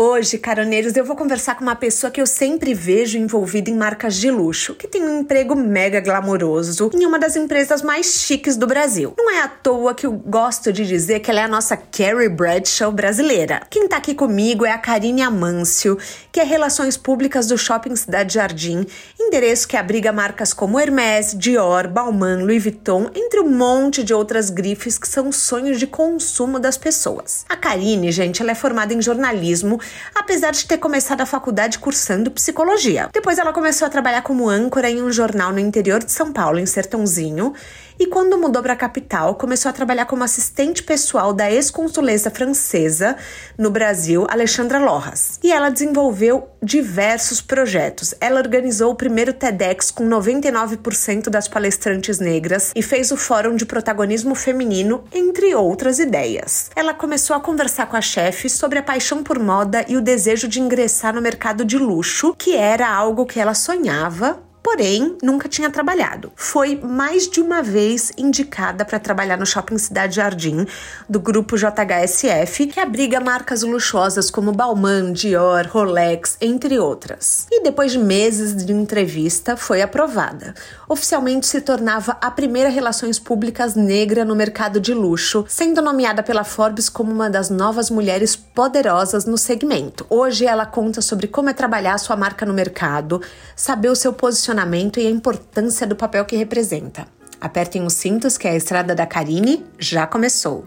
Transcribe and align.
Hoje, 0.00 0.38
caroneiros, 0.38 0.94
eu 0.94 1.04
vou 1.04 1.16
conversar 1.16 1.56
com 1.56 1.62
uma 1.64 1.74
pessoa 1.74 2.08
que 2.08 2.20
eu 2.20 2.26
sempre 2.26 2.72
vejo 2.72 3.18
envolvida 3.18 3.68
em 3.68 3.74
marcas 3.74 4.14
de 4.14 4.30
luxo, 4.30 4.76
que 4.76 4.86
tem 4.86 5.02
um 5.02 5.22
emprego 5.22 5.56
mega 5.56 5.98
glamouroso 5.98 6.88
em 6.94 7.04
uma 7.04 7.18
das 7.18 7.34
empresas 7.34 7.82
mais 7.82 8.20
chiques 8.20 8.56
do 8.56 8.64
Brasil. 8.64 9.14
Não 9.18 9.28
é 9.28 9.40
à 9.40 9.48
toa 9.48 9.96
que 9.96 10.06
eu 10.06 10.12
gosto 10.12 10.72
de 10.72 10.86
dizer 10.86 11.18
que 11.18 11.32
ela 11.32 11.40
é 11.40 11.42
a 11.42 11.48
nossa 11.48 11.76
Carrie 11.76 12.28
Bradshaw 12.28 12.92
brasileira. 12.92 13.62
Quem 13.68 13.88
tá 13.88 13.96
aqui 13.96 14.14
comigo 14.14 14.64
é 14.64 14.70
a 14.70 14.78
Karine 14.78 15.20
Amâncio, 15.20 15.98
que 16.30 16.38
é 16.38 16.44
Relações 16.44 16.96
Públicas 16.96 17.48
do 17.48 17.58
Shopping 17.58 17.96
Cidade 17.96 18.34
Jardim, 18.34 18.86
endereço 19.18 19.66
que 19.66 19.76
abriga 19.76 20.12
marcas 20.12 20.54
como 20.54 20.78
Hermès, 20.78 21.34
Dior, 21.36 21.88
Balmain, 21.88 22.44
Louis 22.44 22.62
Vuitton, 22.62 23.10
entre 23.16 23.40
um 23.40 23.50
monte 23.50 24.04
de 24.04 24.14
outras 24.14 24.48
grifes 24.48 24.96
que 24.96 25.08
são 25.08 25.32
sonhos 25.32 25.76
de 25.76 25.88
consumo 25.88 26.60
das 26.60 26.78
pessoas. 26.78 27.44
A 27.48 27.56
Karine, 27.56 28.12
gente, 28.12 28.40
ela 28.40 28.52
é 28.52 28.54
formada 28.54 28.94
em 28.94 29.02
jornalismo 29.02 29.80
apesar 30.14 30.52
de 30.52 30.66
ter 30.66 30.78
começado 30.78 31.20
a 31.20 31.26
faculdade 31.26 31.78
cursando 31.78 32.30
psicologia. 32.30 33.08
Depois 33.12 33.38
ela 33.38 33.52
começou 33.52 33.86
a 33.86 33.90
trabalhar 33.90 34.22
como 34.22 34.48
âncora 34.48 34.90
em 34.90 35.02
um 35.02 35.10
jornal 35.10 35.52
no 35.52 35.58
interior 35.58 36.02
de 36.02 36.12
São 36.12 36.32
Paulo, 36.32 36.58
em 36.58 36.66
Sertãozinho, 36.66 37.54
e 37.98 38.06
quando 38.06 38.38
mudou 38.38 38.62
para 38.62 38.74
a 38.74 38.76
capital, 38.76 39.34
começou 39.34 39.68
a 39.68 39.72
trabalhar 39.72 40.06
como 40.06 40.22
assistente 40.22 40.82
pessoal 40.82 41.32
da 41.32 41.50
ex-consuleza 41.50 42.30
francesa 42.30 43.16
no 43.56 43.70
Brasil, 43.70 44.26
Alexandra 44.30 44.78
Lorras. 44.78 45.38
E 45.42 45.50
ela 45.50 45.68
desenvolveu 45.68 46.48
diversos 46.62 47.40
projetos. 47.40 48.14
Ela 48.20 48.40
organizou 48.40 48.92
o 48.92 48.94
primeiro 48.94 49.32
TEDx 49.32 49.90
com 49.90 50.08
99% 50.08 51.28
das 51.28 51.48
palestrantes 51.48 52.20
negras 52.20 52.72
e 52.74 52.82
fez 52.82 53.10
o 53.10 53.16
Fórum 53.16 53.56
de 53.56 53.66
Protagonismo 53.66 54.34
Feminino, 54.34 55.04
entre 55.12 55.54
outras 55.54 55.98
ideias. 55.98 56.70
Ela 56.76 56.94
começou 56.94 57.34
a 57.34 57.40
conversar 57.40 57.86
com 57.86 57.96
a 57.96 58.00
chefe 58.00 58.48
sobre 58.48 58.78
a 58.78 58.82
paixão 58.82 59.22
por 59.22 59.38
moda 59.38 59.84
e 59.88 59.96
o 59.96 60.00
desejo 60.00 60.46
de 60.46 60.60
ingressar 60.60 61.14
no 61.14 61.20
mercado 61.20 61.64
de 61.64 61.76
luxo, 61.78 62.34
que 62.38 62.54
era 62.54 62.88
algo 62.88 63.26
que 63.26 63.40
ela 63.40 63.54
sonhava 63.54 64.47
porém 64.68 65.16
nunca 65.22 65.48
tinha 65.48 65.70
trabalhado. 65.70 66.30
Foi 66.36 66.76
mais 66.76 67.26
de 67.26 67.40
uma 67.40 67.62
vez 67.62 68.12
indicada 68.18 68.84
para 68.84 68.98
trabalhar 68.98 69.38
no 69.38 69.46
Shopping 69.46 69.78
Cidade 69.78 70.16
Jardim, 70.16 70.66
do 71.08 71.18
grupo 71.18 71.56
JHSF, 71.56 72.66
que 72.66 72.78
abriga 72.78 73.18
marcas 73.18 73.62
luxuosas 73.62 74.30
como 74.30 74.52
Balmain, 74.52 75.14
Dior, 75.14 75.66
Rolex, 75.70 76.36
entre 76.38 76.78
outras. 76.78 77.46
E 77.50 77.62
depois 77.62 77.92
de 77.92 77.98
meses 77.98 78.54
de 78.54 78.70
entrevista, 78.70 79.56
foi 79.56 79.80
aprovada. 79.80 80.52
Oficialmente 80.86 81.46
se 81.46 81.62
tornava 81.62 82.18
a 82.20 82.30
primeira 82.30 82.68
relações 82.68 83.18
públicas 83.18 83.74
negra 83.74 84.22
no 84.22 84.36
mercado 84.36 84.78
de 84.78 84.92
luxo, 84.92 85.46
sendo 85.48 85.80
nomeada 85.80 86.22
pela 86.22 86.44
Forbes 86.44 86.90
como 86.90 87.10
uma 87.10 87.30
das 87.30 87.48
novas 87.48 87.88
mulheres 87.88 88.36
poderosas 88.36 89.24
no 89.24 89.38
segmento. 89.38 90.04
Hoje 90.10 90.44
ela 90.44 90.66
conta 90.66 91.00
sobre 91.00 91.26
como 91.26 91.48
é 91.48 91.54
trabalhar 91.54 91.96
sua 91.96 92.16
marca 92.16 92.44
no 92.44 92.52
mercado, 92.52 93.22
saber 93.56 93.88
o 93.88 93.96
seu 93.96 94.12
posicionamento 94.12 94.57
e 94.98 95.06
a 95.06 95.10
importância 95.10 95.86
do 95.86 95.94
papel 95.94 96.24
que 96.24 96.34
representa. 96.34 97.06
Apertem 97.40 97.84
os 97.84 97.92
cintos 97.92 98.36
que 98.36 98.48
a 98.48 98.56
estrada 98.56 98.92
da 98.92 99.06
Karine 99.06 99.64
já 99.78 100.04
começou. 100.04 100.66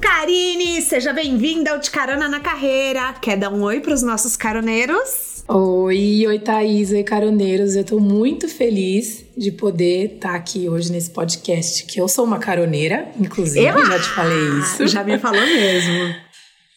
Karine, 0.00 0.80
seja 0.80 1.12
bem-vinda 1.12 1.72
ao 1.72 1.80
De 1.80 1.90
Carona 1.90 2.28
na 2.28 2.38
Carreira. 2.38 3.12
Quer 3.14 3.36
dar 3.36 3.52
um 3.52 3.62
oi 3.62 3.80
para 3.80 3.94
os 3.94 4.02
nossos 4.02 4.36
caroneiros? 4.36 5.42
Oi, 5.48 6.24
oi 6.24 6.38
Thaís, 6.38 6.92
oi 6.92 7.02
caroneiros. 7.02 7.74
Eu 7.74 7.82
tô 7.82 7.98
muito 7.98 8.48
feliz 8.48 9.24
de 9.36 9.50
poder 9.50 10.14
estar 10.14 10.28
tá 10.30 10.34
aqui 10.36 10.68
hoje 10.68 10.92
nesse 10.92 11.10
podcast, 11.10 11.84
que 11.86 12.00
eu 12.00 12.06
sou 12.06 12.24
uma 12.24 12.38
caroneira, 12.38 13.10
inclusive, 13.18 13.66
Eba! 13.66 13.84
já 13.84 13.98
te 13.98 14.08
falei 14.10 14.48
isso. 14.60 14.86
Já 14.86 15.02
me 15.02 15.18
falou 15.18 15.40
mesmo. 15.40 16.14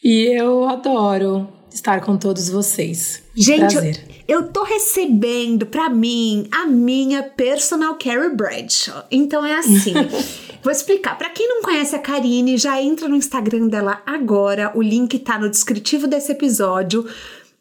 E 0.04 0.36
eu 0.36 0.68
adoro 0.68 1.55
estar 1.76 2.02
com 2.02 2.18
todos 2.18 2.50
vocês. 2.50 3.22
Gente, 3.36 3.74
Prazer. 3.74 4.04
Eu, 4.28 4.40
eu 4.40 4.48
tô 4.48 4.64
recebendo 4.64 5.66
para 5.66 5.90
mim 5.90 6.48
a 6.52 6.66
minha 6.66 7.22
personal 7.22 7.96
Carrie 7.96 8.36
Bradshaw. 8.36 9.06
Então 9.12 9.46
é 9.46 9.58
assim. 9.58 9.94
Vou 10.64 10.72
explicar. 10.72 11.16
Para 11.16 11.30
quem 11.30 11.48
não 11.48 11.62
conhece 11.62 11.96
a 11.96 12.00
Karine, 12.00 12.58
já 12.58 12.82
entra 12.82 13.08
no 13.08 13.16
Instagram 13.16 13.68
dela 13.68 14.02
agora. 14.06 14.72
O 14.74 14.82
link 14.82 15.20
tá 15.20 15.38
no 15.38 15.50
descritivo 15.50 16.08
desse 16.08 16.32
episódio 16.32 17.08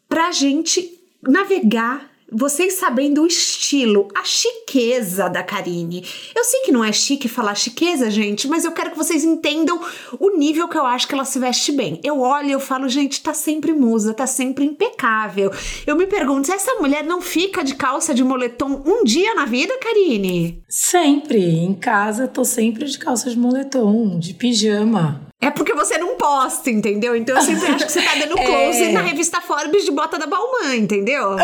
pra 0.09 0.31
gente 0.31 0.99
navegar 1.21 2.09
vocês 2.31 2.73
sabendo 2.73 3.21
o 3.21 3.27
estilo, 3.27 4.07
a 4.15 4.23
chiqueza 4.23 5.29
da 5.29 5.43
Karine. 5.43 6.05
Eu 6.35 6.43
sei 6.43 6.61
que 6.61 6.71
não 6.71 6.83
é 6.83 6.91
chique 6.91 7.27
falar 7.27 7.55
chiqueza, 7.55 8.09
gente, 8.09 8.47
mas 8.47 8.65
eu 8.65 8.71
quero 8.71 8.91
que 8.91 8.97
vocês 8.97 9.23
entendam 9.23 9.79
o 10.19 10.37
nível 10.37 10.67
que 10.67 10.77
eu 10.77 10.85
acho 10.85 11.07
que 11.07 11.13
ela 11.13 11.25
se 11.25 11.39
veste 11.39 11.71
bem. 11.71 11.99
Eu 12.03 12.19
olho 12.19 12.49
e 12.49 12.51
eu 12.51 12.59
falo, 12.59 12.89
gente, 12.89 13.21
tá 13.21 13.33
sempre 13.33 13.73
musa, 13.73 14.13
tá 14.13 14.27
sempre 14.27 14.65
impecável. 14.65 15.51
Eu 15.85 15.95
me 15.95 16.07
pergunto, 16.07 16.51
essa 16.51 16.75
mulher 16.75 17.03
não 17.03 17.21
fica 17.21 17.63
de 17.63 17.75
calça 17.75 18.13
de 18.13 18.23
moletom 18.23 18.81
um 18.85 19.03
dia 19.03 19.33
na 19.33 19.45
vida, 19.45 19.77
Karine? 19.77 20.63
Sempre. 20.67 21.39
Em 21.39 21.73
casa, 21.73 22.27
tô 22.27 22.43
sempre 22.43 22.85
de 22.85 22.97
calça 22.97 23.29
de 23.29 23.37
moletom, 23.37 24.19
de 24.19 24.33
pijama. 24.33 25.24
É 25.41 25.51
porque 25.51 25.73
você 25.73 25.97
não 25.97 26.15
posta, 26.15 26.69
entendeu? 26.69 27.15
Então 27.15 27.35
eu 27.35 27.41
sempre 27.41 27.67
acho 27.67 27.85
que 27.85 27.91
você 27.91 28.01
tá 28.01 28.15
dando 28.19 28.35
close 28.35 28.83
é... 28.83 28.91
na 28.91 29.01
revista 29.01 29.41
Forbes 29.41 29.85
de 29.85 29.91
bota 29.91 30.17
da 30.17 30.25
Balmain, 30.25 30.79
entendeu? 30.79 31.35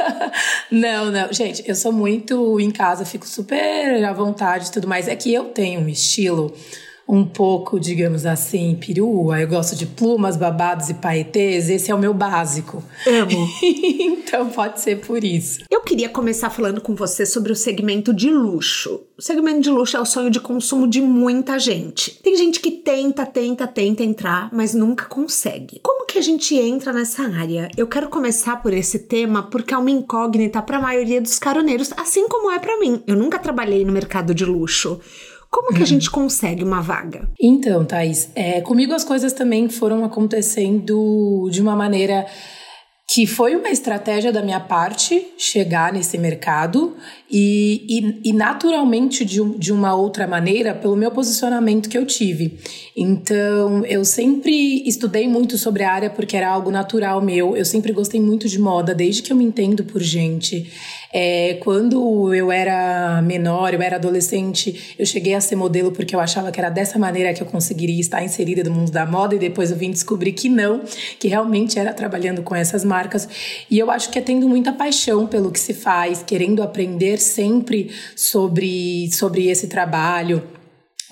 não, 0.70 1.10
não. 1.10 1.32
Gente, 1.32 1.66
eu 1.66 1.74
sou 1.74 1.92
muito 1.92 2.60
em 2.60 2.70
casa, 2.70 3.04
fico 3.04 3.26
super 3.26 4.04
à 4.04 4.12
vontade 4.12 4.68
e 4.68 4.70
tudo 4.70 4.86
mais. 4.86 5.08
É 5.08 5.16
que 5.16 5.32
eu 5.32 5.46
tenho 5.46 5.80
um 5.80 5.88
estilo 5.88 6.54
um 7.08 7.24
pouco, 7.24 7.78
digamos 7.78 8.24
assim, 8.24 8.74
perua. 8.74 9.40
Eu 9.40 9.48
gosto 9.48 9.76
de 9.76 9.86
plumas, 9.86 10.36
babados 10.36 10.88
e 10.88 10.94
paetês. 10.94 11.68
Esse 11.68 11.90
é 11.90 11.94
o 11.94 11.98
meu 11.98 12.14
básico. 12.14 12.82
Amo. 13.06 13.48
então 13.62 14.48
pode 14.50 14.80
ser 14.80 15.00
por 15.00 15.22
isso. 15.22 15.64
Eu 15.70 15.82
queria 15.82 16.08
começar 16.08 16.50
falando 16.50 16.80
com 16.80 16.94
você 16.94 17.26
sobre 17.26 17.52
o 17.52 17.56
segmento 17.56 18.14
de 18.14 18.30
luxo. 18.30 19.02
O 19.18 19.22
segmento 19.22 19.60
de 19.60 19.70
luxo 19.70 19.96
é 19.96 20.00
o 20.00 20.06
sonho 20.06 20.30
de 20.30 20.40
consumo 20.40 20.88
de 20.88 21.00
muita 21.00 21.58
gente. 21.58 22.18
Tem 22.22 22.36
gente 22.36 22.60
que 22.60 22.70
tenta, 22.70 23.26
tenta, 23.26 23.66
tenta 23.66 24.02
entrar, 24.02 24.48
mas 24.52 24.74
nunca 24.74 25.04
consegue. 25.04 25.80
Como 25.82 26.06
que 26.06 26.18
a 26.18 26.22
gente 26.22 26.54
entra 26.54 26.92
nessa 26.92 27.22
área? 27.24 27.68
Eu 27.76 27.86
quero 27.86 28.08
começar 28.08 28.62
por 28.62 28.72
esse 28.72 29.00
tema 29.00 29.42
porque 29.42 29.74
é 29.74 29.78
uma 29.78 29.90
incógnita 29.90 30.62
para 30.62 30.78
a 30.78 30.82
maioria 30.82 31.20
dos 31.20 31.38
caroneiros, 31.38 31.92
assim 31.96 32.28
como 32.28 32.50
é 32.50 32.58
para 32.58 32.78
mim. 32.78 33.02
Eu 33.06 33.16
nunca 33.16 33.38
trabalhei 33.38 33.84
no 33.84 33.92
mercado 33.92 34.34
de 34.34 34.44
luxo. 34.44 35.00
Como 35.52 35.74
que 35.74 35.82
a 35.82 35.86
gente 35.86 36.10
consegue 36.10 36.64
uma 36.64 36.80
vaga? 36.80 37.28
Então, 37.38 37.84
Thaís, 37.84 38.30
é, 38.34 38.62
comigo 38.62 38.94
as 38.94 39.04
coisas 39.04 39.34
também 39.34 39.68
foram 39.68 40.02
acontecendo 40.02 41.46
de 41.52 41.60
uma 41.60 41.76
maneira 41.76 42.26
que 43.12 43.26
foi 43.26 43.54
uma 43.54 43.68
estratégia 43.68 44.32
da 44.32 44.40
minha 44.40 44.58
parte 44.58 45.34
chegar 45.36 45.92
nesse 45.92 46.16
mercado 46.16 46.96
e, 47.30 47.84
e, 48.24 48.30
e 48.30 48.32
naturalmente 48.32 49.22
de, 49.22 49.42
um, 49.42 49.58
de 49.58 49.70
uma 49.70 49.94
outra 49.94 50.26
maneira 50.26 50.74
pelo 50.74 50.96
meu 50.96 51.10
posicionamento 51.10 51.90
que 51.90 51.98
eu 51.98 52.06
tive. 52.06 52.58
Então, 52.96 53.84
eu 53.84 54.06
sempre 54.06 54.82
estudei 54.88 55.28
muito 55.28 55.58
sobre 55.58 55.82
a 55.82 55.92
área 55.92 56.08
porque 56.08 56.34
era 56.34 56.48
algo 56.48 56.70
natural 56.70 57.20
meu. 57.20 57.54
Eu 57.54 57.66
sempre 57.66 57.92
gostei 57.92 58.18
muito 58.18 58.48
de 58.48 58.58
moda, 58.58 58.94
desde 58.94 59.20
que 59.20 59.30
eu 59.30 59.36
me 59.36 59.44
entendo 59.44 59.84
por 59.84 60.00
gente. 60.00 60.72
É, 61.12 61.58
quando 61.60 62.34
eu 62.34 62.50
era 62.50 63.20
menor, 63.22 63.74
eu 63.74 63.82
era 63.82 63.96
adolescente, 63.96 64.94
eu 64.98 65.04
cheguei 65.04 65.34
a 65.34 65.40
ser 65.40 65.56
modelo 65.56 65.92
porque 65.92 66.16
eu 66.16 66.20
achava 66.20 66.50
que 66.50 66.58
era 66.58 66.70
dessa 66.70 66.98
maneira 66.98 67.34
que 67.34 67.42
eu 67.42 67.46
conseguiria 67.46 68.00
estar 68.00 68.24
inserida 68.24 68.64
no 68.64 68.74
mundo 68.74 68.90
da 68.90 69.04
moda 69.04 69.34
e 69.34 69.38
depois 69.38 69.70
eu 69.70 69.76
vim 69.76 69.90
descobrir 69.90 70.32
que 70.32 70.48
não, 70.48 70.80
que 71.18 71.28
realmente 71.28 71.78
era 71.78 71.92
trabalhando 71.92 72.42
com 72.42 72.54
essas 72.54 72.84
marcas. 72.84 73.28
E 73.70 73.78
eu 73.78 73.90
acho 73.90 74.10
que 74.10 74.18
é 74.18 74.22
tendo 74.22 74.48
muita 74.48 74.72
paixão 74.72 75.26
pelo 75.26 75.50
que 75.50 75.60
se 75.60 75.74
faz, 75.74 76.22
querendo 76.22 76.62
aprender 76.62 77.18
sempre 77.18 77.90
sobre, 78.16 79.10
sobre 79.12 79.48
esse 79.48 79.66
trabalho 79.66 80.42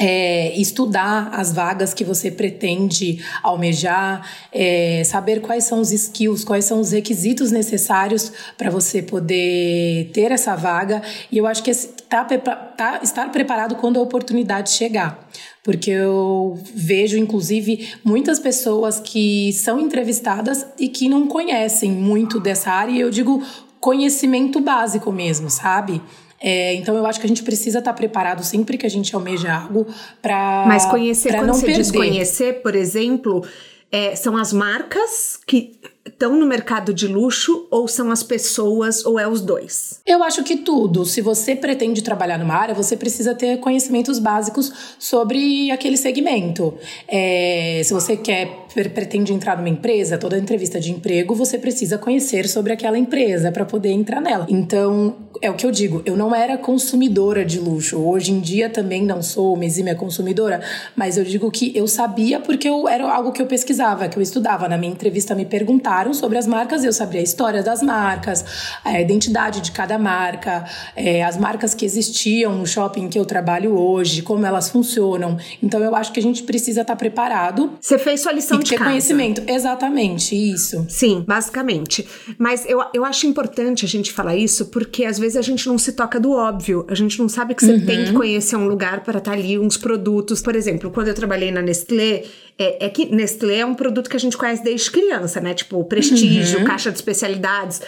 é, 0.01 0.59
estudar 0.59 1.29
as 1.31 1.53
vagas 1.53 1.93
que 1.93 2.03
você 2.03 2.31
pretende 2.31 3.23
almejar, 3.43 4.27
é, 4.51 5.05
saber 5.05 5.43
quais 5.43 5.65
são 5.65 5.79
os 5.79 5.93
skills, 5.93 6.43
quais 6.43 6.65
são 6.65 6.81
os 6.81 6.93
requisitos 6.93 7.53
necessários 7.53 8.33
para 8.57 8.71
você 8.71 9.03
poder 9.03 10.11
ter 10.15 10.33
essa 10.33 10.57
vaga. 10.57 11.03
E 11.31 11.37
eu 11.37 11.47
acho 11.47 11.63
que 11.63 11.71
tá, 12.09 12.25
tá, 12.25 13.01
estar 13.03 13.31
preparado 13.31 13.77
quando 13.77 13.99
a 13.99 14.03
oportunidade 14.03 14.71
chegar. 14.71 15.29
Porque 15.63 15.91
eu 15.91 16.59
vejo, 16.75 17.19
inclusive, 17.19 17.91
muitas 18.03 18.39
pessoas 18.39 18.99
que 18.99 19.53
são 19.53 19.79
entrevistadas 19.79 20.67
e 20.79 20.89
que 20.89 21.11
não 21.11 21.27
conhecem 21.27 21.93
muito 21.93 22.41
dessa 22.41 22.71
área, 22.71 22.93
e 22.93 23.01
eu 23.01 23.11
digo 23.11 23.43
conhecimento 23.79 24.61
básico 24.61 25.13
mesmo, 25.13 25.51
sabe? 25.51 26.01
É, 26.43 26.75
então 26.75 26.97
eu 26.97 27.05
acho 27.05 27.21
que 27.21 27.27
a 27.27 27.29
gente 27.29 27.43
precisa 27.43 27.81
estar 27.81 27.93
preparado 27.93 28.43
sempre 28.43 28.79
que 28.79 28.87
a 28.87 28.91
gente 28.91 29.15
almeja 29.15 29.53
algo 29.55 29.87
para 30.23 30.65
Mas 30.67 30.87
conhecer, 30.87 31.35
quando 31.35 31.49
não 31.49 31.55
você 31.55 31.67
perder. 31.67 31.83
diz 31.83 31.91
conhecer, 31.93 32.63
por 32.63 32.75
exemplo, 32.75 33.45
é, 33.93 34.17
são 34.17 34.37
as 34.37 34.53
marcas 34.53 35.39
que 35.47 35.79
estão 36.11 36.39
no 36.39 36.47
mercado 36.47 36.93
de 36.93 37.07
luxo 37.07 37.67
ou 37.71 37.89
são 37.89 38.11
as 38.11 38.23
pessoas 38.23 39.05
ou 39.05 39.19
é 39.19 39.27
os 39.27 39.41
dois? 39.41 40.01
Eu 40.07 40.23
acho 40.23 40.43
que 40.43 40.57
tudo. 40.57 41.05
Se 41.05 41.21
você 41.21 41.55
pretende 41.55 42.03
trabalhar 42.03 42.39
numa 42.39 42.55
área, 42.55 42.75
você 42.75 42.97
precisa 42.97 43.35
ter 43.35 43.59
conhecimentos 43.59 44.19
básicos 44.19 44.73
sobre 44.99 45.71
aquele 45.71 45.97
segmento. 45.97 46.75
É, 47.09 47.81
se 47.85 47.93
você 47.93 48.17
quer 48.17 48.67
pretende 48.95 49.33
entrar 49.33 49.57
numa 49.57 49.69
empresa, 49.69 50.17
toda 50.17 50.39
entrevista 50.39 50.79
de 50.79 50.93
emprego 50.93 51.35
você 51.35 51.59
precisa 51.59 51.99
conhecer 51.99 52.49
sobre 52.49 52.73
aquela 52.73 52.99
empresa 52.99 53.51
para 53.51 53.65
poder 53.65 53.91
entrar 53.91 54.21
nela. 54.21 54.47
Então 54.49 55.17
é 55.43 55.51
o 55.51 55.55
que 55.55 55.67
eu 55.67 55.71
digo. 55.71 56.03
Eu 56.05 56.17
não 56.17 56.35
era 56.35 56.57
consumidora 56.57 57.45
de 57.45 57.59
luxo. 57.59 57.99
Hoje 57.99 58.33
em 58.33 58.41
dia 58.41 58.69
também 58.69 59.05
não 59.05 59.23
sou 59.23 59.55
uma 59.55 59.65
exímia 59.65 59.95
consumidora, 59.95 60.61
mas 60.95 61.17
eu 61.17 61.25
digo 61.25 61.51
que 61.51 61.77
eu 61.77 61.87
sabia 61.89 62.39
porque 62.41 62.69
eu, 62.69 62.89
era 62.89 63.11
algo 63.11 63.33
que 63.33 63.43
eu 63.43 63.47
pesquisava, 63.47 64.09
que 64.09 64.17
eu 64.17 64.23
estudava. 64.23 64.69
Na 64.69 64.77
minha 64.77 64.93
entrevista 64.93 65.35
me 65.35 65.45
perguntaram 65.45 66.00
sobre 66.15 66.39
as 66.39 66.47
marcas, 66.47 66.85
eu 66.85 66.93
sabia 66.93 67.21
a 67.21 67.23
história 67.23 67.63
das 67.63 67.83
marcas, 67.83 68.45
a 68.85 69.01
identidade 69.01 69.61
de 69.61 69.73
cada 69.73 69.99
marca, 69.99 70.65
é, 70.97 71.23
as 71.23 71.37
marcas 71.37 71.75
que 71.75 71.85
existiam 71.85 72.57
no 72.57 72.67
shopping 72.67 73.09
que 73.09 73.19
eu 73.19 73.25
trabalho 73.25 73.77
hoje, 73.77 74.23
como 74.23 74.45
elas 74.47 74.71
funcionam. 74.71 75.37
Então 75.63 75.81
eu 75.81 75.95
acho 75.95 76.13
que 76.13 76.21
a 76.21 76.23
gente 76.23 76.43
precisa 76.43 76.81
estar 76.81 76.97
preparado. 76.97 77.73
Você 77.81 77.99
fez 77.99 78.21
sua 78.21 78.33
lição 78.33 78.59
e 78.59 78.65
de 78.65 78.71
ter 78.71 78.77
casa. 78.77 78.91
conhecimento. 78.91 79.43
Exatamente, 79.47 80.35
isso. 80.35 80.87
Sim, 80.89 81.25
basicamente. 81.27 82.07
Mas 82.39 82.65
eu, 82.67 82.83
eu 82.95 83.05
acho 83.05 83.27
importante 83.27 83.85
a 83.85 83.89
gente 83.89 84.13
falar 84.13 84.37
isso 84.37 84.67
porque 84.67 85.05
às 85.05 85.19
vezes 85.19 85.37
a 85.37 85.43
gente 85.43 85.67
não 85.69 85.79
se 85.79 85.93
toca 85.93 86.19
do 86.19 86.33
óbvio. 86.33 86.87
A 86.89 86.95
gente 86.95 87.19
não 87.19 87.29
sabe 87.29 87.55
que 87.55 87.65
você 87.65 87.73
uhum. 87.73 87.87
tem 87.87 88.05
que 88.05 88.13
conhecer 88.13 88.57
um 88.57 88.67
lugar 88.67 89.01
para 89.03 89.19
estar 89.19 89.33
ali, 89.33 89.59
uns 89.59 89.77
produtos. 89.77 90.41
Por 90.41 90.57
exemplo, 90.57 90.91
quando 90.91 91.09
eu 91.09 91.15
trabalhei 91.15 91.51
na 91.51 91.63
Nestlé, 91.63 92.25
é, 92.61 92.85
é, 92.85 92.89
que 92.91 93.07
Nestlé 93.07 93.61
é 93.61 93.67
um 93.67 93.75
produto 93.75 94.11
que 94.11 94.17
a 94.17 94.21
gente 94.21 94.37
conhece 94.37 94.63
desde 94.63 94.91
criança, 94.91 95.41
né? 95.41 95.55
Tipo, 95.55 95.83
prestígio, 95.85 96.59
uhum. 96.59 96.65
caixa 96.67 96.91
de 96.91 96.99
especialidades. 96.99 97.81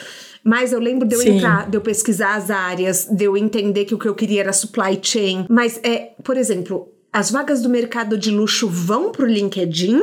Mas 0.43 0.73
eu 0.73 0.81
lembro 0.81 1.07
de 1.07 1.15
eu 1.15 1.21
Sim. 1.21 1.37
entrar, 1.37 1.69
de 1.69 1.77
eu 1.77 1.83
pesquisar 1.83 2.37
as 2.37 2.51
áreas, 2.51 3.07
de 3.07 3.23
eu 3.23 3.37
entender 3.37 3.85
que 3.85 3.95
o 3.95 3.99
que 3.99 4.09
eu 4.09 4.15
queria 4.15 4.41
era 4.41 4.53
supply 4.53 4.99
chain. 5.01 5.45
Mas, 5.51 5.79
é, 5.85 6.13
por 6.25 6.39
exemplo, 6.39 6.89
as 7.13 7.31
vagas 7.31 7.61
do 7.61 7.69
mercado 7.69 8.17
de 8.17 8.31
luxo 8.31 8.67
vão 8.67 9.13
pro 9.13 9.27
LinkedIn? 9.27 10.01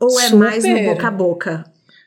Ou 0.00 0.18
é 0.18 0.24
Super. 0.24 0.36
mais 0.36 0.64
no 0.64 0.82
boca 0.82 1.06
a 1.06 1.10
boca? 1.12 1.64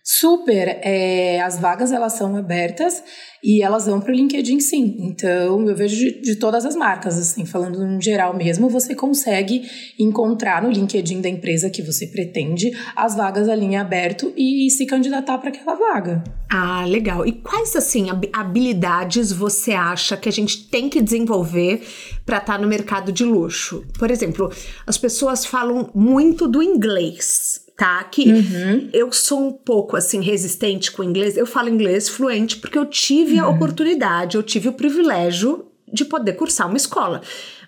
Super. 0.09 0.79
É, 0.83 1.41
as 1.41 1.59
vagas 1.59 1.91
elas 1.91 2.13
são 2.13 2.37
abertas 2.37 3.03
e 3.43 3.61
elas 3.61 3.87
vão 3.87 3.99
para 3.99 4.13
o 4.13 4.15
LinkedIn 4.15 4.57
sim. 4.61 4.95
Então 5.01 5.67
eu 5.67 5.75
vejo 5.75 5.97
de, 5.97 6.21
de, 6.21 6.35
todas 6.37 6.65
as 6.65 6.77
marcas, 6.77 7.17
assim, 7.17 7.45
falando 7.45 7.83
em 7.83 8.01
geral 8.01 8.33
mesmo, 8.33 8.69
você 8.69 8.95
consegue 8.95 9.69
encontrar 9.99 10.63
no 10.63 10.71
LinkedIn 10.71 11.19
da 11.19 11.27
empresa 11.27 11.69
que 11.69 11.81
você 11.81 12.07
pretende 12.07 12.71
as 12.95 13.17
vagas 13.17 13.49
ali 13.49 13.65
em 13.65 13.75
aberto 13.75 14.31
e 14.37 14.69
se 14.71 14.85
candidatar 14.85 15.39
para 15.39 15.49
aquela 15.49 15.75
vaga. 15.75 16.23
Ah, 16.49 16.85
legal. 16.85 17.25
E 17.25 17.33
quais 17.33 17.75
assim 17.75 18.07
habilidades 18.31 19.33
você 19.33 19.73
acha 19.73 20.15
que 20.15 20.29
a 20.29 20.31
gente 20.31 20.69
tem 20.69 20.87
que 20.87 21.01
desenvolver 21.01 21.85
para 22.25 22.37
estar 22.37 22.53
tá 22.53 22.57
no 22.57 22.69
mercado 22.69 23.11
de 23.11 23.25
luxo? 23.25 23.85
Por 23.99 24.09
exemplo, 24.09 24.49
as 24.85 24.97
pessoas 24.97 25.45
falam 25.45 25.89
muito 25.93 26.47
do 26.47 26.63
inglês 26.63 27.66
tá? 27.77 28.03
Que 28.05 28.33
uhum. 28.33 28.89
eu 28.91 29.11
sou 29.11 29.47
um 29.47 29.53
pouco 29.53 29.95
assim 29.95 30.19
resistente 30.19 30.91
com 30.91 31.03
o 31.03 31.05
inglês. 31.05 31.37
Eu 31.37 31.45
falo 31.45 31.69
inglês 31.69 32.09
fluente 32.09 32.57
porque 32.57 32.77
eu 32.77 32.85
tive 32.87 33.39
uhum. 33.39 33.45
a 33.45 33.49
oportunidade, 33.49 34.35
eu 34.35 34.41
tive 34.41 34.67
o 34.67 34.73
privilégio 34.73 35.67
de 35.93 36.03
poder 36.03 36.33
cursar 36.33 36.67
uma 36.67 36.75
escola. 36.75 37.21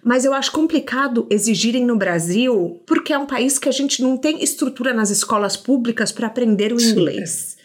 Mas 0.03 0.25
eu 0.25 0.33
acho 0.33 0.51
complicado 0.51 1.27
exigirem 1.29 1.85
no 1.85 1.95
Brasil, 1.95 2.81
porque 2.85 3.13
é 3.13 3.17
um 3.17 3.25
país 3.25 3.59
que 3.59 3.69
a 3.69 3.71
gente 3.71 4.01
não 4.01 4.17
tem 4.17 4.41
estrutura 4.43 4.93
nas 4.93 5.09
escolas 5.09 5.55
públicas 5.55 6.11
para 6.11 6.27
aprender 6.27 6.73
o 6.73 6.81
inglês. 6.81 7.57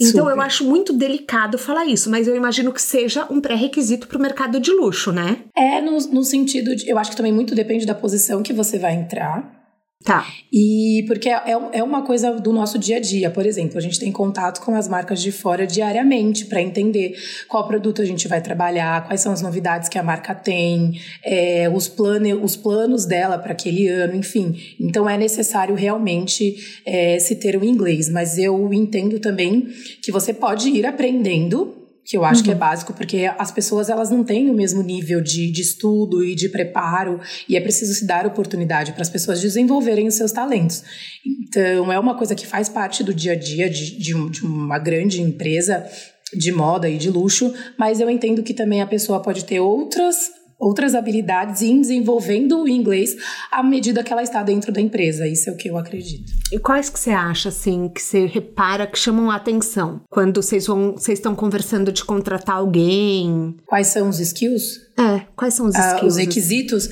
Então 0.00 0.24
Super. 0.24 0.32
eu 0.32 0.40
acho 0.40 0.64
muito 0.64 0.92
delicado 0.92 1.56
falar 1.56 1.86
isso, 1.86 2.10
mas 2.10 2.28
eu 2.28 2.36
imagino 2.36 2.72
que 2.72 2.82
seja 2.82 3.26
um 3.30 3.40
pré-requisito 3.40 4.06
para 4.06 4.18
o 4.18 4.20
mercado 4.20 4.60
de 4.60 4.70
luxo, 4.70 5.12
né? 5.12 5.38
É, 5.56 5.80
no, 5.80 5.96
no 5.96 6.22
sentido 6.22 6.74
de. 6.74 6.88
Eu 6.90 6.98
acho 6.98 7.10
que 7.10 7.16
também 7.16 7.32
muito 7.32 7.54
depende 7.54 7.86
da 7.86 7.94
posição 7.94 8.42
que 8.42 8.52
você 8.52 8.78
vai 8.78 8.94
entrar. 8.94 9.55
Tá. 10.04 10.24
E 10.52 11.04
porque 11.08 11.28
é, 11.28 11.42
é 11.72 11.82
uma 11.82 12.02
coisa 12.02 12.32
do 12.34 12.52
nosso 12.52 12.78
dia 12.78 12.98
a 12.98 13.00
dia, 13.00 13.28
por 13.28 13.44
exemplo, 13.44 13.76
a 13.76 13.80
gente 13.80 13.98
tem 13.98 14.12
contato 14.12 14.60
com 14.60 14.74
as 14.74 14.86
marcas 14.86 15.20
de 15.20 15.32
fora 15.32 15.66
diariamente 15.66 16.44
para 16.44 16.62
entender 16.62 17.16
qual 17.48 17.66
produto 17.66 18.02
a 18.02 18.04
gente 18.04 18.28
vai 18.28 18.40
trabalhar, 18.40 19.04
quais 19.06 19.20
são 19.20 19.32
as 19.32 19.42
novidades 19.42 19.88
que 19.88 19.98
a 19.98 20.02
marca 20.02 20.34
tem, 20.34 21.00
é, 21.24 21.68
os, 21.74 21.88
plane, 21.88 22.34
os 22.34 22.54
planos 22.54 23.04
dela 23.04 23.36
para 23.38 23.52
aquele 23.52 23.88
ano, 23.88 24.14
enfim. 24.14 24.54
Então 24.78 25.08
é 25.08 25.18
necessário 25.18 25.74
realmente 25.74 26.80
é, 26.84 27.18
se 27.18 27.34
ter 27.34 27.56
o 27.56 27.64
inglês, 27.64 28.08
mas 28.08 28.38
eu 28.38 28.72
entendo 28.72 29.18
também 29.18 29.66
que 30.02 30.12
você 30.12 30.32
pode 30.32 30.68
ir 30.68 30.86
aprendendo 30.86 31.85
que 32.06 32.16
eu 32.16 32.24
acho 32.24 32.40
uhum. 32.40 32.44
que 32.44 32.50
é 32.50 32.54
uhum. 32.54 32.60
básico, 32.60 32.92
porque 32.92 33.28
as 33.36 33.50
pessoas 33.50 33.90
elas 33.90 34.10
não 34.10 34.22
têm 34.22 34.48
o 34.48 34.54
mesmo 34.54 34.80
nível 34.82 35.20
de, 35.20 35.50
de 35.50 35.60
estudo 35.60 36.22
e 36.22 36.36
de 36.36 36.48
preparo, 36.48 37.20
e 37.48 37.56
é 37.56 37.60
preciso 37.60 37.92
se 37.94 38.06
dar 38.06 38.24
oportunidade 38.24 38.92
para 38.92 39.02
as 39.02 39.10
pessoas 39.10 39.40
desenvolverem 39.40 40.06
os 40.06 40.14
seus 40.14 40.30
talentos. 40.30 40.84
Então, 41.26 41.92
é 41.92 41.98
uma 41.98 42.16
coisa 42.16 42.34
que 42.34 42.46
faz 42.46 42.68
parte 42.68 43.02
do 43.02 43.12
dia 43.12 43.32
a 43.32 43.36
dia 43.36 43.68
de, 43.68 43.98
de, 43.98 44.14
um, 44.14 44.30
de 44.30 44.44
uma 44.44 44.78
grande 44.78 45.20
empresa 45.20 45.84
de 46.32 46.52
moda 46.52 46.88
e 46.88 46.96
de 46.96 47.10
luxo, 47.10 47.52
mas 47.76 48.00
eu 48.00 48.08
entendo 48.08 48.42
que 48.42 48.54
também 48.54 48.80
a 48.80 48.86
pessoa 48.86 49.20
pode 49.20 49.44
ter 49.44 49.58
outras 49.58 50.30
outras 50.58 50.94
habilidades 50.94 51.62
e 51.62 51.72
desenvolvendo 51.78 52.62
o 52.62 52.68
inglês 52.68 53.16
à 53.50 53.62
medida 53.62 54.02
que 54.02 54.12
ela 54.12 54.22
está 54.22 54.42
dentro 54.42 54.72
da 54.72 54.80
empresa. 54.80 55.26
Isso 55.26 55.50
é 55.50 55.52
o 55.52 55.56
que 55.56 55.68
eu 55.68 55.76
acredito. 55.76 56.32
E 56.52 56.58
quais 56.58 56.88
que 56.88 56.98
você 56.98 57.10
acha, 57.10 57.48
assim, 57.48 57.88
que 57.88 58.00
você 58.00 58.26
repara 58.26 58.86
que 58.86 58.98
chamam 58.98 59.30
a 59.30 59.36
atenção 59.36 60.00
quando 60.08 60.42
vocês 60.42 60.66
vão, 60.66 60.92
vocês 60.92 61.18
estão 61.18 61.34
conversando 61.34 61.92
de 61.92 62.04
contratar 62.04 62.56
alguém? 62.56 63.56
Quais 63.66 63.88
são 63.88 64.08
os 64.08 64.20
skills? 64.20 64.86
É, 64.98 65.26
quais 65.36 65.52
são 65.52 65.66
os? 65.66 65.74
Ah, 65.74 66.00
os 66.02 66.16
requisitos? 66.16 66.88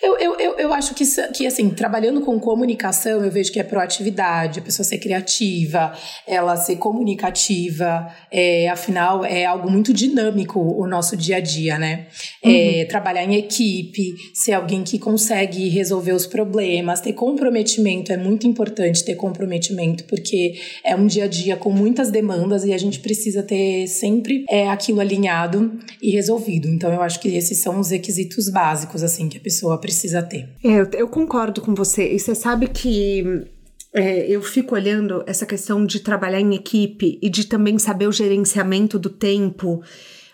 Eu, 0.00 0.16
eu, 0.18 0.38
eu, 0.38 0.52
eu 0.56 0.72
acho 0.72 0.94
que, 0.94 1.04
que, 1.34 1.46
assim, 1.46 1.68
trabalhando 1.70 2.20
com 2.20 2.38
comunicação, 2.38 3.24
eu 3.24 3.30
vejo 3.30 3.50
que 3.52 3.58
é 3.58 3.64
proatividade, 3.64 4.60
a 4.60 4.62
pessoa 4.62 4.86
ser 4.86 4.98
criativa, 4.98 5.92
ela 6.28 6.56
ser 6.56 6.76
comunicativa, 6.76 8.06
é, 8.30 8.68
afinal, 8.68 9.24
é 9.24 9.44
algo 9.44 9.68
muito 9.68 9.92
dinâmico 9.92 10.60
o 10.60 10.86
nosso 10.86 11.16
dia 11.16 11.38
a 11.38 11.40
dia, 11.40 11.76
né? 11.76 12.06
É, 12.42 12.48
uhum. 12.48 12.54
É, 12.54 12.84
trabalhar 12.84 13.24
em 13.24 13.34
equipe, 13.34 14.14
ser 14.32 14.52
alguém 14.52 14.84
que 14.84 14.96
consegue 14.96 15.68
resolver 15.68 16.12
os 16.12 16.28
problemas, 16.28 17.00
ter 17.00 17.14
comprometimento, 17.14 18.12
é 18.12 18.16
muito 18.16 18.46
importante 18.46 19.04
ter 19.04 19.16
comprometimento, 19.16 20.04
porque 20.04 20.54
é 20.84 20.94
um 20.94 21.06
dia 21.06 21.24
a 21.24 21.28
dia 21.28 21.56
com 21.56 21.72
muitas 21.72 22.12
demandas 22.12 22.64
e 22.64 22.72
a 22.72 22.78
gente 22.78 23.00
precisa 23.00 23.42
ter 23.42 23.88
sempre 23.88 24.44
é, 24.48 24.68
aquilo 24.68 25.00
alinhado 25.00 25.76
e 26.00 26.10
resolvido. 26.10 26.68
Então, 26.68 26.92
eu 26.92 27.02
acho 27.02 27.18
que 27.18 27.39
esses 27.40 27.58
são 27.58 27.80
os 27.80 27.90
requisitos 27.90 28.48
básicos, 28.48 29.02
assim, 29.02 29.28
que 29.28 29.38
a 29.38 29.40
pessoa 29.40 29.78
precisa 29.78 30.22
ter. 30.22 30.48
É, 30.62 30.80
eu, 30.80 30.88
eu 30.92 31.08
concordo 31.08 31.60
com 31.60 31.74
você. 31.74 32.12
E 32.12 32.18
você 32.18 32.34
sabe 32.34 32.68
que 32.68 33.44
é, 33.92 34.26
eu 34.28 34.40
fico 34.40 34.74
olhando 34.74 35.24
essa 35.26 35.44
questão 35.44 35.84
de 35.84 36.00
trabalhar 36.00 36.40
em 36.40 36.54
equipe 36.54 37.18
e 37.20 37.28
de 37.28 37.46
também 37.46 37.78
saber 37.78 38.06
o 38.06 38.12
gerenciamento 38.12 38.98
do 38.98 39.10
tempo, 39.10 39.82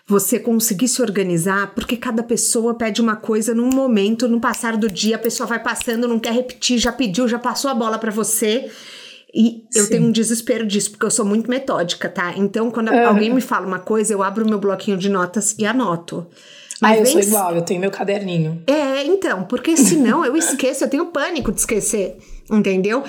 você 0.07 0.39
conseguir 0.39 0.87
se 0.87 1.01
organizar, 1.01 1.73
porque 1.73 1.97
cada 1.97 2.21
pessoa 2.23 2.75
pede 2.75 3.01
uma 3.01 3.15
coisa 3.15 3.53
num 3.53 3.69
momento, 3.69 4.27
no 4.27 4.39
passar 4.39 4.77
do 4.77 4.87
dia, 4.87 5.15
a 5.15 5.19
pessoa 5.19 5.47
vai 5.47 5.61
passando, 5.61 6.07
não 6.07 6.19
quer 6.19 6.33
repetir, 6.33 6.77
já 6.77 6.91
pediu, 6.91 7.27
já 7.27 7.39
passou 7.39 7.69
a 7.71 7.75
bola 7.75 7.97
para 7.97 8.11
você. 8.11 8.69
E 9.33 9.65
eu 9.75 9.83
Sim. 9.83 9.89
tenho 9.89 10.03
um 10.07 10.11
desespero 10.11 10.65
disso, 10.65 10.91
porque 10.91 11.05
eu 11.05 11.11
sou 11.11 11.25
muito 11.25 11.49
metódica, 11.49 12.07
tá? 12.07 12.33
Então, 12.37 12.71
quando 12.71 12.89
uhum. 12.89 13.07
alguém 13.07 13.33
me 13.33 13.41
fala 13.41 13.67
uma 13.67 13.79
coisa, 13.79 14.13
eu 14.13 14.23
abro 14.23 14.45
o 14.45 14.49
meu 14.49 14.59
bloquinho 14.59 14.97
de 14.97 15.09
notas 15.09 15.55
e 15.59 15.65
anoto. 15.65 16.25
Mas 16.81 16.97
ah, 16.97 16.99
eu 16.99 17.05
sou 17.05 17.21
igual, 17.21 17.55
eu 17.55 17.61
tenho 17.61 17.79
meu 17.79 17.91
caderninho. 17.91 18.61
É, 18.67 19.03
então, 19.03 19.43
porque 19.45 19.75
senão 19.75 20.23
eu 20.23 20.35
esqueço, 20.35 20.83
eu 20.83 20.89
tenho 20.89 21.07
pânico 21.07 21.51
de 21.51 21.59
esquecer, 21.59 22.17
entendeu? 22.51 23.03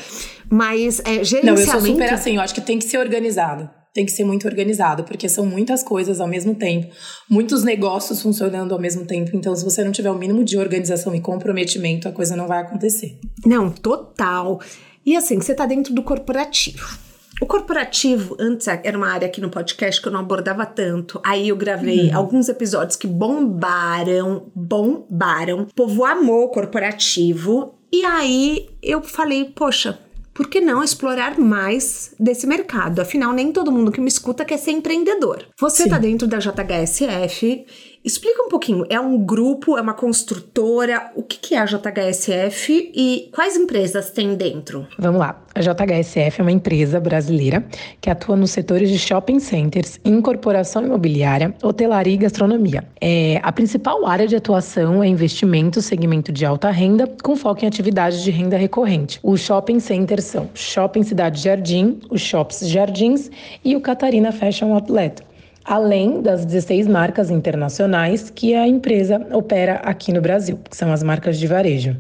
Mas 0.51 1.01
é, 1.01 1.23
gerenciamento... 1.25 1.47
Não, 1.47 1.57
eu 1.57 1.67
sou 1.67 1.81
super 1.81 2.13
assim, 2.13 2.37
eu 2.37 2.41
acho 2.41 2.55
que 2.55 2.61
tem 2.61 2.79
que 2.79 2.85
ser 2.85 2.99
organizado. 2.99 3.69
Tem 3.93 4.05
que 4.05 4.13
ser 4.13 4.25
muito 4.25 4.47
organizado, 4.47 5.03
porque 5.03 5.29
são 5.29 5.45
muitas 5.45 5.83
coisas 5.83 6.21
ao 6.21 6.29
mesmo 6.29 6.55
tempo, 6.55 6.95
muitos 7.29 7.65
negócios 7.65 8.23
funcionando 8.23 8.73
ao 8.73 8.81
mesmo 8.81 9.05
tempo. 9.07 9.31
Então, 9.35 9.57
se 9.57 9.65
você 9.65 9.83
não 9.83 9.91
tiver 9.91 10.11
o 10.11 10.15
mínimo 10.15 10.45
de 10.45 10.59
organização 10.59 11.15
e 11.15 11.21
comprometimento, 11.21 12.07
a 12.07 12.13
coisa 12.13 12.37
não 12.37 12.47
vai 12.47 12.61
acontecer. 12.61 13.19
Não, 13.45 13.71
total. 13.71 14.61
E 15.05 15.17
assim, 15.17 15.37
você 15.37 15.55
tá 15.55 15.67
dentro 15.67 15.93
do 15.95 16.03
corporativo. 16.03 17.08
O 17.41 17.47
corporativo, 17.47 18.37
antes 18.39 18.67
era 18.67 18.97
uma 18.97 19.09
área 19.09 19.29
aqui 19.29 19.41
no 19.41 19.49
podcast 19.49 20.01
que 20.03 20.09
eu 20.09 20.13
não 20.13 20.21
abordava 20.21 20.67
tanto. 20.67 21.21
Aí 21.25 21.49
eu 21.49 21.57
gravei 21.57 22.09
uhum. 22.09 22.17
alguns 22.17 22.49
episódios 22.49 22.97
que 22.97 23.07
bombaram, 23.07 24.51
bombaram. 24.55 25.63
O 25.63 25.75
povo 25.75 26.05
amou 26.05 26.45
o 26.45 26.49
corporativo. 26.49 27.75
E 27.93 28.05
aí 28.05 28.69
eu 28.83 29.03
falei, 29.03 29.45
poxa, 29.45 29.99
por 30.39 30.49
que 30.49 30.61
não 30.61 30.85
explorar 30.85 31.37
mais 31.37 32.15
desse 32.19 32.47
mercado? 32.47 33.01
Afinal, 33.01 33.33
nem 33.33 33.53
todo 33.53 33.73
mundo 33.73 33.91
que 33.91 34.01
me 34.01 34.07
escuta 34.07 34.45
quer 34.45 34.57
ser 34.57 34.71
empreendedor. 34.71 35.45
Você 35.59 35.83
está 35.83 35.99
dentro 35.99 36.29
da 36.29 36.39
JHSF 36.39 37.67
Explica 38.09 38.43
um 38.43 38.49
pouquinho, 38.49 38.87
é 38.89 38.99
um 38.99 39.19
grupo, 39.19 39.77
é 39.77 39.83
uma 39.83 39.93
construtora, 39.93 41.13
o 41.15 41.23
que 41.23 41.55
é 41.55 41.59
a 41.59 41.67
JHSF 41.67 42.91
e 42.95 43.29
quais 43.35 43.55
empresas 43.55 44.11
tem 44.11 44.35
dentro? 44.35 44.87
Vamos 44.99 45.21
lá, 45.21 45.39
a 45.55 45.61
JHSF 45.61 46.41
é 46.41 46.43
uma 46.43 46.51
empresa 46.51 46.99
brasileira 46.99 47.63
que 48.01 48.09
atua 48.09 48.35
nos 48.35 48.51
setores 48.51 48.89
de 48.89 48.99
shopping 48.99 49.39
centers, 49.39 50.01
incorporação 50.07 50.87
imobiliária, 50.87 51.55
hotelaria 51.63 52.15
e 52.15 52.17
gastronomia. 52.17 52.83
É, 52.99 53.41
a 53.43 53.53
principal 53.53 54.07
área 54.07 54.27
de 54.27 54.37
atuação 54.37 55.03
é 55.03 55.07
investimento, 55.07 55.83
segmento 55.83 56.33
de 56.33 56.47
alta 56.47 56.71
renda, 56.71 57.07
com 57.23 57.37
foco 57.37 57.63
em 57.63 57.69
atividades 57.69 58.23
de 58.23 58.31
renda 58.31 58.57
recorrente. 58.57 59.21
Os 59.23 59.43
shopping 59.43 59.81
centers 59.81 60.25
são 60.25 60.49
Shopping 60.55 61.03
Cidade 61.03 61.43
Jardim, 61.43 62.01
os 62.09 62.23
Shops 62.23 62.67
Jardins 62.67 63.31
e 63.63 63.77
o 63.77 63.83
Catarina 63.83 64.33
Fashion 64.33 64.73
Outlet 64.73 65.28
além 65.69 66.23
das 66.23 66.47
16 66.47 66.89
marcas 66.89 67.31
internacionais 67.31 68.31
que 68.31 68.55
a 68.55 68.67
empresa 68.67 69.25
opera 69.31 69.75
aqui 69.85 70.13
no 70.13 70.21
Brasil, 70.23 70.59
que 70.69 70.75
são 70.75 70.91
as 70.91 71.03
marcas 71.03 71.39
de 71.39 71.47
varejo. 71.47 71.95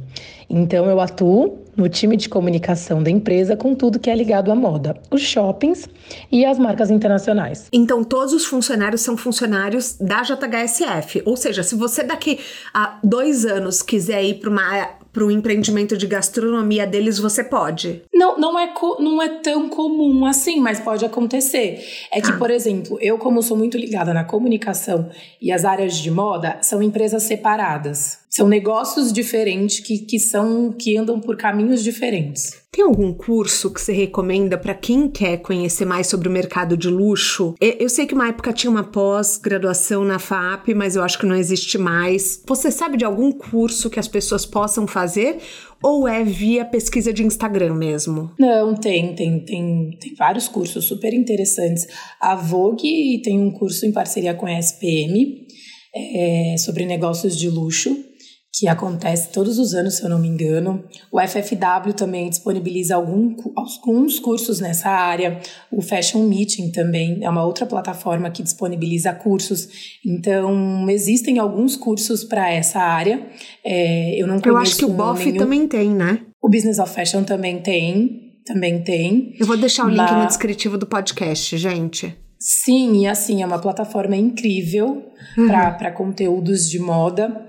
Então, 0.48 0.86
eu 0.86 0.98
atuo 0.98 1.58
no 1.76 1.86
time 1.88 2.16
de 2.16 2.28
comunicação 2.28 3.02
da 3.02 3.10
empresa 3.10 3.54
com 3.54 3.74
tudo 3.74 3.98
que 3.98 4.08
é 4.08 4.16
ligado 4.16 4.50
à 4.50 4.54
moda, 4.54 4.96
os 5.10 5.20
shoppings 5.20 5.86
e 6.32 6.46
as 6.46 6.58
marcas 6.58 6.90
internacionais. 6.90 7.68
Então, 7.70 8.02
todos 8.02 8.32
os 8.32 8.46
funcionários 8.46 9.02
são 9.02 9.16
funcionários 9.16 9.96
da 10.00 10.22
JHSF. 10.22 11.22
Ou 11.26 11.36
seja, 11.36 11.62
se 11.62 11.76
você 11.76 12.02
daqui 12.02 12.40
a 12.72 12.98
dois 13.04 13.44
anos 13.44 13.82
quiser 13.82 14.24
ir 14.24 14.40
para 14.40 14.48
uma 14.48 14.88
para 15.12 15.24
o 15.24 15.30
empreendimento 15.30 15.96
de 15.96 16.06
gastronomia 16.06 16.86
deles, 16.86 17.18
você 17.18 17.42
pode? 17.42 18.02
Não, 18.12 18.38
não 18.38 18.58
é, 18.58 18.72
não 19.00 19.22
é 19.22 19.28
tão 19.40 19.68
comum 19.68 20.26
assim, 20.26 20.60
mas 20.60 20.80
pode 20.80 21.04
acontecer. 21.04 21.84
É 22.12 22.20
que, 22.20 22.30
ah. 22.30 22.36
por 22.36 22.50
exemplo, 22.50 22.98
eu, 23.00 23.18
como 23.18 23.42
sou 23.42 23.56
muito 23.56 23.76
ligada 23.76 24.12
na 24.12 24.24
comunicação 24.24 25.08
e 25.40 25.50
as 25.50 25.64
áreas 25.64 25.96
de 25.96 26.10
moda, 26.10 26.58
são 26.62 26.82
empresas 26.82 27.22
separadas. 27.22 28.20
São 28.30 28.46
negócios 28.46 29.12
diferentes 29.12 29.80
que, 29.80 29.98
que 29.98 30.18
são 30.18 30.70
que 30.72 30.96
andam 30.96 31.18
por 31.18 31.36
caminhos 31.36 31.82
diferentes. 31.82 32.68
Tem 32.70 32.84
algum 32.84 33.12
curso 33.12 33.72
que 33.72 33.80
você 33.80 33.92
recomenda 33.92 34.58
para 34.58 34.74
quem 34.74 35.08
quer 35.08 35.38
conhecer 35.38 35.86
mais 35.86 36.06
sobre 36.06 36.28
o 36.28 36.30
mercado 36.30 36.76
de 36.76 36.88
luxo? 36.88 37.54
Eu 37.60 37.88
sei 37.88 38.06
que 38.06 38.14
uma 38.14 38.28
época 38.28 38.52
tinha 38.52 38.70
uma 38.70 38.84
pós-graduação 38.84 40.04
na 40.04 40.18
FAP, 40.18 40.68
mas 40.76 40.94
eu 40.94 41.02
acho 41.02 41.18
que 41.18 41.26
não 41.26 41.34
existe 41.34 41.78
mais. 41.78 42.42
Você 42.46 42.70
sabe 42.70 42.98
de 42.98 43.04
algum 43.04 43.32
curso 43.32 43.88
que 43.88 43.98
as 43.98 44.06
pessoas 44.06 44.44
possam 44.44 44.86
fazer? 44.86 45.38
Ou 45.82 46.06
é 46.06 46.22
via 46.22 46.64
pesquisa 46.64 47.12
de 47.12 47.24
Instagram 47.24 47.74
mesmo? 47.74 48.30
Não, 48.38 48.74
tem, 48.74 49.14
tem, 49.14 49.44
tem, 49.44 49.90
tem 49.98 50.14
vários 50.14 50.46
cursos 50.46 50.84
super 50.84 51.14
interessantes. 51.14 51.86
A 52.20 52.36
Vogue 52.36 53.22
tem 53.22 53.40
um 53.40 53.50
curso 53.50 53.86
em 53.86 53.92
parceria 53.92 54.34
com 54.34 54.46
a 54.46 54.58
SPM 54.58 55.46
é, 55.94 56.54
sobre 56.58 56.84
negócios 56.84 57.36
de 57.36 57.48
luxo 57.48 58.07
que 58.52 58.66
acontece 58.66 59.30
todos 59.30 59.58
os 59.58 59.74
anos, 59.74 59.96
se 59.96 60.02
eu 60.02 60.08
não 60.08 60.18
me 60.18 60.26
engano. 60.26 60.84
O 61.12 61.20
FFW 61.20 61.92
também 61.94 62.28
disponibiliza 62.28 62.96
algum, 62.96 63.36
alguns 63.54 64.18
cursos 64.18 64.58
nessa 64.58 64.88
área. 64.88 65.38
O 65.70 65.82
Fashion 65.82 66.24
Meeting 66.24 66.72
também 66.72 67.22
é 67.22 67.28
uma 67.30 67.44
outra 67.44 67.66
plataforma 67.66 68.30
que 68.30 68.42
disponibiliza 68.42 69.12
cursos. 69.12 69.68
Então, 70.04 70.88
existem 70.88 71.38
alguns 71.38 71.76
cursos 71.76 72.24
para 72.24 72.50
essa 72.50 72.80
área. 72.80 73.28
É, 73.64 74.20
eu 74.20 74.26
não 74.26 74.40
conheço 74.40 74.48
Eu 74.48 74.56
acho 74.56 74.76
que 74.76 74.84
o 74.84 74.88
BOF 74.88 75.26
nenhum. 75.26 75.38
também 75.38 75.68
tem, 75.68 75.90
né? 75.90 76.20
O 76.42 76.48
Business 76.48 76.78
of 76.78 76.92
Fashion 76.92 77.24
também 77.24 77.60
tem. 77.60 78.40
Também 78.44 78.82
tem. 78.82 79.34
Eu 79.38 79.46
vou 79.46 79.58
deixar 79.58 79.84
o 79.84 79.90
link 79.90 80.10
no 80.10 80.26
descritivo 80.26 80.78
do 80.78 80.86
podcast, 80.86 81.56
gente. 81.58 82.16
Sim, 82.40 83.02
e 83.02 83.06
assim, 83.06 83.42
é 83.42 83.46
uma 83.46 83.58
plataforma 83.58 84.16
incrível 84.16 85.04
uhum. 85.36 85.48
para 85.48 85.90
conteúdos 85.90 86.68
de 86.70 86.78
moda. 86.78 87.44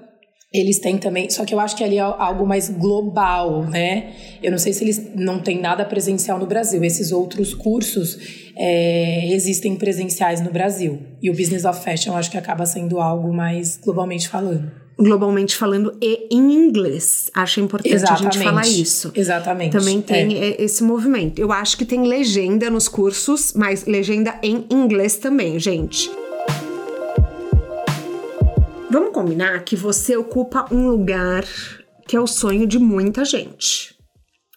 Eles 0.52 0.80
têm 0.80 0.98
também, 0.98 1.30
só 1.30 1.46
que 1.46 1.54
eu 1.54 1.60
acho 1.60 1.76
que 1.76 1.84
ali 1.84 1.98
é 1.98 2.02
algo 2.02 2.44
mais 2.44 2.70
global, 2.70 3.66
né? 3.66 4.14
Eu 4.42 4.50
não 4.50 4.58
sei 4.58 4.74
se 4.74 4.84
eles 4.84 5.14
não 5.16 5.40
têm 5.40 5.62
nada 5.62 5.86
presencial 5.86 6.40
no 6.40 6.48
Brasil. 6.48 6.84
Esses 6.84 7.12
outros 7.12 7.54
cursos 7.54 8.18
é, 8.58 9.32
existem 9.32 9.76
presenciais 9.76 10.42
no 10.42 10.52
Brasil. 10.52 11.04
E 11.22 11.30
o 11.30 11.36
Business 11.36 11.66
of 11.66 11.84
Fashion 11.84 12.14
eu 12.14 12.18
acho 12.18 12.32
que 12.32 12.38
acaba 12.38 12.66
sendo 12.66 13.00
algo 13.00 13.32
mais 13.32 13.78
globalmente 13.78 14.28
falando. 14.28 14.72
Globalmente 14.98 15.56
falando 15.56 15.96
e 16.02 16.28
em 16.32 16.52
inglês. 16.52 17.30
Acho 17.36 17.62
importante 17.62 17.94
Exatamente. 17.94 18.28
a 18.28 18.32
gente 18.32 18.44
falar 18.44 18.68
isso. 18.68 19.12
Exatamente. 19.14 19.72
Também 19.72 20.02
tem 20.02 20.36
é. 20.36 20.62
esse 20.62 20.84
movimento. 20.84 21.40
Eu 21.40 21.52
acho 21.52 21.78
que 21.78 21.86
tem 21.86 22.08
legenda 22.08 22.72
nos 22.72 22.88
cursos, 22.88 23.54
mas 23.54 23.86
legenda 23.86 24.40
em 24.42 24.66
inglês 24.72 25.16
também, 25.16 25.60
gente. 25.60 26.10
Vamos 28.92 29.12
combinar 29.12 29.64
que 29.64 29.76
você 29.76 30.18
ocupa 30.18 30.66
um 30.72 30.88
lugar 30.88 31.46
que 32.08 32.16
é 32.16 32.20
o 32.20 32.26
sonho 32.26 32.66
de 32.66 32.80
muita 32.80 33.24
gente. 33.24 33.96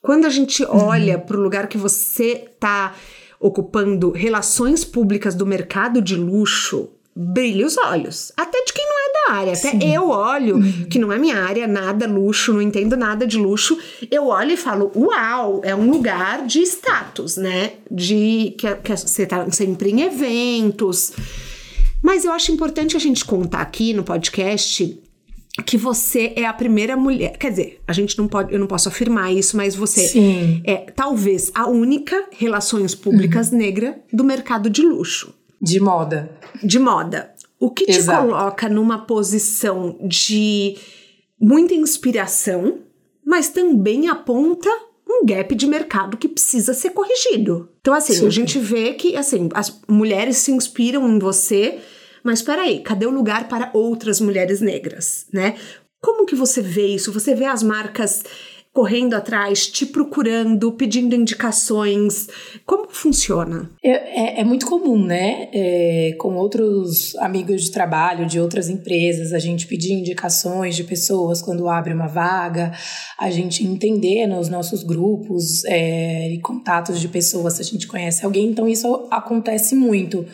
Quando 0.01 0.25
a 0.25 0.31
gente 0.31 0.65
uhum. 0.65 0.87
olha 0.87 1.19
para 1.19 1.37
o 1.37 1.41
lugar 1.41 1.69
que 1.69 1.77
você 1.77 2.49
está 2.51 2.95
ocupando, 3.39 4.11
relações 4.11 4.87
públicas 4.87 5.35
do 5.35 5.45
mercado 5.45 6.01
de 6.01 6.17
luxo, 6.17 6.89
brilha 7.15 7.67
os 7.67 7.77
olhos. 7.77 8.33
Até 8.35 8.65
de 8.65 8.73
quem 8.73 8.87
não 8.87 8.97
é 8.99 9.13
da 9.13 9.35
área. 9.35 9.53
Até 9.53 9.71
Sim. 9.73 9.95
eu 9.95 10.09
olho, 10.09 10.57
uhum. 10.57 10.87
que 10.89 10.99
não 10.99 11.13
é 11.13 11.19
minha 11.19 11.37
área, 11.37 11.67
nada 11.67 12.07
luxo, 12.07 12.55
não 12.55 12.63
entendo 12.63 12.97
nada 12.97 13.27
de 13.27 13.37
luxo. 13.37 13.79
Eu 14.11 14.29
olho 14.29 14.53
e 14.53 14.57
falo: 14.57 14.91
Uau, 14.97 15.61
é 15.63 15.75
um 15.75 15.91
lugar 15.91 16.47
de 16.47 16.63
status, 16.63 17.37
né? 17.37 17.73
De 17.91 18.55
que, 18.57 18.75
que 18.77 18.97
você 18.97 19.25
está 19.25 19.49
sempre 19.51 19.91
em 19.91 20.01
eventos 20.01 21.13
mas 22.03 22.25
eu 22.25 22.33
acho 22.33 22.51
importante 22.51 22.97
a 22.97 23.01
gente 23.01 23.25
contar 23.25 23.61
aqui 23.61 23.95
no 23.95 24.03
podcast 24.03 25.01
que 25.67 25.77
você 25.77 26.33
é 26.35 26.47
a 26.47 26.53
primeira 26.53 26.97
mulher. 26.97 27.37
Quer 27.37 27.51
dizer, 27.51 27.83
a 27.87 27.93
gente 27.93 28.17
não 28.17 28.27
pode, 28.27 28.53
eu 28.53 28.59
não 28.59 28.67
posso 28.67 28.89
afirmar 28.89 29.33
isso, 29.33 29.57
mas 29.57 29.75
você 29.75 30.09
Sim. 30.09 30.63
é 30.65 30.77
talvez 30.77 31.51
a 31.55 31.69
única 31.69 32.25
relações 32.33 32.95
públicas 32.95 33.53
uhum. 33.53 33.59
negra 33.59 34.01
do 34.13 34.25
mercado 34.25 34.71
de 34.71 34.83
luxo. 34.83 35.35
De 35.61 35.79
moda. 35.79 36.39
De 36.63 36.79
moda. 36.79 37.35
O 37.61 37.71
que 37.71 37.89
Exato. 37.89 38.27
te 38.27 38.31
coloca 38.31 38.69
numa 38.69 38.99
posição 39.07 39.97
de 40.03 40.77
muita 41.39 41.75
inspiração, 41.75 42.79
mas 43.25 43.51
também 43.51 44.09
aponta 44.09 44.71
um 45.13 45.27
gap 45.27 45.55
de 45.55 45.67
mercado 45.67 46.17
que 46.17 46.29
precisa 46.29 46.75
ser 46.75 46.91
corrigido. 46.91 47.69
Então, 47.81 47.95
assim, 47.95 48.15
Sim. 48.15 48.27
a 48.27 48.31
gente 48.31 48.59
vê 48.59 48.95
que 48.95 49.17
assim, 49.17 49.49
as 49.55 49.81
mulheres 49.89 50.39
se 50.39 50.53
inspiram 50.53 51.09
em 51.09 51.19
você, 51.19 51.79
mas 52.23 52.39
espera 52.39 52.63
aí, 52.63 52.81
cadê 52.81 53.07
o 53.07 53.11
lugar 53.11 53.49
para 53.49 53.71
outras 53.75 54.21
mulheres 54.21 54.61
negras, 54.61 55.27
né? 55.33 55.57
Como 56.01 56.27
que 56.27 56.35
você 56.35 56.61
vê 56.61 56.87
isso? 56.87 57.13
Você 57.13 57.35
vê 57.35 57.45
as 57.45 57.63
marcas 57.63 58.25
correndo 58.73 59.15
atrás, 59.15 59.67
te 59.67 59.85
procurando, 59.85 60.73
pedindo 60.73 61.15
indicações? 61.15 62.27
Como 62.65 62.89
funciona? 62.89 63.71
É, 63.85 63.91
é, 63.91 64.41
é 64.41 64.45
muito 64.45 64.67
comum, 64.67 65.05
né? 65.05 65.51
É, 65.53 66.17
com 66.19 66.37
outros 66.37 67.15
amigos 67.17 67.65
de 67.65 67.71
trabalho 67.71 68.27
de 68.27 68.41
outras 68.41 68.71
empresas, 68.71 69.33
a 69.33 69.39
gente 69.39 69.67
pedir 69.67 69.93
indicações 69.93 70.75
de 70.75 70.85
pessoas 70.85 71.43
quando 71.43 71.69
abre 71.69 71.93
uma 71.93 72.09
vaga, 72.09 72.73
a 73.19 73.31
gente 73.31 73.63
entender 73.63 74.27
nos 74.27 74.49
nossos 74.49 74.83
grupos 74.83 75.65
é, 75.67 76.31
e 76.31 76.41
contatos 76.41 76.99
de 76.99 77.09
pessoas 77.09 77.55
se 77.55 77.63
a 77.63 77.65
gente 77.65 77.87
conhece 77.87 78.25
alguém. 78.25 78.49
Então, 78.49 78.67
isso 78.67 79.07
acontece 79.11 79.75
muito. 79.75 80.25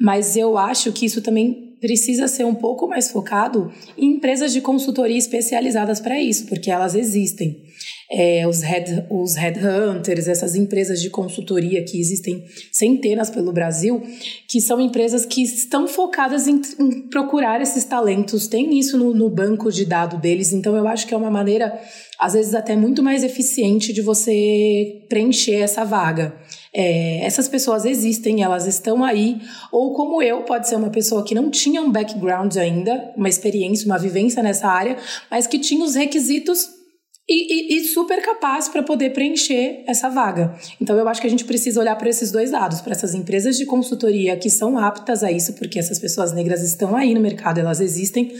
Mas 0.00 0.36
eu 0.36 0.56
acho 0.56 0.90
que 0.92 1.04
isso 1.04 1.20
também 1.20 1.71
precisa 1.82 2.28
ser 2.28 2.44
um 2.44 2.54
pouco 2.54 2.86
mais 2.86 3.10
focado 3.10 3.72
em 3.98 4.14
empresas 4.14 4.52
de 4.52 4.60
consultoria 4.60 5.18
especializadas 5.18 5.98
para 5.98 6.18
isso, 6.22 6.46
porque 6.46 6.70
elas 6.70 6.94
existem. 6.94 7.60
É, 8.08 8.46
os, 8.46 8.60
head, 8.60 9.06
os 9.10 9.34
headhunters, 9.34 10.28
essas 10.28 10.54
empresas 10.54 11.00
de 11.00 11.10
consultoria 11.10 11.82
que 11.82 11.98
existem 11.98 12.44
centenas 12.70 13.30
pelo 13.30 13.52
Brasil, 13.52 14.00
que 14.48 14.60
são 14.60 14.80
empresas 14.80 15.26
que 15.26 15.42
estão 15.42 15.88
focadas 15.88 16.46
em, 16.46 16.60
em 16.78 17.08
procurar 17.08 17.60
esses 17.60 17.84
talentos, 17.84 18.46
tem 18.46 18.78
isso 18.78 18.96
no, 18.96 19.12
no 19.12 19.28
banco 19.28 19.72
de 19.72 19.84
dados 19.84 20.20
deles, 20.20 20.52
então 20.52 20.76
eu 20.76 20.86
acho 20.86 21.06
que 21.06 21.14
é 21.14 21.16
uma 21.16 21.30
maneira, 21.30 21.76
às 22.18 22.34
vezes 22.34 22.54
até 22.54 22.76
muito 22.76 23.02
mais 23.02 23.24
eficiente 23.24 23.92
de 23.92 24.02
você 24.02 25.04
preencher 25.08 25.56
essa 25.56 25.82
vaga. 25.82 26.36
É, 26.74 27.24
essas 27.24 27.48
pessoas 27.48 27.84
existem, 27.84 28.42
elas 28.42 28.66
estão 28.66 29.04
aí, 29.04 29.40
ou 29.70 29.92
como 29.92 30.22
eu, 30.22 30.42
pode 30.42 30.68
ser 30.68 30.76
uma 30.76 30.88
pessoa 30.88 31.22
que 31.22 31.34
não 31.34 31.50
tinha 31.50 31.82
um 31.82 31.92
background 31.92 32.56
ainda, 32.56 33.12
uma 33.14 33.28
experiência, 33.28 33.86
uma 33.86 33.98
vivência 33.98 34.42
nessa 34.42 34.68
área, 34.68 34.96
mas 35.30 35.46
que 35.46 35.58
tinha 35.58 35.84
os 35.84 35.94
requisitos 35.94 36.68
e, 37.28 37.74
e, 37.74 37.76
e 37.76 37.84
super 37.84 38.20
capaz 38.22 38.68
para 38.68 38.82
poder 38.82 39.10
preencher 39.10 39.84
essa 39.86 40.08
vaga. 40.08 40.54
Então, 40.80 40.96
eu 40.96 41.08
acho 41.08 41.20
que 41.20 41.26
a 41.26 41.30
gente 41.30 41.44
precisa 41.44 41.80
olhar 41.80 41.96
para 41.96 42.08
esses 42.08 42.30
dois 42.30 42.50
lados, 42.50 42.80
para 42.80 42.92
essas 42.92 43.14
empresas 43.14 43.56
de 43.56 43.66
consultoria 43.66 44.36
que 44.36 44.50
são 44.50 44.78
aptas 44.78 45.22
a 45.22 45.30
isso, 45.30 45.54
porque 45.54 45.78
essas 45.78 45.98
pessoas 45.98 46.32
negras 46.32 46.62
estão 46.62 46.96
aí 46.96 47.14
no 47.14 47.20
mercado, 47.20 47.60
elas 47.60 47.80
existem 47.80 48.32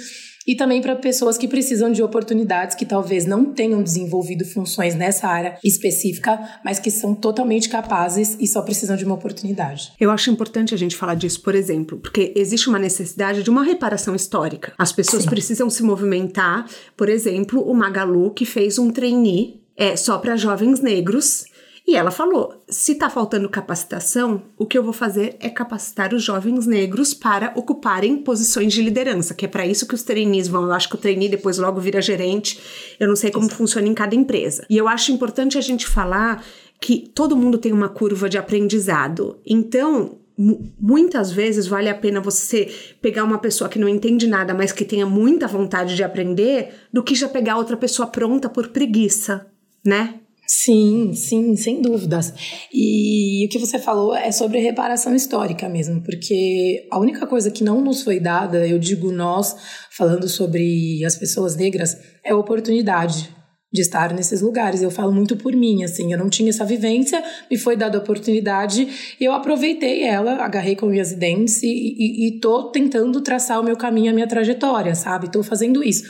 e 0.46 0.54
também 0.54 0.80
para 0.80 0.96
pessoas 0.96 1.38
que 1.38 1.48
precisam 1.48 1.92
de 1.92 2.02
oportunidades 2.02 2.76
que 2.76 2.86
talvez 2.86 3.24
não 3.24 3.44
tenham 3.44 3.82
desenvolvido 3.82 4.44
funções 4.44 4.94
nessa 4.94 5.28
área 5.28 5.58
específica, 5.62 6.38
mas 6.64 6.78
que 6.78 6.90
são 6.90 7.14
totalmente 7.14 7.68
capazes 7.68 8.36
e 8.40 8.46
só 8.46 8.62
precisam 8.62 8.96
de 8.96 9.04
uma 9.04 9.14
oportunidade. 9.14 9.92
Eu 10.00 10.10
acho 10.10 10.30
importante 10.30 10.74
a 10.74 10.78
gente 10.78 10.96
falar 10.96 11.14
disso, 11.14 11.40
por 11.42 11.54
exemplo, 11.54 11.98
porque 11.98 12.32
existe 12.36 12.68
uma 12.68 12.78
necessidade 12.78 13.42
de 13.42 13.50
uma 13.50 13.64
reparação 13.64 14.14
histórica. 14.14 14.72
As 14.78 14.92
pessoas 14.92 15.24
Sim. 15.24 15.30
precisam 15.30 15.70
se 15.70 15.82
movimentar, 15.82 16.66
por 16.96 17.08
exemplo, 17.08 17.62
o 17.62 17.74
Magalu 17.74 18.30
que 18.30 18.44
fez 18.44 18.78
um 18.78 18.90
trainee 18.90 19.60
é, 19.76 19.96
só 19.96 20.18
para 20.18 20.36
jovens 20.36 20.80
negros 20.80 21.44
e 21.86 21.96
ela 21.96 22.10
falou: 22.10 22.62
se 22.68 22.92
está 22.92 23.10
faltando 23.10 23.48
capacitação, 23.48 24.42
o 24.56 24.64
que 24.64 24.78
eu 24.78 24.82
vou 24.82 24.92
fazer 24.92 25.36
é 25.40 25.50
capacitar 25.50 26.14
os 26.14 26.22
jovens 26.22 26.66
negros 26.66 27.12
para 27.12 27.52
ocuparem 27.56 28.16
posições 28.18 28.72
de 28.72 28.82
liderança, 28.82 29.34
que 29.34 29.44
é 29.44 29.48
para 29.48 29.66
isso 29.66 29.86
que 29.86 29.94
os 29.94 30.02
trainees 30.02 30.48
vão. 30.48 30.64
Eu 30.64 30.72
acho 30.72 30.88
que 30.88 30.94
o 30.94 30.98
trainee 30.98 31.28
depois 31.28 31.58
logo 31.58 31.80
vira 31.80 32.00
gerente. 32.00 32.60
Eu 32.98 33.08
não 33.08 33.16
sei 33.16 33.30
como 33.30 33.46
Exato. 33.46 33.56
funciona 33.56 33.88
em 33.88 33.94
cada 33.94 34.14
empresa. 34.14 34.64
E 34.70 34.76
eu 34.76 34.88
acho 34.88 35.12
importante 35.12 35.58
a 35.58 35.60
gente 35.60 35.86
falar 35.86 36.44
que 36.80 37.10
todo 37.14 37.36
mundo 37.36 37.58
tem 37.58 37.72
uma 37.72 37.88
curva 37.88 38.28
de 38.28 38.38
aprendizado. 38.38 39.38
Então, 39.46 40.18
muitas 40.80 41.30
vezes 41.30 41.66
vale 41.66 41.88
a 41.88 41.94
pena 41.94 42.20
você 42.20 42.72
pegar 43.00 43.24
uma 43.24 43.38
pessoa 43.38 43.68
que 43.68 43.78
não 43.78 43.88
entende 43.88 44.26
nada, 44.26 44.54
mas 44.54 44.72
que 44.72 44.84
tenha 44.84 45.06
muita 45.06 45.46
vontade 45.46 45.94
de 45.94 46.02
aprender, 46.02 46.74
do 46.92 47.02
que 47.02 47.14
já 47.14 47.28
pegar 47.28 47.56
outra 47.56 47.76
pessoa 47.76 48.08
pronta 48.08 48.48
por 48.48 48.68
preguiça, 48.68 49.46
né? 49.84 50.21
Sim, 50.54 51.14
sim, 51.14 51.56
sem 51.56 51.80
dúvidas. 51.80 52.30
E 52.70 53.46
o 53.46 53.48
que 53.48 53.58
você 53.58 53.78
falou 53.78 54.14
é 54.14 54.30
sobre 54.30 54.58
reparação 54.58 55.14
histórica 55.14 55.66
mesmo, 55.66 56.02
porque 56.02 56.86
a 56.92 56.98
única 56.98 57.26
coisa 57.26 57.50
que 57.50 57.64
não 57.64 57.80
nos 57.80 58.02
foi 58.02 58.20
dada, 58.20 58.66
eu 58.66 58.78
digo 58.78 59.10
nós, 59.10 59.56
falando 59.90 60.28
sobre 60.28 61.02
as 61.06 61.16
pessoas 61.16 61.56
negras, 61.56 61.96
é 62.22 62.32
a 62.32 62.36
oportunidade 62.36 63.34
de 63.72 63.80
estar 63.80 64.12
nesses 64.12 64.42
lugares. 64.42 64.82
Eu 64.82 64.90
falo 64.90 65.10
muito 65.10 65.38
por 65.38 65.56
mim, 65.56 65.84
assim, 65.84 66.12
eu 66.12 66.18
não 66.18 66.28
tinha 66.28 66.50
essa 66.50 66.66
vivência, 66.66 67.24
me 67.50 67.56
foi 67.56 67.74
dada 67.74 67.96
a 67.96 68.02
oportunidade, 68.02 69.16
e 69.18 69.24
eu 69.24 69.32
aproveitei 69.32 70.02
ela, 70.02 70.32
agarrei 70.44 70.76
com 70.76 70.84
minhas 70.84 71.12
dentes 71.12 71.62
e, 71.62 71.66
e, 71.66 72.28
e 72.28 72.40
tô 72.40 72.70
tentando 72.70 73.22
traçar 73.22 73.58
o 73.58 73.64
meu 73.64 73.76
caminho, 73.76 74.10
a 74.10 74.14
minha 74.14 74.28
trajetória, 74.28 74.94
sabe? 74.94 75.32
Tô 75.32 75.42
fazendo 75.42 75.82
isso. 75.82 76.04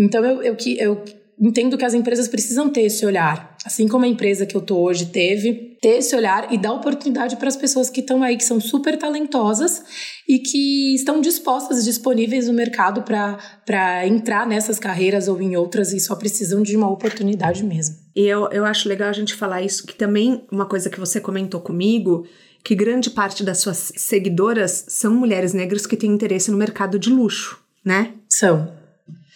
Então 0.00 0.24
eu, 0.24 0.42
eu, 0.42 0.56
eu 0.78 1.04
entendo 1.42 1.76
que 1.76 1.84
as 1.84 1.92
empresas 1.92 2.28
precisam 2.28 2.70
ter 2.70 2.82
esse 2.82 3.04
olhar, 3.04 3.56
assim 3.64 3.88
como 3.88 4.04
a 4.04 4.08
empresa 4.08 4.46
que 4.46 4.56
eu 4.56 4.60
tô 4.60 4.78
hoje 4.78 5.06
teve, 5.06 5.76
ter 5.82 5.98
esse 5.98 6.14
olhar 6.14 6.52
e 6.52 6.56
dar 6.56 6.72
oportunidade 6.72 7.36
para 7.36 7.48
as 7.48 7.56
pessoas 7.56 7.90
que 7.90 8.00
estão 8.00 8.22
aí, 8.22 8.36
que 8.36 8.44
são 8.44 8.60
super 8.60 8.96
talentosas 8.96 9.82
e 10.28 10.38
que 10.38 10.94
estão 10.94 11.20
dispostas, 11.20 11.84
disponíveis 11.84 12.46
no 12.46 12.54
mercado 12.54 13.02
para 13.02 14.06
entrar 14.06 14.46
nessas 14.46 14.78
carreiras 14.78 15.26
ou 15.26 15.42
em 15.42 15.56
outras 15.56 15.92
e 15.92 15.98
só 15.98 16.14
precisam 16.14 16.62
de 16.62 16.76
uma 16.76 16.88
oportunidade 16.88 17.64
mesmo. 17.64 17.96
E 18.14 18.20
eu, 18.20 18.48
eu 18.52 18.64
acho 18.64 18.88
legal 18.88 19.08
a 19.08 19.12
gente 19.12 19.34
falar 19.34 19.62
isso, 19.62 19.84
que 19.84 19.96
também 19.96 20.44
uma 20.52 20.66
coisa 20.66 20.88
que 20.88 21.00
você 21.00 21.20
comentou 21.20 21.60
comigo, 21.60 22.24
que 22.62 22.76
grande 22.76 23.10
parte 23.10 23.42
das 23.42 23.58
suas 23.58 23.92
seguidoras 23.96 24.84
são 24.86 25.12
mulheres 25.12 25.52
negras 25.52 25.86
que 25.86 25.96
têm 25.96 26.12
interesse 26.12 26.52
no 26.52 26.56
mercado 26.56 27.00
de 27.00 27.10
luxo, 27.10 27.58
né? 27.84 28.12
São. 28.28 28.81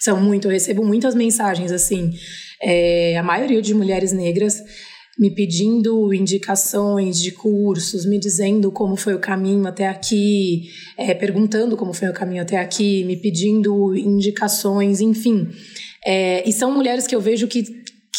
São 0.06 0.20
muito, 0.20 0.46
eu 0.46 0.52
recebo 0.52 0.84
muitas 0.84 1.16
mensagens 1.16 1.72
assim, 1.72 2.12
é, 2.62 3.18
a 3.18 3.24
maioria 3.24 3.60
de 3.60 3.74
mulheres 3.74 4.12
negras 4.12 4.62
me 5.18 5.34
pedindo 5.34 6.14
indicações 6.14 7.20
de 7.20 7.32
cursos, 7.32 8.06
me 8.06 8.16
dizendo 8.16 8.70
como 8.70 8.94
foi 8.94 9.14
o 9.14 9.18
caminho 9.18 9.66
até 9.66 9.88
aqui, 9.88 10.68
é, 10.96 11.12
perguntando 11.12 11.76
como 11.76 11.92
foi 11.92 12.08
o 12.08 12.12
caminho 12.12 12.42
até 12.42 12.56
aqui, 12.56 13.02
me 13.02 13.16
pedindo 13.16 13.96
indicações, 13.96 15.00
enfim. 15.00 15.48
É, 16.06 16.48
e 16.48 16.52
são 16.52 16.72
mulheres 16.72 17.04
que 17.08 17.16
eu 17.16 17.20
vejo 17.20 17.48
que 17.48 17.64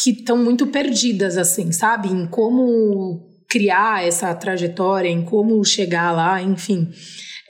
que 0.00 0.10
estão 0.10 0.36
muito 0.36 0.66
perdidas, 0.66 1.38
assim, 1.38 1.72
sabe? 1.72 2.08
Em 2.08 2.26
como 2.26 3.26
criar 3.48 4.06
essa 4.06 4.32
trajetória, 4.34 5.08
em 5.08 5.24
como 5.24 5.64
chegar 5.64 6.12
lá, 6.12 6.42
enfim. 6.42 6.86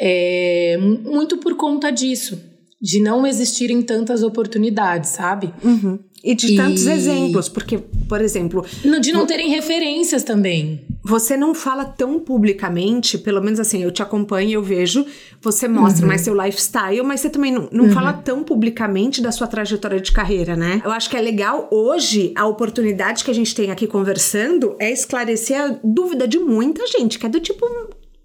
É, 0.00 0.78
muito 0.78 1.38
por 1.38 1.56
conta 1.56 1.90
disso 1.90 2.47
de 2.80 3.00
não 3.00 3.26
existirem 3.26 3.82
tantas 3.82 4.22
oportunidades, 4.22 5.10
sabe? 5.10 5.52
Uhum. 5.62 5.98
E 6.22 6.34
de 6.34 6.56
tantos 6.56 6.86
e... 6.86 6.90
exemplos, 6.90 7.48
porque, 7.48 7.78
por 8.08 8.20
exemplo. 8.20 8.64
de 9.00 9.12
não 9.12 9.26
terem 9.26 9.50
referências 9.50 10.22
também. 10.22 10.84
Você 11.04 11.36
não 11.36 11.54
fala 11.54 11.84
tão 11.84 12.18
publicamente, 12.20 13.16
pelo 13.16 13.40
menos 13.40 13.58
assim, 13.60 13.82
eu 13.82 13.90
te 13.90 14.02
acompanho, 14.02 14.52
eu 14.52 14.62
vejo, 14.62 15.06
você 15.40 15.66
mostra 15.68 16.02
uhum. 16.02 16.08
mais 16.08 16.20
seu 16.20 16.34
lifestyle, 16.34 17.02
mas 17.02 17.20
você 17.20 17.30
também 17.30 17.52
não, 17.52 17.68
não 17.72 17.84
uhum. 17.84 17.92
fala 17.92 18.12
tão 18.12 18.42
publicamente 18.42 19.22
da 19.22 19.32
sua 19.32 19.46
trajetória 19.46 20.00
de 20.00 20.12
carreira, 20.12 20.56
né? 20.56 20.82
Eu 20.84 20.90
acho 20.90 21.08
que 21.08 21.16
é 21.16 21.20
legal 21.20 21.68
hoje, 21.70 22.32
a 22.36 22.46
oportunidade 22.46 23.24
que 23.24 23.30
a 23.30 23.34
gente 23.34 23.54
tem 23.54 23.70
aqui 23.70 23.86
conversando 23.86 24.76
é 24.78 24.92
esclarecer 24.92 25.60
a 25.60 25.78
dúvida 25.82 26.26
de 26.26 26.38
muita 26.38 26.86
gente, 26.86 27.18
que 27.18 27.26
é 27.26 27.28
do 27.28 27.40
tipo, 27.40 27.64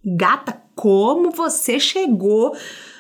gata, 0.04 0.62
como 0.76 1.32
você 1.32 1.80
chegou 1.80 2.54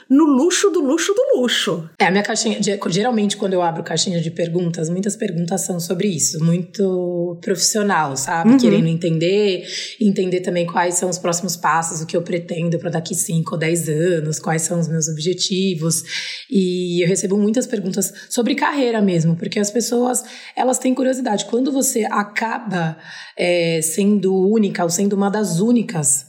no 0.10 0.26
luxo 0.26 0.70
do 0.70 0.82
luxo 0.82 1.13
do 1.13 1.39
luxo. 1.39 1.89
É, 2.00 2.06
a 2.06 2.12
minha 2.12 2.24
caixinha, 2.24 2.60
geralmente 2.89 3.38
quando 3.38 3.54
eu 3.54 3.62
abro 3.62 3.84
caixinha 3.84 4.20
de 4.20 4.32
perguntas, 4.32 4.89
muitas 4.89 5.16
perguntas 5.16 5.62
são 5.62 5.80
sobre 5.80 6.08
isso, 6.08 6.44
muito 6.44 7.39
profissional, 7.42 8.16
sabe? 8.16 8.52
Uhum. 8.52 8.58
Querendo 8.58 8.88
entender, 8.88 9.66
entender 10.00 10.42
também 10.42 10.66
quais 10.66 10.96
são 10.96 11.10
os 11.10 11.18
próximos 11.18 11.56
passos, 11.56 12.02
o 12.02 12.06
que 12.06 12.16
eu 12.16 12.22
pretendo 12.22 12.78
para 12.80 12.89
daqui 12.89 13.16
5 13.16 13.54
ou 13.54 13.58
10 13.58 13.89
anos, 13.89 14.39
quais 14.39 14.62
são 14.63 14.80
os 14.80 14.88
meus 14.88 15.08
objetivos. 15.08 16.04
E 16.50 17.04
eu 17.04 17.08
recebo 17.08 17.38
muitas 17.38 17.66
perguntas 17.66 18.13
sobre 18.30 18.56
carreira 18.56 19.02
mesmo, 19.02 19.36
porque 19.36 19.60
as 19.60 19.72
pessoas, 19.72 20.24
elas 20.56 20.80
têm 20.80 20.94
curiosidade. 20.94 21.46
Quando 21.46 21.72
você 21.72 22.06
acaba 22.06 22.98
é, 23.38 23.82
sendo 23.82 24.36
única 24.36 24.84
ou 24.84 24.89
sendo 24.89 25.13
uma 25.13 25.30
das 25.30 25.60
únicas 25.60 26.26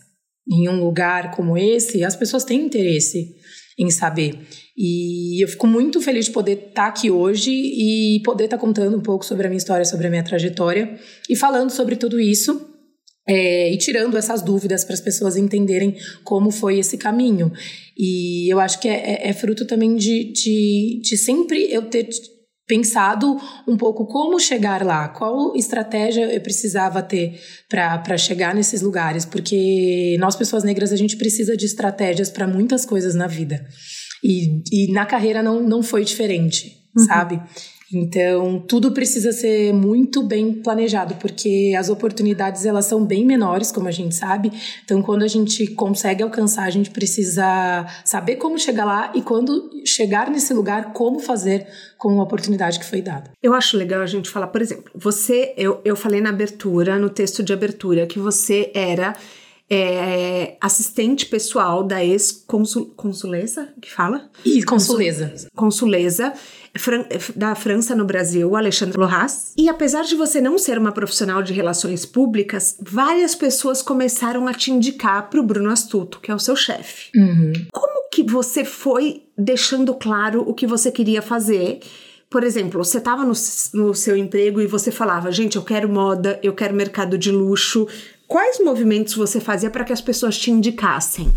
em 0.48 0.68
um 0.68 0.84
lugar 0.84 1.30
como 1.30 1.56
esse, 1.56 2.04
as 2.04 2.14
pessoas 2.14 2.44
têm 2.44 2.66
interesse 2.66 3.34
em 3.78 3.90
saber. 3.90 4.38
E 4.76 5.42
eu 5.42 5.48
fico 5.48 5.66
muito 5.66 6.00
feliz 6.00 6.26
de 6.26 6.32
poder 6.32 6.52
estar 6.52 6.82
tá 6.82 6.86
aqui 6.86 7.10
hoje 7.10 7.50
e 7.50 8.20
poder 8.24 8.44
estar 8.44 8.56
tá 8.56 8.60
contando 8.60 8.96
um 8.96 9.00
pouco 9.00 9.24
sobre 9.24 9.46
a 9.46 9.50
minha 9.50 9.58
história, 9.58 9.84
sobre 9.84 10.06
a 10.06 10.10
minha 10.10 10.24
trajetória 10.24 10.98
e 11.28 11.36
falando 11.36 11.70
sobre 11.70 11.96
tudo 11.96 12.20
isso. 12.20 12.70
É, 13.26 13.72
e 13.72 13.78
tirando 13.78 14.18
essas 14.18 14.42
dúvidas 14.42 14.84
para 14.84 14.92
as 14.92 15.00
pessoas 15.00 15.34
entenderem 15.34 15.96
como 16.22 16.50
foi 16.50 16.78
esse 16.78 16.98
caminho. 16.98 17.50
E 17.96 18.52
eu 18.52 18.60
acho 18.60 18.78
que 18.78 18.86
é, 18.86 19.14
é, 19.14 19.28
é 19.30 19.32
fruto 19.32 19.66
também 19.66 19.96
de, 19.96 20.24
de, 20.30 21.00
de 21.02 21.16
sempre 21.16 21.72
eu 21.72 21.88
ter 21.88 22.06
pensado 22.66 23.36
um 23.68 23.76
pouco 23.76 24.06
como 24.06 24.40
chegar 24.40 24.84
lá, 24.84 25.08
qual 25.08 25.54
estratégia 25.54 26.32
eu 26.32 26.40
precisava 26.40 27.02
ter 27.02 27.38
para 27.68 28.16
chegar 28.16 28.54
nesses 28.54 28.80
lugares, 28.80 29.24
porque 29.24 30.16
nós, 30.18 30.34
pessoas 30.34 30.64
negras, 30.64 30.92
a 30.92 30.96
gente 30.96 31.16
precisa 31.16 31.56
de 31.56 31.66
estratégias 31.66 32.30
para 32.30 32.46
muitas 32.46 32.86
coisas 32.86 33.14
na 33.14 33.26
vida. 33.26 33.64
E, 34.22 34.62
e 34.72 34.92
na 34.92 35.04
carreira 35.04 35.42
não, 35.42 35.62
não 35.62 35.82
foi 35.82 36.04
diferente, 36.04 36.72
uhum. 36.96 37.04
sabe? 37.04 37.42
Então, 37.92 38.64
tudo 38.66 38.92
precisa 38.92 39.32
ser 39.32 39.72
muito 39.72 40.22
bem 40.22 40.54
planejado, 40.54 41.14
porque 41.16 41.74
as 41.78 41.88
oportunidades 41.88 42.64
elas 42.64 42.86
são 42.86 43.04
bem 43.04 43.24
menores, 43.24 43.70
como 43.70 43.88
a 43.88 43.90
gente 43.90 44.14
sabe. 44.14 44.52
Então, 44.84 45.02
quando 45.02 45.22
a 45.22 45.28
gente 45.28 45.66
consegue 45.68 46.22
alcançar, 46.22 46.64
a 46.64 46.70
gente 46.70 46.90
precisa 46.90 47.86
saber 48.04 48.36
como 48.36 48.58
chegar 48.58 48.84
lá 48.84 49.12
e 49.14 49.22
quando 49.22 49.70
chegar 49.84 50.30
nesse 50.30 50.54
lugar, 50.54 50.92
como 50.92 51.18
fazer 51.18 51.66
com 51.98 52.20
a 52.20 52.22
oportunidade 52.24 52.78
que 52.78 52.84
foi 52.84 53.02
dada. 53.02 53.30
Eu 53.42 53.54
acho 53.54 53.76
legal 53.76 54.00
a 54.00 54.06
gente 54.06 54.28
falar, 54.28 54.48
por 54.48 54.62
exemplo, 54.62 54.90
você, 54.94 55.54
eu, 55.56 55.80
eu 55.84 55.96
falei 55.96 56.20
na 56.20 56.30
abertura, 56.30 56.98
no 56.98 57.10
texto 57.10 57.42
de 57.42 57.52
abertura, 57.52 58.06
que 58.06 58.18
você 58.18 58.70
era 58.74 59.14
é, 59.68 60.56
assistente 60.60 61.26
pessoal 61.26 61.82
da 61.82 62.04
ex-consuleza, 62.04 63.68
que 63.80 63.90
fala? 63.90 64.30
E 64.44 64.62
consuleza. 64.62 65.48
Consuleza 65.54 66.32
da 67.36 67.54
França 67.54 67.94
no 67.94 68.04
Brasil, 68.04 68.56
Alexandre 68.56 68.98
Lohas. 68.98 69.52
E 69.56 69.68
apesar 69.68 70.02
de 70.02 70.14
você 70.14 70.40
não 70.40 70.58
ser 70.58 70.76
uma 70.76 70.92
profissional 70.92 71.42
de 71.42 71.52
relações 71.52 72.04
públicas, 72.04 72.76
várias 72.80 73.34
pessoas 73.34 73.80
começaram 73.80 74.46
a 74.48 74.52
te 74.52 74.70
indicar 74.70 75.30
para 75.30 75.40
o 75.40 75.42
Bruno 75.44 75.70
Astuto, 75.70 76.20
que 76.20 76.30
é 76.30 76.34
o 76.34 76.38
seu 76.38 76.56
chefe. 76.56 77.10
Uhum. 77.16 77.52
Como 77.72 78.08
que 78.10 78.22
você 78.22 78.64
foi 78.64 79.22
deixando 79.36 79.94
claro 79.94 80.44
o 80.46 80.52
que 80.52 80.66
você 80.66 80.90
queria 80.90 81.22
fazer? 81.22 81.80
Por 82.28 82.42
exemplo, 82.42 82.84
você 82.84 82.98
estava 82.98 83.22
no, 83.24 83.32
no 83.74 83.94
seu 83.94 84.16
emprego 84.16 84.60
e 84.60 84.66
você 84.66 84.90
falava, 84.90 85.30
gente, 85.30 85.54
eu 85.54 85.62
quero 85.62 85.88
moda, 85.88 86.40
eu 86.42 86.52
quero 86.52 86.74
mercado 86.74 87.16
de 87.16 87.30
luxo. 87.30 87.86
Quais 88.26 88.58
movimentos 88.60 89.14
você 89.14 89.40
fazia 89.40 89.70
para 89.70 89.84
que 89.84 89.92
as 89.92 90.00
pessoas 90.00 90.38
te 90.38 90.50
indicassem? 90.50 91.32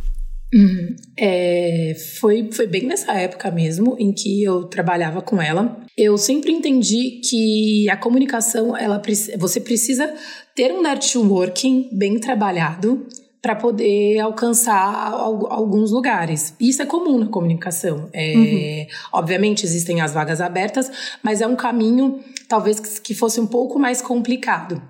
Uhum. 0.54 0.96
É, 1.18 1.94
foi, 2.20 2.50
foi 2.52 2.68
bem 2.68 2.86
nessa 2.86 3.12
época 3.14 3.52
mesmo 3.52 3.98
em 4.00 4.14
que 4.14 4.44
eu 4.44 4.64
trabalhava 4.64 5.22
com 5.22 5.42
ela. 5.42 5.78
Eu 5.98 6.18
sempre 6.18 6.52
entendi 6.52 7.22
que 7.24 7.90
a 7.90 7.98
comunicação, 7.98 8.76
ela, 8.76 9.02
você 9.38 9.60
precisa 9.60 10.14
ter 10.56 10.72
um 10.72 10.82
networking 10.82 11.90
bem 11.92 12.20
trabalhado 12.20 13.06
para 13.42 13.56
poder 13.56 14.20
alcançar 14.20 15.12
alguns 15.12 15.92
lugares. 15.92 16.56
Isso 16.60 16.82
é 16.82 16.86
comum 16.86 17.20
na 17.20 17.28
comunicação. 17.28 18.10
É, 18.14 18.36
uhum. 18.36 19.20
Obviamente 19.20 19.66
existem 19.66 20.02
as 20.02 20.14
vagas 20.14 20.42
abertas, 20.42 20.92
mas 21.22 21.42
é 21.42 21.48
um 21.48 21.56
caminho 21.56 22.20
talvez 22.48 22.80
que 22.80 23.14
fosse 23.14 23.40
um 23.40 23.48
pouco 23.48 23.78
mais 23.78 24.02
complicado. 24.02 24.82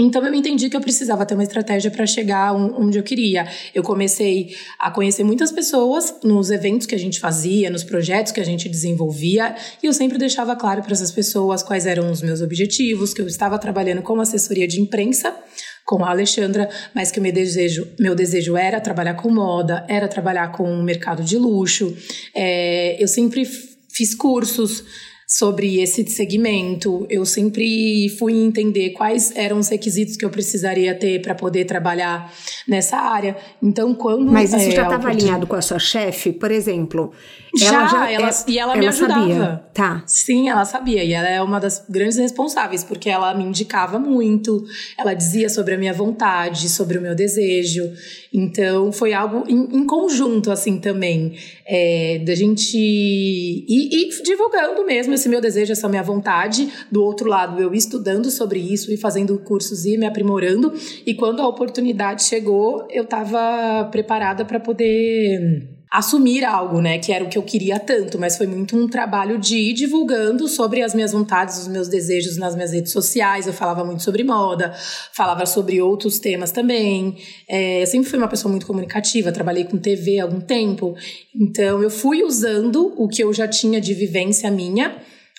Então 0.00 0.24
eu 0.24 0.32
entendi 0.32 0.70
que 0.70 0.76
eu 0.76 0.80
precisava 0.80 1.26
ter 1.26 1.34
uma 1.34 1.42
estratégia 1.42 1.90
para 1.90 2.06
chegar 2.06 2.54
onde 2.54 2.96
eu 2.96 3.02
queria. 3.02 3.48
Eu 3.74 3.82
comecei 3.82 4.54
a 4.78 4.92
conhecer 4.92 5.24
muitas 5.24 5.50
pessoas 5.50 6.14
nos 6.22 6.50
eventos 6.50 6.86
que 6.86 6.94
a 6.94 6.98
gente 6.98 7.18
fazia, 7.18 7.68
nos 7.68 7.82
projetos 7.82 8.30
que 8.30 8.40
a 8.40 8.44
gente 8.44 8.68
desenvolvia, 8.68 9.56
e 9.82 9.86
eu 9.86 9.92
sempre 9.92 10.16
deixava 10.16 10.54
claro 10.54 10.82
para 10.82 10.92
essas 10.92 11.10
pessoas 11.10 11.64
quais 11.64 11.84
eram 11.84 12.12
os 12.12 12.22
meus 12.22 12.40
objetivos, 12.40 13.12
que 13.12 13.20
eu 13.20 13.26
estava 13.26 13.58
trabalhando 13.58 14.00
como 14.00 14.20
assessoria 14.22 14.68
de 14.68 14.80
imprensa 14.80 15.34
com 15.84 16.04
a 16.04 16.10
Alexandra, 16.10 16.68
mas 16.94 17.10
que 17.10 17.18
o 17.18 17.22
meu 17.22 17.32
desejo, 17.32 17.88
meu 17.98 18.14
desejo 18.14 18.56
era 18.56 18.78
trabalhar 18.78 19.14
com 19.14 19.30
moda, 19.30 19.84
era 19.88 20.06
trabalhar 20.06 20.52
com 20.52 20.70
o 20.70 20.82
mercado 20.82 21.24
de 21.24 21.36
luxo. 21.38 21.96
É, 22.36 23.02
eu 23.02 23.08
sempre 23.08 23.44
fiz 23.90 24.14
cursos 24.14 24.84
sobre 25.28 25.78
esse 25.78 26.06
segmento. 26.08 27.06
Eu 27.10 27.26
sempre 27.26 28.08
fui 28.18 28.32
entender 28.32 28.90
quais 28.90 29.30
eram 29.36 29.58
os 29.58 29.68
requisitos 29.68 30.16
que 30.16 30.24
eu 30.24 30.30
precisaria 30.30 30.94
ter 30.94 31.20
para 31.20 31.34
poder 31.34 31.66
trabalhar 31.66 32.32
nessa 32.66 32.96
área. 32.96 33.36
Então, 33.62 33.94
quando. 33.94 34.32
Mas 34.32 34.54
isso 34.54 34.68
é, 34.68 34.70
já 34.70 34.84
estava 34.84 35.08
alinhado 35.08 35.46
com 35.46 35.54
a 35.54 35.60
sua 35.60 35.78
chefe, 35.78 36.32
por 36.32 36.50
exemplo? 36.50 37.12
Já, 37.58 37.74
ela 37.74 37.88
já 37.88 38.10
ela, 38.10 38.28
é, 38.28 38.32
e 38.46 38.58
ela, 38.58 38.72
ela 38.72 38.80
me 38.80 38.86
ajudava. 38.88 39.20
Sabia. 39.20 39.62
Tá. 39.74 40.02
Sim, 40.06 40.48
ela 40.48 40.64
sabia. 40.64 41.04
E 41.04 41.12
ela 41.12 41.28
é 41.28 41.40
uma 41.42 41.58
das 41.58 41.84
grandes 41.88 42.16
responsáveis, 42.16 42.82
porque 42.82 43.08
ela 43.08 43.34
me 43.34 43.44
indicava 43.44 43.98
muito, 43.98 44.64
ela 44.96 45.14
dizia 45.14 45.48
sobre 45.48 45.74
a 45.74 45.78
minha 45.78 45.92
vontade, 45.92 46.68
sobre 46.68 46.98
o 46.98 47.00
meu 47.00 47.14
desejo. 47.14 47.82
Então, 48.32 48.92
foi 48.92 49.12
algo 49.12 49.44
em, 49.48 49.78
em 49.78 49.86
conjunto, 49.86 50.50
assim, 50.50 50.78
também. 50.78 51.34
É, 51.66 52.20
da 52.24 52.34
gente 52.34 52.76
ir, 52.76 53.66
ir 53.68 54.22
divulgando 54.22 54.84
mesmo 54.84 55.14
esse 55.14 55.28
meu 55.28 55.40
desejo, 55.40 55.72
essa 55.72 55.88
minha 55.88 56.02
vontade. 56.02 56.68
Do 56.90 57.02
outro 57.02 57.28
lado, 57.28 57.60
eu 57.60 57.74
estudando 57.74 58.30
sobre 58.30 58.58
isso 58.58 58.92
e 58.92 58.96
fazendo 58.96 59.38
cursos 59.38 59.84
e 59.86 59.96
me 59.96 60.06
aprimorando. 60.06 60.72
E 61.06 61.14
quando 61.14 61.40
a 61.40 61.48
oportunidade 61.48 62.22
chegou, 62.24 62.86
eu 62.90 63.04
estava 63.04 63.88
preparada 63.90 64.44
para 64.44 64.60
poder 64.60 65.77
assumir 65.90 66.44
algo, 66.44 66.80
né, 66.80 66.98
que 66.98 67.12
era 67.12 67.24
o 67.24 67.28
que 67.28 67.38
eu 67.38 67.42
queria 67.42 67.78
tanto, 67.78 68.18
mas 68.18 68.36
foi 68.36 68.46
muito 68.46 68.76
um 68.76 68.86
trabalho 68.86 69.38
de 69.38 69.56
ir 69.56 69.74
divulgando 69.74 70.46
sobre 70.46 70.82
as 70.82 70.94
minhas 70.94 71.12
vontades, 71.12 71.58
os 71.58 71.68
meus 71.68 71.88
desejos 71.88 72.36
nas 72.36 72.54
minhas 72.54 72.72
redes 72.72 72.92
sociais. 72.92 73.46
Eu 73.46 73.52
falava 73.52 73.84
muito 73.84 74.02
sobre 74.02 74.22
moda, 74.22 74.72
falava 75.12 75.46
sobre 75.46 75.80
outros 75.80 76.18
temas 76.18 76.50
também. 76.50 77.16
É, 77.48 77.82
eu 77.82 77.86
sempre 77.86 78.08
fui 78.08 78.18
uma 78.18 78.28
pessoa 78.28 78.50
muito 78.50 78.66
comunicativa, 78.66 79.32
trabalhei 79.32 79.64
com 79.64 79.78
TV 79.78 80.20
há 80.20 80.24
algum 80.24 80.40
tempo, 80.40 80.94
então 81.34 81.82
eu 81.82 81.90
fui 81.90 82.22
usando 82.22 82.94
o 82.96 83.08
que 83.08 83.22
eu 83.22 83.32
já 83.32 83.48
tinha 83.48 83.80
de 83.80 83.94
vivência 83.94 84.50
minha 84.50 84.96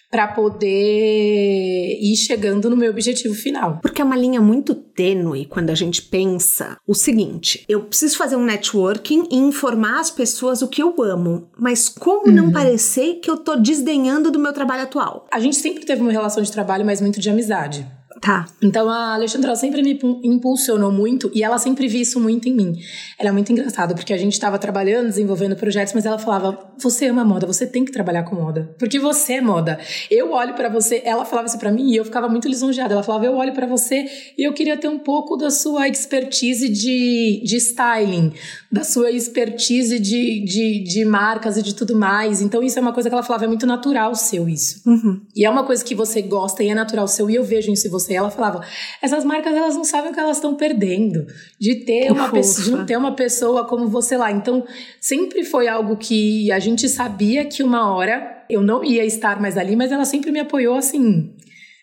para 0.09 0.27
poder 0.27 1.99
ir 2.01 2.15
chegando 2.15 2.69
no 2.69 2.75
meu 2.75 2.89
objetivo 2.89 3.35
final. 3.35 3.79
Porque 3.81 4.01
é 4.01 4.05
uma 4.05 4.15
linha 4.15 4.41
muito 4.41 4.73
tênue 4.73 5.45
quando 5.45 5.69
a 5.69 5.75
gente 5.75 6.01
pensa 6.01 6.77
o 6.87 6.93
seguinte: 6.93 7.63
eu 7.69 7.81
preciso 7.81 8.17
fazer 8.17 8.35
um 8.35 8.43
networking 8.43 9.27
e 9.31 9.35
informar 9.35 9.99
as 9.99 10.09
pessoas 10.09 10.61
o 10.61 10.67
que 10.67 10.81
eu 10.81 10.95
amo, 11.01 11.49
mas 11.57 11.87
como 11.87 12.27
uhum. 12.27 12.33
não 12.33 12.51
parecer 12.51 13.15
que 13.15 13.29
eu 13.29 13.37
tô 13.37 13.55
desdenhando 13.55 14.31
do 14.31 14.39
meu 14.39 14.53
trabalho 14.53 14.83
atual? 14.83 15.27
A 15.31 15.39
gente 15.39 15.55
sempre 15.55 15.85
teve 15.85 16.01
uma 16.01 16.11
relação 16.11 16.41
de 16.41 16.51
trabalho, 16.51 16.85
mas 16.85 17.01
muito 17.01 17.19
de 17.19 17.29
amizade. 17.29 17.85
Tá. 18.21 18.45
Então 18.62 18.89
a 18.89 19.13
Alexandra 19.13 19.55
sempre 19.55 19.82
me 19.82 19.97
impulsionou 20.23 20.91
muito 20.91 21.32
e 21.34 21.41
ela 21.41 21.58
sempre 21.58 21.88
viu 21.88 22.01
isso 22.01 22.19
muito 22.19 22.49
em 22.49 22.53
mim. 22.53 22.77
Ela 23.17 23.29
é 23.29 23.32
muito 23.32 23.51
engraçada 23.51 23.95
porque 23.95 24.13
a 24.13 24.17
gente 24.17 24.34
estava 24.34 24.58
trabalhando, 24.60 25.08
desenvolvendo 25.08 25.55
projetos, 25.55 25.93
mas 25.93 26.05
ela 26.05 26.19
falava: 26.19 26.71
"Você 26.77 27.08
ama 27.08 27.23
moda, 27.23 27.47
você 27.47 27.65
tem 27.65 27.86
que 27.86 27.91
trabalhar 27.91 28.23
com 28.23 28.36
moda, 28.36 28.75
porque 28.77 28.99
você 28.99 29.34
é 29.34 29.41
moda". 29.41 29.79
Eu 30.12 30.32
olho 30.32 30.53
para 30.53 30.67
você, 30.67 31.01
ela 31.05 31.23
falava 31.23 31.47
isso 31.47 31.58
para 31.58 31.71
mim 31.71 31.91
e 31.91 31.95
eu 31.95 32.03
ficava 32.03 32.27
muito 32.27 32.47
lisonjeada. 32.47 32.93
Ela 32.93 33.03
falava: 33.03 33.25
"Eu 33.25 33.36
olho 33.36 33.53
para 33.53 33.65
você 33.65 34.05
e 34.38 34.45
eu 34.45 34.53
queria 34.53 34.75
ter 34.75 34.89
um 34.89 34.99
pouco 34.99 35.38
da 35.38 35.49
sua 35.49 35.88
expertise 35.88 36.67
de, 36.67 37.41
de 37.45 37.58
styling, 37.58 38.34
da 38.71 38.84
sua 38.84 39.12
expertise 39.12 39.99
de, 39.99 40.43
de, 40.43 40.84
de 40.84 41.05
marcas 41.05 41.58
e 41.58 41.63
de 41.63 41.73
tudo 41.73 41.95
mais". 41.95 42.41
Então 42.41 42.62
isso 42.62 42.77
é 42.77 42.82
uma 42.82 42.93
coisa 42.93 43.10
que 43.10 43.15
ela 43.15 43.23
falava, 43.23 43.45
é 43.45 43.47
muito 43.47 43.65
natural 43.65 44.15
seu 44.15 44.47
isso. 44.47 44.82
Uhum. 44.88 45.21
E 45.36 45.45
é 45.45 45.49
uma 45.49 45.63
coisa 45.63 45.84
que 45.84 45.95
você 45.95 46.21
gosta 46.21 46.63
e 46.63 46.69
é 46.69 46.75
natural 46.75 47.08
seu 47.08 47.29
e 47.29 47.36
eu 47.36 47.43
vejo 47.43 47.71
isso 47.71 47.88
em 47.88 47.91
você. 47.91 48.13
Ela 48.13 48.29
falava: 48.29 48.65
essas 49.01 49.23
marcas 49.23 49.55
elas 49.55 49.75
não 49.75 49.84
sabem 49.84 50.12
o 50.12 50.13
que 50.13 50.19
elas 50.19 50.38
estão 50.38 50.55
perdendo 50.55 51.25
de 51.60 51.75
ter 51.86 52.12
uma 52.12 52.29
pessoa, 52.29 52.65
de 52.65 52.71
não 52.71 52.86
ter 52.86 52.97
uma 52.97 53.15
pessoa 53.15 53.65
como 53.65 53.88
você 53.88 54.17
lá. 54.17 54.32
Então 54.32 54.65
sempre 54.99 55.43
foi 55.43 55.67
algo 55.67 55.97
que 55.97 56.51
a 56.51 56.60
gente 56.60 56.88
sabia 56.88 57.45
que 57.45 57.63
uma 57.63 57.93
hora 57.93 58.45
eu 58.49 58.62
não 58.62 58.84
ia 58.84 59.05
estar 59.05 59.39
mais 59.39 59.58
ali, 59.58 59.75
mas 59.75 59.91
ela 59.91 60.05
sempre 60.05 60.32
me 60.32 60.39
apoiou 60.39 60.75
assim 60.75 61.34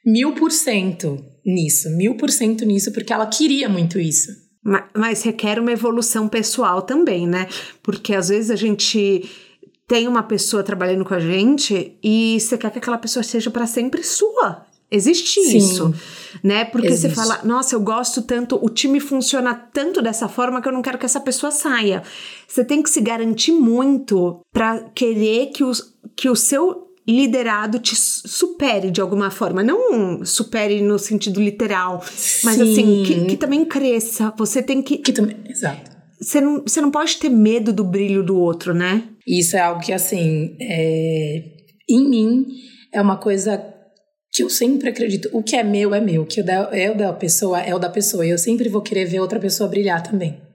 mil 0.04 0.34
por 0.34 0.52
cento 0.52 1.24
nisso, 1.44 1.90
mil 1.96 2.16
por 2.16 2.30
cento 2.30 2.64
nisso, 2.64 2.92
porque 2.92 3.12
ela 3.12 3.26
queria 3.26 3.68
muito 3.68 3.98
isso. 3.98 4.45
Mas 4.94 5.22
requer 5.22 5.60
uma 5.60 5.70
evolução 5.70 6.28
pessoal 6.28 6.82
também, 6.82 7.26
né? 7.26 7.46
Porque 7.82 8.14
às 8.14 8.28
vezes 8.28 8.50
a 8.50 8.56
gente 8.56 9.30
tem 9.86 10.08
uma 10.08 10.22
pessoa 10.22 10.62
trabalhando 10.62 11.04
com 11.04 11.14
a 11.14 11.20
gente 11.20 11.96
e 12.02 12.38
você 12.40 12.58
quer 12.58 12.72
que 12.72 12.78
aquela 12.78 12.98
pessoa 12.98 13.22
seja 13.22 13.50
para 13.50 13.66
sempre 13.66 14.02
sua. 14.02 14.66
Existe 14.90 15.40
Sim, 15.42 15.58
isso, 15.58 15.94
né? 16.42 16.64
Porque 16.64 16.86
existe. 16.86 17.08
você 17.08 17.14
fala, 17.14 17.40
nossa, 17.44 17.74
eu 17.74 17.80
gosto 17.80 18.22
tanto, 18.22 18.58
o 18.64 18.68
time 18.68 19.00
funciona 19.00 19.52
tanto 19.54 20.00
dessa 20.00 20.28
forma 20.28 20.62
que 20.62 20.68
eu 20.68 20.72
não 20.72 20.82
quero 20.82 20.98
que 20.98 21.06
essa 21.06 21.20
pessoa 21.20 21.50
saia. 21.50 22.02
Você 22.46 22.64
tem 22.64 22.82
que 22.82 22.90
se 22.90 23.00
garantir 23.00 23.52
muito 23.52 24.40
para 24.52 24.80
querer 24.94 25.46
que, 25.46 25.64
os, 25.64 25.92
que 26.14 26.28
o 26.28 26.36
seu 26.36 26.85
liderado 27.06 27.78
te 27.78 27.94
supere 27.94 28.90
de 28.90 29.00
alguma 29.00 29.30
forma. 29.30 29.62
Não 29.62 30.24
supere 30.24 30.80
no 30.80 30.98
sentido 30.98 31.40
literal, 31.40 32.02
mas 32.42 32.56
Sim. 32.56 32.72
assim, 32.72 33.02
que, 33.04 33.24
que, 33.26 33.36
também 33.36 33.64
cresça. 33.64 34.32
Você 34.36 34.62
tem 34.62 34.82
que. 34.82 34.98
Que 34.98 35.12
também, 35.12 35.36
exato. 35.48 35.90
Você 36.20 36.40
não, 36.40 36.62
você 36.62 36.80
não 36.80 36.90
pode 36.90 37.18
ter 37.18 37.28
medo 37.28 37.72
do 37.72 37.84
brilho 37.84 38.22
do 38.22 38.36
outro, 38.36 38.74
né? 38.74 39.04
Isso 39.26 39.56
é 39.56 39.60
algo 39.60 39.80
que, 39.80 39.92
assim, 39.92 40.56
é, 40.60 41.42
em 41.88 42.08
mim 42.08 42.46
é 42.92 43.00
uma 43.00 43.18
coisa 43.18 43.62
que 44.32 44.42
eu 44.42 44.50
sempre 44.50 44.88
acredito, 44.88 45.30
o 45.32 45.42
que 45.42 45.56
é 45.56 45.62
meu 45.62 45.94
é 45.94 46.00
meu, 46.00 46.22
o 46.22 46.26
que 46.26 46.40
é 46.72 46.90
o 46.90 46.94
da 46.94 47.12
pessoa 47.12 47.60
é 47.60 47.74
o 47.74 47.78
da 47.78 47.88
pessoa. 47.88 48.26
E 48.26 48.30
eu 48.30 48.38
sempre 48.38 48.68
vou 48.68 48.82
querer 48.82 49.06
ver 49.06 49.20
outra 49.20 49.40
pessoa 49.40 49.68
brilhar 49.68 50.02
também. 50.02 50.45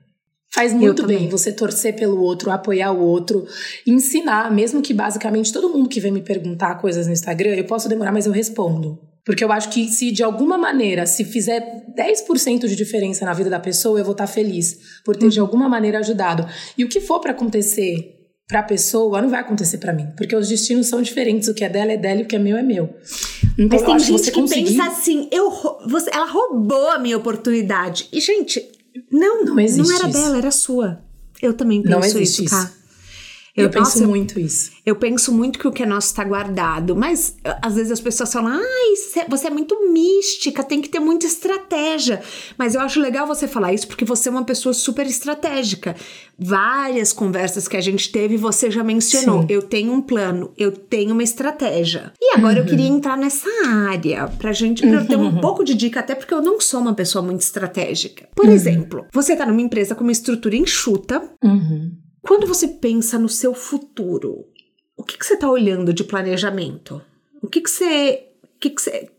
Faz 0.54 0.74
muito 0.74 1.08
bem 1.08 1.30
você 1.30 1.52
torcer 1.54 1.96
pelo 1.96 2.22
outro, 2.22 2.52
apoiar 2.52 2.92
o 2.92 3.00
outro, 3.00 3.48
ensinar, 3.88 4.52
mesmo 4.52 4.82
que 4.82 4.94
basicamente 4.94 5.54
todo 5.54 5.70
mundo 5.70 5.88
que 5.88 6.00
vem 6.00 6.12
me 6.12 6.22
perguntar 6.22 6.76
coisas 6.76 7.08
no 7.08 7.14
Instagram, 7.14 7.56
eu 7.56 7.64
posso 7.64 7.88
demorar, 7.88 8.12
mas 8.12 8.26
eu 8.26 8.34
respondo. 8.34 9.00
Porque 9.26 9.44
eu 9.44 9.52
acho 9.52 9.70
que 9.70 9.88
se 9.88 10.12
de 10.12 10.24
alguma 10.24 10.58
maneira, 10.58 11.06
se 11.06 11.24
fizer 11.24 11.86
10% 11.98 12.68
de 12.68 12.76
diferença 12.76 13.24
na 13.24 13.34
vida 13.34 13.50
da 13.50 13.60
pessoa, 13.60 14.00
eu 14.00 14.04
vou 14.04 14.14
estar 14.14 14.28
feliz 14.28 14.78
por 15.06 15.16
ter 15.16 15.30
de 15.30 15.40
uhum. 15.40 15.46
alguma 15.46 15.70
maneira 15.70 16.00
ajudado. 16.00 16.46
E 16.78 16.84
o 16.84 16.90
que 16.90 17.00
for 17.00 17.22
para 17.22 17.32
acontecer 17.32 18.18
para 18.48 18.60
a 18.60 18.64
pessoa 18.64 19.22
não 19.22 19.30
vai 19.30 19.40
acontecer 19.40 19.78
para 19.78 19.94
mim, 19.94 20.08
porque 20.18 20.36
os 20.36 20.50
destinos 20.50 20.88
são 20.88 21.02
diferentes, 21.02 21.48
o 21.48 21.54
que 21.54 21.64
é 21.64 21.70
dela 21.70 21.94
é 21.94 21.98
dela 21.98 22.20
e 22.20 22.24
o 22.24 22.28
que 22.28 22.36
é 22.36 22.40
meu 22.40 22.58
é 22.58 22.62
meu. 22.62 22.90
Então, 23.58 23.80
Mas 23.80 23.84
tem 23.84 24.00
gente 24.00 24.24
que, 24.24 24.32
que 24.32 24.42
conseguir... 24.42 24.72
pensa 24.72 24.84
assim, 24.88 25.30
eu 25.32 25.50
você, 25.88 26.10
ela 26.14 26.26
roubou 26.26 26.90
a 26.90 27.00
minha 27.00 27.16
oportunidade. 27.16 28.10
E 28.12 28.20
gente, 28.20 28.62
não, 29.12 29.44
não, 29.44 29.60
existe 29.60 29.88
não 29.88 29.96
era 29.96 30.08
isso. 30.10 30.18
dela, 30.18 30.38
era 30.38 30.52
sua. 30.52 31.00
Eu 31.42 31.54
também 31.54 31.82
penso 31.82 31.92
não 31.96 32.04
existe 32.04 32.46
isso, 32.46 32.56
isso. 32.56 32.81
Eu, 33.56 33.66
eu 33.66 33.70
penso 33.70 34.00
nossa, 34.00 34.08
muito 34.08 34.40
isso. 34.40 34.72
Eu 34.86 34.96
penso 34.96 35.32
muito 35.32 35.60
que 35.60 35.68
o 35.68 35.72
que 35.72 35.84
é 35.84 35.86
nosso 35.86 36.08
está 36.08 36.24
guardado, 36.24 36.96
mas 36.96 37.36
às 37.62 37.76
vezes 37.76 37.92
as 37.92 38.00
pessoas 38.00 38.32
falam: 38.32 38.54
ai, 38.54 39.26
você 39.30 39.48
é 39.48 39.50
muito 39.50 39.92
mística, 39.92 40.64
tem 40.64 40.82
que 40.82 40.88
ter 40.88 41.00
muita 41.00 41.26
estratégia. 41.26 42.22
Mas 42.58 42.76
eu 42.76 42.82
acho 42.82 43.00
legal 43.00 43.28
você 43.28 43.48
falar 43.48 43.74
isso 43.74 43.88
porque 43.88 44.06
você 44.06 44.30
é 44.30 44.32
uma 44.32 44.46
pessoa 44.46 44.74
super 44.74 45.06
estratégica. 45.06 45.96
Várias 46.40 47.12
conversas 47.12 47.68
que 47.68 47.76
a 47.76 47.82
gente 47.82 48.12
teve, 48.12 48.38
você 48.38 48.72
já 48.72 48.84
mencionou: 48.84 49.42
Sim. 49.42 49.48
eu 49.50 49.62
tenho 49.62 49.92
um 49.92 50.02
plano, 50.02 50.54
eu 50.58 50.72
tenho 50.72 51.12
uma 51.12 51.24
estratégia. 51.24 52.14
E 52.22 52.36
agora 52.36 52.56
uhum. 52.56 52.62
eu 52.62 52.66
queria 52.66 52.88
entrar 52.88 53.18
nessa 53.18 53.50
área 53.68 54.28
pra 54.40 54.54
gente, 54.54 54.82
pra 54.82 55.02
eu 55.02 55.06
ter 55.06 55.18
um 55.18 55.26
uhum. 55.26 55.42
pouco 55.42 55.64
de 55.64 55.76
dica, 55.76 56.00
até 56.00 56.16
porque 56.16 56.34
eu 56.34 56.42
não 56.42 56.60
sou 56.62 56.80
uma 56.80 56.94
pessoa 56.94 57.24
muito 57.24 57.42
estratégica. 57.42 58.30
Por 58.34 58.46
uhum. 58.46 58.52
exemplo, 58.52 59.06
você 59.14 59.36
tá 59.36 59.46
numa 59.46 59.62
empresa 59.62 59.94
com 59.94 60.04
uma 60.04 60.12
estrutura 60.12 60.56
enxuta. 60.56 61.22
Uhum. 61.44 61.92
Quando 62.22 62.48
você 62.48 62.68
pensa 62.68 63.18
no 63.18 63.30
seu 63.30 63.54
futuro, 63.54 64.46
o 64.96 65.04
que, 65.04 65.18
que 65.18 65.26
você 65.26 65.34
está 65.34 65.50
olhando 65.50 65.94
de 65.94 66.04
planejamento? 66.04 67.02
O 67.42 67.48
que, 67.48 67.62
que 67.62 67.70
você. 67.70 68.28
Que, 68.60 68.70
que 68.70 68.82
você 68.82 69.10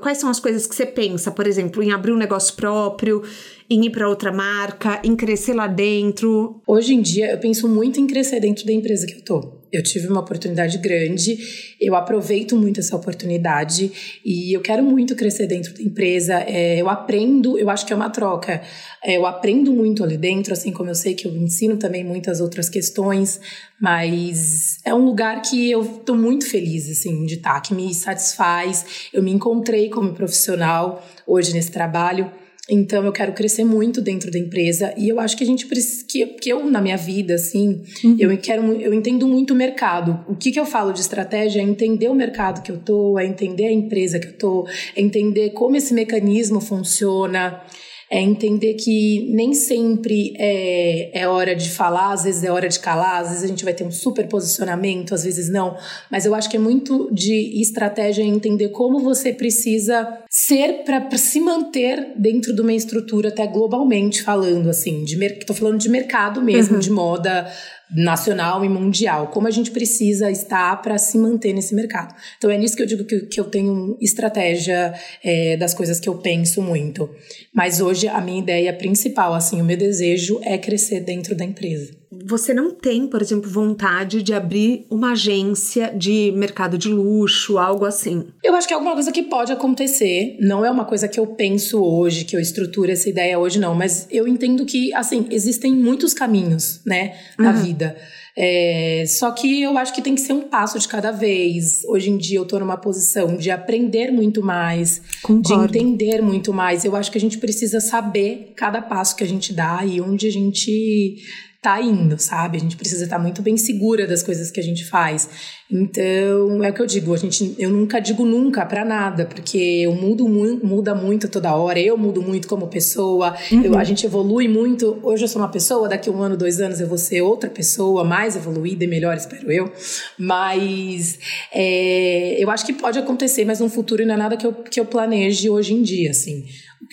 Quais 0.00 0.18
são 0.18 0.30
as 0.30 0.38
coisas 0.38 0.68
que 0.68 0.74
você 0.74 0.86
pensa, 0.86 1.32
por 1.32 1.48
exemplo, 1.48 1.82
em 1.82 1.90
abrir 1.90 2.12
um 2.12 2.16
negócio 2.16 2.54
próprio, 2.54 3.22
em 3.68 3.84
ir 3.84 3.90
para 3.90 4.08
outra 4.08 4.30
marca, 4.30 5.00
em 5.02 5.16
crescer 5.16 5.52
lá 5.52 5.66
dentro? 5.66 6.60
Hoje 6.64 6.94
em 6.94 7.02
dia, 7.02 7.32
eu 7.32 7.38
penso 7.38 7.68
muito 7.68 7.98
em 7.98 8.06
crescer 8.06 8.38
dentro 8.38 8.64
da 8.64 8.72
empresa 8.72 9.04
que 9.04 9.14
eu 9.14 9.24
tô. 9.24 9.63
Eu 9.76 9.82
tive 9.82 10.06
uma 10.06 10.20
oportunidade 10.20 10.78
grande, 10.78 11.36
eu 11.80 11.96
aproveito 11.96 12.56
muito 12.56 12.78
essa 12.78 12.94
oportunidade 12.94 14.20
e 14.24 14.56
eu 14.56 14.60
quero 14.60 14.84
muito 14.84 15.16
crescer 15.16 15.48
dentro 15.48 15.74
da 15.74 15.82
empresa. 15.82 16.34
É, 16.46 16.80
eu 16.80 16.88
aprendo, 16.88 17.58
eu 17.58 17.68
acho 17.68 17.84
que 17.84 17.92
é 17.92 17.96
uma 17.96 18.08
troca. 18.08 18.62
É, 19.02 19.16
eu 19.16 19.26
aprendo 19.26 19.72
muito 19.72 20.04
ali 20.04 20.16
dentro, 20.16 20.52
assim 20.52 20.70
como 20.70 20.90
eu 20.90 20.94
sei 20.94 21.14
que 21.14 21.26
eu 21.26 21.36
ensino 21.36 21.76
também 21.76 22.04
muitas 22.04 22.40
outras 22.40 22.68
questões, 22.68 23.40
mas 23.80 24.78
é 24.84 24.94
um 24.94 25.04
lugar 25.04 25.42
que 25.42 25.68
eu 25.68 25.82
estou 25.82 26.16
muito 26.16 26.48
feliz 26.48 26.88
assim 26.88 27.26
de 27.26 27.34
estar, 27.34 27.60
que 27.60 27.74
me 27.74 27.92
satisfaz. 27.92 29.10
Eu 29.12 29.24
me 29.24 29.32
encontrei 29.32 29.88
como 29.88 30.14
profissional 30.14 31.04
hoje 31.26 31.52
nesse 31.52 31.72
trabalho. 31.72 32.30
Então 32.68 33.04
eu 33.04 33.12
quero 33.12 33.32
crescer 33.32 33.64
muito 33.64 34.00
dentro 34.00 34.30
da 34.30 34.38
empresa 34.38 34.94
e 34.96 35.08
eu 35.08 35.20
acho 35.20 35.36
que 35.36 35.44
a 35.44 35.46
gente 35.46 35.66
precisa 35.66 36.04
que, 36.08 36.24
que 36.26 36.48
eu 36.48 36.64
na 36.70 36.80
minha 36.80 36.96
vida 36.96 37.34
assim, 37.34 37.82
uhum. 38.02 38.16
eu 38.18 38.36
quero 38.38 38.62
eu 38.80 38.94
entendo 38.94 39.26
muito 39.26 39.52
o 39.52 39.56
mercado. 39.56 40.24
O 40.26 40.34
que 40.34 40.50
que 40.50 40.58
eu 40.58 40.64
falo 40.64 40.92
de 40.92 41.00
estratégia 41.00 41.60
é 41.60 41.62
entender 41.62 42.08
o 42.08 42.14
mercado 42.14 42.62
que 42.62 42.72
eu 42.72 42.78
tô, 42.78 43.18
é 43.18 43.26
entender 43.26 43.66
a 43.66 43.72
empresa 43.72 44.18
que 44.18 44.28
eu 44.28 44.38
tô, 44.38 44.66
é 44.96 45.00
entender 45.00 45.50
como 45.50 45.76
esse 45.76 45.92
mecanismo 45.92 46.60
funciona 46.60 47.60
é 48.10 48.20
entender 48.20 48.74
que 48.74 49.26
nem 49.32 49.54
sempre 49.54 50.34
é, 50.38 51.20
é 51.20 51.28
hora 51.28 51.54
de 51.54 51.70
falar, 51.70 52.12
às 52.12 52.24
vezes 52.24 52.44
é 52.44 52.50
hora 52.50 52.68
de 52.68 52.78
calar, 52.78 53.22
às 53.22 53.28
vezes 53.28 53.44
a 53.44 53.46
gente 53.46 53.64
vai 53.64 53.74
ter 53.74 53.84
um 53.84 53.90
super 53.90 54.26
posicionamento, 54.28 55.14
às 55.14 55.24
vezes 55.24 55.50
não. 55.50 55.76
Mas 56.10 56.26
eu 56.26 56.34
acho 56.34 56.48
que 56.48 56.56
é 56.56 56.60
muito 56.60 57.08
de 57.12 57.60
estratégia 57.60 58.22
entender 58.22 58.68
como 58.68 59.00
você 59.00 59.32
precisa 59.32 60.06
ser 60.30 60.84
para 60.84 61.16
se 61.16 61.40
manter 61.40 62.12
dentro 62.16 62.54
de 62.54 62.60
uma 62.60 62.72
estrutura, 62.72 63.28
até 63.28 63.46
globalmente 63.46 64.22
falando, 64.22 64.68
assim, 64.68 65.04
de 65.04 65.22
estou 65.24 65.54
falando 65.54 65.78
de 65.78 65.88
mercado 65.88 66.42
mesmo, 66.42 66.74
uhum. 66.74 66.80
de 66.80 66.90
moda 66.90 67.50
nacional 67.90 68.64
e 68.64 68.68
mundial, 68.68 69.28
como 69.28 69.46
a 69.46 69.50
gente 69.50 69.70
precisa 69.70 70.30
estar 70.30 70.80
para 70.82 70.98
se 70.98 71.18
manter 71.18 71.52
nesse 71.52 71.74
mercado. 71.74 72.14
Então 72.36 72.50
é 72.50 72.56
nisso 72.56 72.76
que 72.76 72.82
eu 72.82 72.86
digo 72.86 73.04
que, 73.04 73.20
que 73.26 73.40
eu 73.40 73.44
tenho 73.44 73.96
estratégia 74.00 74.94
é, 75.22 75.56
das 75.56 75.74
coisas 75.74 76.00
que 76.00 76.08
eu 76.08 76.16
penso 76.18 76.62
muito. 76.62 77.08
Mas 77.52 77.80
hoje 77.80 78.08
a 78.08 78.20
minha 78.20 78.40
ideia 78.40 78.72
principal, 78.72 79.34
assim, 79.34 79.60
o 79.60 79.64
meu 79.64 79.76
desejo 79.76 80.40
é 80.42 80.58
crescer 80.58 81.00
dentro 81.00 81.34
da 81.34 81.44
empresa. 81.44 82.03
Você 82.26 82.54
não 82.54 82.70
tem, 82.70 83.06
por 83.06 83.20
exemplo, 83.20 83.50
vontade 83.50 84.22
de 84.22 84.32
abrir 84.32 84.86
uma 84.90 85.12
agência 85.12 85.92
de 85.96 86.32
mercado 86.36 86.76
de 86.78 86.88
luxo, 86.88 87.58
algo 87.58 87.84
assim? 87.84 88.26
Eu 88.42 88.54
acho 88.54 88.66
que 88.66 88.74
é 88.74 88.76
alguma 88.76 88.94
coisa 88.94 89.12
que 89.12 89.22
pode 89.22 89.52
acontecer. 89.52 90.36
Não 90.40 90.64
é 90.64 90.70
uma 90.70 90.84
coisa 90.84 91.08
que 91.08 91.18
eu 91.18 91.26
penso 91.26 91.82
hoje, 91.82 92.24
que 92.24 92.36
eu 92.36 92.40
estruturo 92.40 92.90
essa 92.90 93.08
ideia 93.08 93.38
hoje, 93.38 93.58
não. 93.58 93.74
Mas 93.74 94.06
eu 94.10 94.26
entendo 94.28 94.64
que, 94.64 94.92
assim, 94.94 95.26
existem 95.30 95.74
muitos 95.74 96.14
caminhos, 96.14 96.80
né, 96.84 97.14
na 97.38 97.50
uhum. 97.50 97.62
vida. 97.62 97.96
É, 98.36 99.04
só 99.06 99.30
que 99.30 99.62
eu 99.62 99.78
acho 99.78 99.94
que 99.94 100.02
tem 100.02 100.14
que 100.14 100.20
ser 100.20 100.32
um 100.32 100.42
passo 100.42 100.78
de 100.78 100.88
cada 100.88 101.12
vez. 101.12 101.82
Hoje 101.86 102.10
em 102.10 102.18
dia 102.18 102.38
eu 102.38 102.44
tô 102.44 102.58
numa 102.58 102.76
posição 102.76 103.36
de 103.36 103.50
aprender 103.50 104.10
muito 104.10 104.42
mais, 104.42 105.00
Concordo. 105.22 105.72
de 105.72 105.78
entender 105.78 106.20
muito 106.20 106.52
mais. 106.52 106.84
Eu 106.84 106.96
acho 106.96 107.12
que 107.12 107.18
a 107.18 107.20
gente 107.20 107.38
precisa 107.38 107.80
saber 107.80 108.52
cada 108.56 108.82
passo 108.82 109.14
que 109.14 109.22
a 109.22 109.26
gente 109.26 109.52
dá 109.52 109.84
e 109.84 110.00
onde 110.00 110.26
a 110.26 110.32
gente 110.32 111.16
tá 111.64 111.80
indo, 111.80 112.18
sabe? 112.18 112.58
A 112.58 112.60
gente 112.60 112.76
precisa 112.76 113.04
estar 113.04 113.18
muito 113.18 113.40
bem 113.40 113.56
segura 113.56 114.06
das 114.06 114.22
coisas 114.22 114.50
que 114.50 114.60
a 114.60 114.62
gente 114.62 114.84
faz. 114.84 115.30
Então, 115.72 116.62
é 116.62 116.68
o 116.68 116.74
que 116.74 116.82
eu 116.82 116.84
digo, 116.84 117.14
a 117.14 117.16
gente, 117.16 117.54
eu 117.58 117.70
nunca 117.70 118.00
digo 118.00 118.22
nunca 118.22 118.66
para 118.66 118.84
nada, 118.84 119.24
porque 119.24 119.56
eu 119.56 119.94
mudo 119.94 120.28
muda 120.28 120.94
muito 120.94 121.26
toda 121.26 121.56
hora, 121.56 121.80
eu 121.80 121.96
mudo 121.96 122.20
muito 122.20 122.46
como 122.48 122.68
pessoa, 122.68 123.34
uhum. 123.50 123.62
eu, 123.62 123.78
a 123.78 123.82
gente 123.82 124.04
evolui 124.04 124.46
muito. 124.46 124.98
Hoje 125.02 125.24
eu 125.24 125.28
sou 125.28 125.40
uma 125.40 125.48
pessoa, 125.48 125.88
daqui 125.88 126.10
um 126.10 126.20
ano, 126.20 126.36
dois 126.36 126.60
anos 126.60 126.80
eu 126.80 126.86
vou 126.86 126.98
ser 126.98 127.22
outra 127.22 127.48
pessoa, 127.48 128.04
mais 128.04 128.36
evoluída 128.36 128.84
e 128.84 128.86
melhor, 128.86 129.16
espero 129.16 129.50
eu. 129.50 129.72
Mas 130.18 131.18
é, 131.50 132.36
eu 132.38 132.50
acho 132.50 132.66
que 132.66 132.74
pode 132.74 132.98
acontecer, 132.98 133.46
mas 133.46 133.58
no 133.58 133.70
futuro 133.70 134.04
não 134.04 134.12
é 134.12 134.18
nada 134.18 134.36
que 134.36 134.46
eu, 134.46 134.52
que 134.52 134.78
eu 134.78 134.84
planeje 134.84 135.48
hoje 135.48 135.72
em 135.72 135.82
dia, 135.82 136.10
assim. 136.10 136.44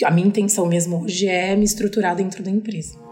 A 0.06 0.12
minha 0.12 0.28
intenção 0.28 0.66
mesmo 0.66 1.04
hoje 1.04 1.28
é 1.28 1.58
me 1.58 1.66
estruturar 1.66 2.16
dentro 2.16 2.42
da 2.42 2.50
empresa. 2.50 3.11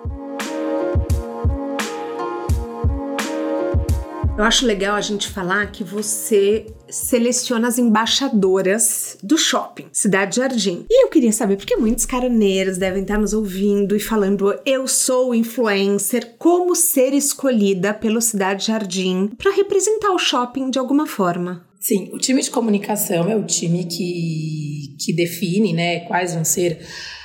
Eu 4.39 4.45
acho 4.45 4.65
legal 4.65 4.95
a 4.95 5.01
gente 5.01 5.27
falar 5.27 5.69
que 5.69 5.83
você 5.83 6.65
seleciona 6.89 7.67
as 7.67 7.77
embaixadoras 7.77 9.17
do 9.21 9.37
shopping, 9.37 9.87
Cidade 9.91 10.37
Jardim. 10.37 10.85
E 10.89 11.03
eu 11.03 11.09
queria 11.09 11.33
saber, 11.33 11.57
porque 11.57 11.75
muitos 11.75 12.05
caroneiros 12.05 12.77
devem 12.77 13.01
estar 13.01 13.17
nos 13.17 13.33
ouvindo 13.33 13.97
e 13.97 13.99
falando: 13.99 14.57
eu 14.65 14.87
sou 14.87 15.35
influencer, 15.35 16.35
como 16.37 16.73
ser 16.73 17.13
escolhida 17.13 17.93
pelo 17.93 18.21
Cidade 18.21 18.67
Jardim 18.67 19.29
para 19.37 19.53
representar 19.53 20.13
o 20.13 20.17
shopping 20.17 20.69
de 20.71 20.79
alguma 20.79 21.05
forma? 21.05 21.67
Sim, 21.77 22.09
o 22.13 22.17
time 22.17 22.41
de 22.41 22.49
comunicação 22.49 23.29
é 23.29 23.35
o 23.35 23.43
time 23.43 23.83
que, 23.83 24.95
que 24.97 25.13
define 25.13 25.73
né, 25.73 25.99
quais 26.07 26.33
vão 26.33 26.45
ser 26.45 26.79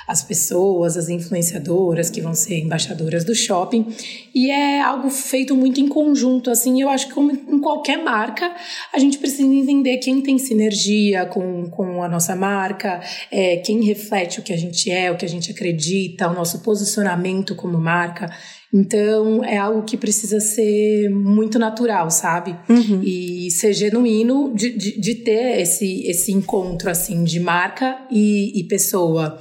as 0.07 0.23
pessoas, 0.23 0.97
as 0.97 1.09
influenciadoras 1.09 2.09
que 2.09 2.21
vão 2.21 2.33
ser 2.33 2.59
embaixadoras 2.59 3.23
do 3.23 3.33
shopping. 3.33 3.87
E 4.33 4.51
é 4.51 4.81
algo 4.81 5.09
feito 5.09 5.55
muito 5.55 5.79
em 5.79 5.87
conjunto, 5.87 6.49
assim. 6.49 6.81
Eu 6.81 6.89
acho 6.89 7.07
que 7.07 7.13
como 7.13 7.31
em 7.31 7.59
qualquer 7.59 8.03
marca, 8.03 8.53
a 8.93 8.99
gente 8.99 9.17
precisa 9.17 9.43
entender 9.43 9.97
quem 9.97 10.21
tem 10.21 10.37
sinergia 10.37 11.25
com, 11.25 11.69
com 11.69 12.03
a 12.03 12.07
nossa 12.07 12.35
marca, 12.35 13.01
é, 13.31 13.57
quem 13.57 13.83
reflete 13.83 14.39
o 14.39 14.43
que 14.43 14.53
a 14.53 14.57
gente 14.57 14.91
é, 14.91 15.11
o 15.11 15.17
que 15.17 15.25
a 15.25 15.29
gente 15.29 15.51
acredita, 15.51 16.29
o 16.29 16.33
nosso 16.33 16.59
posicionamento 16.59 17.55
como 17.55 17.79
marca. 17.79 18.29
Então, 18.73 19.41
é 19.41 19.57
algo 19.57 19.83
que 19.83 19.95
precisa 19.95 20.41
ser 20.41 21.09
muito 21.09 21.57
natural, 21.57 22.11
sabe? 22.11 22.57
Uhum. 22.67 23.01
E 23.01 23.49
ser 23.49 23.71
genuíno 23.71 24.53
de, 24.53 24.69
de, 24.77 24.99
de, 24.99 25.15
ter 25.15 25.61
esse, 25.61 26.05
esse 26.05 26.33
encontro, 26.33 26.89
assim, 26.89 27.23
de 27.23 27.39
marca 27.39 27.97
e, 28.11 28.59
e 28.59 28.63
pessoa. 28.65 29.39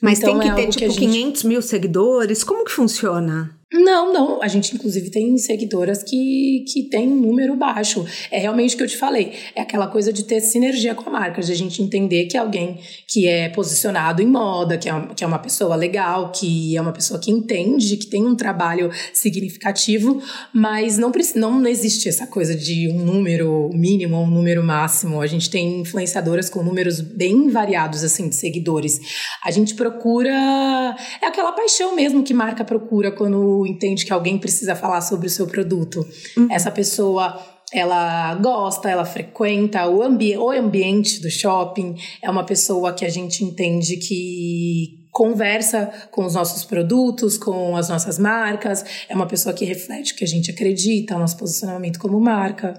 Mas 0.00 0.18
então, 0.18 0.38
tem 0.38 0.40
que 0.40 0.48
é 0.48 0.54
ter, 0.54 0.70
tipo, 0.70 0.92
que 0.94 1.00
gente... 1.00 1.12
500 1.12 1.42
mil 1.44 1.62
seguidores? 1.62 2.44
Como 2.44 2.64
que 2.64 2.72
funciona? 2.72 3.56
Não, 3.76 4.12
não. 4.12 4.40
A 4.40 4.46
gente, 4.46 4.72
inclusive, 4.72 5.10
tem 5.10 5.36
seguidoras 5.36 6.00
que, 6.00 6.64
que 6.68 6.84
tem 6.84 7.08
um 7.08 7.16
número 7.16 7.56
baixo. 7.56 8.06
É 8.30 8.38
realmente 8.38 8.74
o 8.74 8.78
que 8.78 8.84
eu 8.84 8.88
te 8.88 8.96
falei. 8.96 9.32
É 9.52 9.62
aquela 9.62 9.88
coisa 9.88 10.12
de 10.12 10.22
ter 10.22 10.40
sinergia 10.40 10.94
com 10.94 11.10
a 11.10 11.12
marca, 11.12 11.42
de 11.42 11.50
a 11.50 11.56
gente 11.56 11.82
entender 11.82 12.26
que 12.26 12.36
é 12.36 12.40
alguém 12.40 12.78
que 13.08 13.26
é 13.26 13.48
posicionado 13.48 14.22
em 14.22 14.26
moda, 14.26 14.78
que 14.78 14.88
é, 14.88 15.08
que 15.16 15.24
é 15.24 15.26
uma 15.26 15.40
pessoa 15.40 15.74
legal, 15.74 16.30
que 16.30 16.76
é 16.76 16.80
uma 16.80 16.92
pessoa 16.92 17.18
que 17.18 17.32
entende, 17.32 17.96
que 17.96 18.06
tem 18.06 18.24
um 18.24 18.36
trabalho 18.36 18.92
significativo, 19.12 20.22
mas 20.52 20.96
não, 20.96 21.10
não 21.34 21.66
existe 21.66 22.08
essa 22.08 22.28
coisa 22.28 22.54
de 22.54 22.88
um 22.88 23.04
número 23.04 23.70
mínimo 23.74 24.16
ou 24.16 24.22
um 24.22 24.30
número 24.30 24.62
máximo. 24.62 25.20
A 25.20 25.26
gente 25.26 25.50
tem 25.50 25.80
influenciadoras 25.80 26.48
com 26.48 26.62
números 26.62 27.00
bem 27.00 27.48
variados, 27.50 28.04
assim, 28.04 28.28
de 28.28 28.36
seguidores. 28.36 29.00
A 29.44 29.50
gente 29.50 29.74
procura. 29.74 30.96
É 31.20 31.26
aquela 31.26 31.50
paixão 31.50 31.96
mesmo 31.96 32.22
que 32.22 32.32
marca 32.32 32.64
procura 32.64 33.10
quando 33.10 33.63
entende 33.66 34.04
que 34.04 34.12
alguém 34.12 34.38
precisa 34.38 34.74
falar 34.74 35.00
sobre 35.00 35.26
o 35.26 35.30
seu 35.30 35.46
produto. 35.46 36.06
Uhum. 36.36 36.48
Essa 36.50 36.70
pessoa 36.70 37.40
ela 37.72 38.34
gosta, 38.36 38.88
ela 38.88 39.04
frequenta 39.04 39.88
o, 39.88 40.02
ambi 40.02 40.36
o 40.36 40.50
ambiente 40.50 41.20
do 41.20 41.30
shopping, 41.30 41.96
é 42.22 42.30
uma 42.30 42.44
pessoa 42.44 42.92
que 42.92 43.04
a 43.04 43.08
gente 43.08 43.42
entende 43.42 43.96
que 43.96 45.04
conversa 45.10 45.92
com 46.10 46.24
os 46.24 46.34
nossos 46.34 46.64
produtos, 46.64 47.38
com 47.38 47.76
as 47.76 47.88
nossas 47.88 48.18
marcas, 48.18 48.84
é 49.08 49.14
uma 49.14 49.26
pessoa 49.26 49.54
que 49.54 49.64
reflete 49.64 50.12
o 50.12 50.16
que 50.16 50.24
a 50.24 50.28
gente 50.28 50.50
acredita, 50.50 51.16
o 51.16 51.18
nosso 51.18 51.36
posicionamento 51.36 51.98
como 51.98 52.20
marca. 52.20 52.74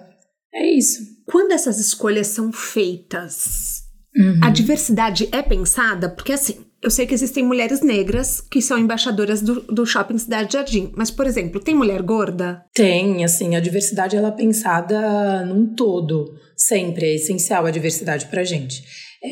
É 0.54 0.66
isso. 0.66 1.00
Quando 1.26 1.52
essas 1.52 1.80
escolhas 1.80 2.28
são 2.28 2.52
feitas, 2.52 3.84
uhum. 4.16 4.40
a 4.44 4.50
diversidade 4.50 5.28
é 5.32 5.42
pensada? 5.42 6.10
Porque 6.10 6.34
assim, 6.34 6.65
eu 6.86 6.92
sei 6.92 7.08
que 7.08 7.16
existem 7.16 7.44
mulheres 7.44 7.82
negras 7.82 8.40
que 8.40 8.62
são 8.62 8.78
embaixadoras 8.78 9.42
do, 9.42 9.62
do 9.62 9.88
Shopping 9.88 10.20
Cidade 10.20 10.54
Jardim, 10.54 10.92
mas, 10.96 11.10
por 11.10 11.26
exemplo, 11.26 11.60
tem 11.60 11.74
mulher 11.74 12.00
gorda? 12.04 12.64
Tem, 12.76 13.26
assim, 13.26 13.56
a 13.56 13.60
diversidade 13.60 14.16
ela 14.16 14.28
é 14.28 14.32
pensada 14.32 15.44
num 15.48 15.74
todo, 15.74 16.36
sempre, 16.56 17.08
é 17.08 17.16
essencial 17.16 17.66
a 17.66 17.72
diversidade 17.72 18.28
pra 18.28 18.44
gente. 18.44 18.84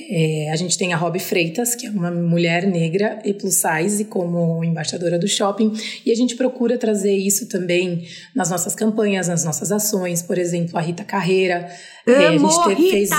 É, 0.10 0.52
a 0.52 0.56
gente 0.56 0.78
tem 0.78 0.94
a 0.94 0.98
Rob 0.98 1.18
Freitas, 1.20 1.76
que 1.76 1.88
é 1.88 1.90
uma 1.90 2.12
mulher 2.12 2.66
negra 2.66 3.20
e 3.24 3.34
plus 3.34 3.56
size 3.56 4.06
como 4.06 4.64
embaixadora 4.64 5.18
do 5.18 5.28
shopping, 5.28 5.74
e 6.06 6.12
a 6.12 6.16
gente 6.16 6.36
procura 6.36 6.78
trazer 6.78 7.16
isso 7.16 7.48
também 7.48 8.08
nas 8.36 8.50
nossas 8.50 8.76
campanhas, 8.76 9.28
nas 9.28 9.44
nossas 9.44 9.72
ações. 9.72 10.22
Por 10.22 10.38
exemplo, 10.38 10.78
a 10.78 10.82
Rita 10.82 11.04
Carreira, 11.04 11.70
Amo, 12.06 12.18
é, 12.18 12.28
a 12.28 12.32
gente 12.32 12.64
teve, 12.64 12.82
Rita! 12.82 12.92
Fez 12.92 13.10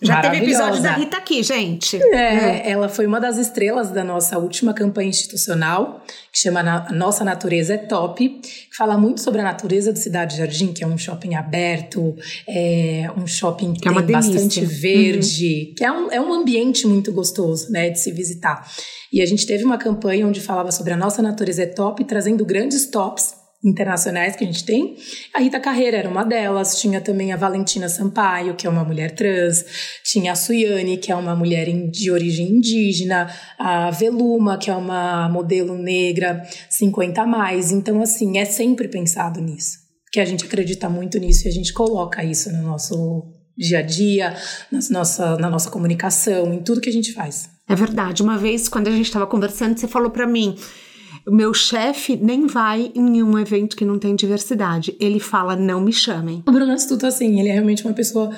Já 0.00 0.20
teve 0.22 0.36
episódio 0.38 0.82
da 0.82 0.92
Rita 0.92 1.16
aqui, 1.18 1.42
gente. 1.42 2.00
É, 2.02 2.66
é, 2.66 2.70
ela 2.70 2.88
foi 2.88 3.06
uma 3.06 3.20
das 3.20 3.36
estrelas 3.36 3.90
da 3.90 4.02
nossa 4.02 4.38
última 4.38 4.72
campanha 4.72 5.10
institucional, 5.10 6.04
que 6.32 6.38
chama 6.38 6.62
Nossa 6.92 7.24
Natureza 7.24 7.74
é 7.74 7.78
Top, 7.78 8.28
que 8.28 8.76
fala 8.76 8.96
muito 8.96 9.20
sobre 9.20 9.40
a 9.40 9.44
natureza 9.44 9.92
do 9.92 9.98
Cidade 9.98 10.36
Jardim, 10.36 10.72
que 10.72 10.84
é 10.84 10.86
um 10.86 10.96
shopping 10.96 11.34
aberto, 11.34 12.14
é 12.48 13.10
um 13.16 13.26
shopping 13.26 13.72
que, 13.72 13.80
que 13.80 13.88
tem 13.88 13.98
é 13.98 14.02
bastante 14.02 14.64
verde, 14.64 15.68
uhum. 15.70 15.74
que 15.74 15.84
é 15.84 15.90
um, 15.90 16.12
é 16.12 16.20
é 16.20 16.22
um 16.22 16.34
ambiente 16.34 16.86
muito 16.86 17.10
gostoso, 17.12 17.72
né, 17.72 17.88
de 17.88 17.98
se 17.98 18.12
visitar. 18.12 18.70
E 19.10 19.20
a 19.22 19.26
gente 19.26 19.46
teve 19.46 19.64
uma 19.64 19.78
campanha 19.78 20.26
onde 20.26 20.40
falava 20.40 20.70
sobre 20.70 20.92
a 20.92 20.96
nossa 20.96 21.22
natureza 21.22 21.62
é 21.62 21.66
top, 21.66 22.04
trazendo 22.04 22.44
grandes 22.44 22.88
tops 22.90 23.39
internacionais 23.62 24.36
que 24.36 24.44
a 24.44 24.46
gente 24.46 24.64
tem. 24.64 24.96
A 25.34 25.40
Rita 25.40 25.60
Carreira 25.60 25.98
era 25.98 26.08
uma 26.08 26.24
delas, 26.24 26.80
tinha 26.80 27.00
também 27.00 27.32
a 27.32 27.36
Valentina 27.36 27.88
Sampaio, 27.88 28.54
que 28.54 28.66
é 28.66 28.70
uma 28.70 28.84
mulher 28.84 29.14
trans, 29.14 29.64
tinha 30.04 30.32
a 30.32 30.34
Suiane, 30.34 30.96
que 30.96 31.12
é 31.12 31.16
uma 31.16 31.36
mulher 31.36 31.66
de 31.90 32.10
origem 32.10 32.50
indígena, 32.56 33.30
a 33.58 33.90
Veluma, 33.90 34.56
que 34.56 34.70
é 34.70 34.74
uma 34.74 35.28
modelo 35.28 35.76
negra, 35.76 36.42
50 36.70 37.20
a 37.20 37.26
mais. 37.26 37.70
Então, 37.70 38.00
assim, 38.00 38.38
é 38.38 38.44
sempre 38.44 38.88
pensado 38.88 39.40
nisso, 39.40 39.78
que 40.10 40.20
a 40.20 40.24
gente 40.24 40.44
acredita 40.44 40.88
muito 40.88 41.18
nisso 41.18 41.46
e 41.46 41.48
a 41.48 41.52
gente 41.52 41.72
coloca 41.72 42.24
isso 42.24 42.50
no 42.50 42.62
nosso 42.62 43.36
dia 43.56 43.80
a 43.80 43.82
dia, 43.82 44.34
na 44.72 44.80
nossa, 44.90 45.36
na 45.36 45.50
nossa 45.50 45.70
comunicação, 45.70 46.52
em 46.54 46.62
tudo 46.62 46.80
que 46.80 46.88
a 46.88 46.92
gente 46.92 47.12
faz. 47.12 47.50
É 47.68 47.74
verdade. 47.74 48.22
Uma 48.22 48.38
vez, 48.38 48.68
quando 48.68 48.88
a 48.88 48.90
gente 48.90 49.04
estava 49.04 49.26
conversando, 49.26 49.78
você 49.78 49.86
falou 49.86 50.10
para 50.10 50.26
mim 50.26 50.56
o 51.26 51.32
meu 51.32 51.52
chefe 51.52 52.16
nem 52.16 52.46
vai 52.46 52.90
em 52.94 53.02
nenhum 53.02 53.38
evento 53.38 53.76
que 53.76 53.84
não 53.84 53.98
tem 53.98 54.14
diversidade. 54.14 54.96
Ele 54.98 55.20
fala, 55.20 55.56
não 55.56 55.80
me 55.80 55.92
chamem. 55.92 56.42
O 56.46 56.52
Bruno 56.52 56.72
Astuto, 56.72 57.06
assim, 57.06 57.38
ele 57.38 57.48
é 57.48 57.52
realmente 57.52 57.84
uma 57.84 57.94
pessoa 57.94 58.30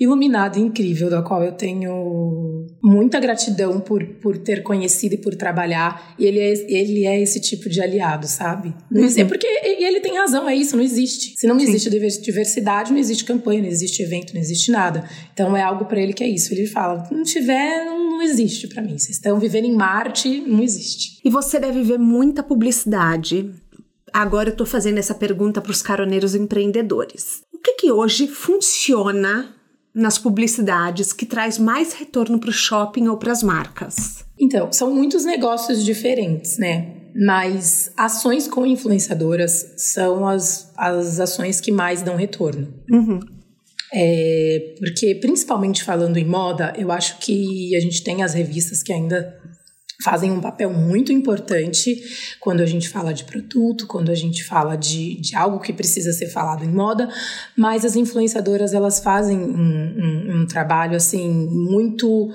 iluminada 0.00 0.58
e 0.58 0.62
incrível, 0.62 1.10
da 1.10 1.20
qual 1.20 1.44
eu 1.44 1.52
tenho 1.52 2.66
muita 2.82 3.20
gratidão 3.20 3.78
por, 3.78 4.02
por 4.14 4.38
ter 4.38 4.62
conhecido 4.62 5.14
e 5.16 5.18
por 5.18 5.34
trabalhar. 5.34 6.14
E 6.18 6.24
ele 6.24 6.38
é, 6.38 6.52
ele 6.68 7.06
é 7.06 7.20
esse 7.20 7.38
tipo 7.38 7.68
de 7.68 7.82
aliado, 7.82 8.26
sabe? 8.26 8.74
Não 8.90 9.02
uhum. 9.02 9.28
porque 9.28 9.46
e 9.46 9.84
ele 9.84 10.00
tem 10.00 10.16
razão, 10.16 10.48
é 10.48 10.56
isso, 10.56 10.74
não 10.74 10.82
existe. 10.82 11.34
Se 11.36 11.46
não 11.46 11.58
Sim. 11.58 11.66
existe 11.68 11.90
diversidade, 12.22 12.90
não 12.90 12.98
existe 12.98 13.26
campanha, 13.26 13.60
não 13.60 13.68
existe 13.68 14.02
evento, 14.02 14.32
não 14.32 14.40
existe 14.40 14.72
nada. 14.72 15.04
Então 15.34 15.54
é 15.54 15.62
algo 15.62 15.84
para 15.84 16.00
ele 16.00 16.14
que 16.14 16.24
é 16.24 16.28
isso. 16.28 16.54
Ele 16.54 16.66
fala: 16.66 17.06
não 17.10 17.22
tiver, 17.22 17.84
não, 17.84 17.98
não 18.12 18.22
existe 18.22 18.68
para 18.68 18.82
mim. 18.82 18.96
Vocês 18.96 19.16
estão 19.16 19.38
vivendo 19.38 19.66
em 19.66 19.74
Marte, 19.74 20.40
não 20.46 20.62
existe. 20.62 21.20
E 21.22 21.28
você 21.28 21.60
deve 21.60 21.82
ver 21.82 21.98
muita 21.98 22.42
publicidade. 22.42 23.50
Agora 24.12 24.48
eu 24.48 24.56
tô 24.56 24.64
fazendo 24.64 24.98
essa 24.98 25.14
pergunta 25.14 25.60
para 25.60 25.70
os 25.70 25.82
caroneiros 25.82 26.34
empreendedores. 26.34 27.42
O 27.52 27.58
que 27.58 27.74
que 27.74 27.92
hoje 27.92 28.26
funciona 28.26 29.59
nas 29.94 30.18
publicidades 30.18 31.12
que 31.12 31.26
traz 31.26 31.58
mais 31.58 31.92
retorno 31.92 32.38
para 32.38 32.50
o 32.50 32.52
shopping 32.52 33.08
ou 33.08 33.16
para 33.16 33.32
as 33.32 33.42
marcas? 33.42 34.24
Então, 34.38 34.72
são 34.72 34.94
muitos 34.94 35.24
negócios 35.24 35.84
diferentes, 35.84 36.58
né? 36.58 36.96
Mas 37.14 37.92
ações 37.96 38.46
com 38.46 38.64
influenciadoras 38.64 39.74
são 39.76 40.26
as, 40.26 40.72
as 40.76 41.18
ações 41.18 41.60
que 41.60 41.72
mais 41.72 42.02
dão 42.02 42.16
retorno. 42.16 42.72
Uhum. 42.90 43.20
É, 43.92 44.74
porque, 44.78 45.16
principalmente 45.16 45.82
falando 45.82 46.16
em 46.16 46.24
moda, 46.24 46.72
eu 46.78 46.92
acho 46.92 47.18
que 47.18 47.74
a 47.74 47.80
gente 47.80 48.04
tem 48.04 48.22
as 48.22 48.34
revistas 48.34 48.82
que 48.82 48.92
ainda 48.92 49.36
fazem 50.02 50.30
um 50.30 50.40
papel 50.40 50.72
muito 50.72 51.12
importante 51.12 52.02
quando 52.40 52.60
a 52.60 52.66
gente 52.66 52.88
fala 52.88 53.12
de 53.12 53.24
produto, 53.24 53.86
quando 53.86 54.10
a 54.10 54.14
gente 54.14 54.42
fala 54.44 54.76
de, 54.76 55.20
de 55.20 55.36
algo 55.36 55.60
que 55.60 55.72
precisa 55.72 56.12
ser 56.12 56.28
falado 56.28 56.64
em 56.64 56.68
moda, 56.68 57.08
mas 57.56 57.84
as 57.84 57.96
influenciadoras 57.96 58.72
elas 58.72 59.00
fazem 59.00 59.38
um, 59.38 59.52
um, 59.52 60.40
um 60.40 60.46
trabalho 60.46 60.96
assim 60.96 61.28
muito 61.28 62.30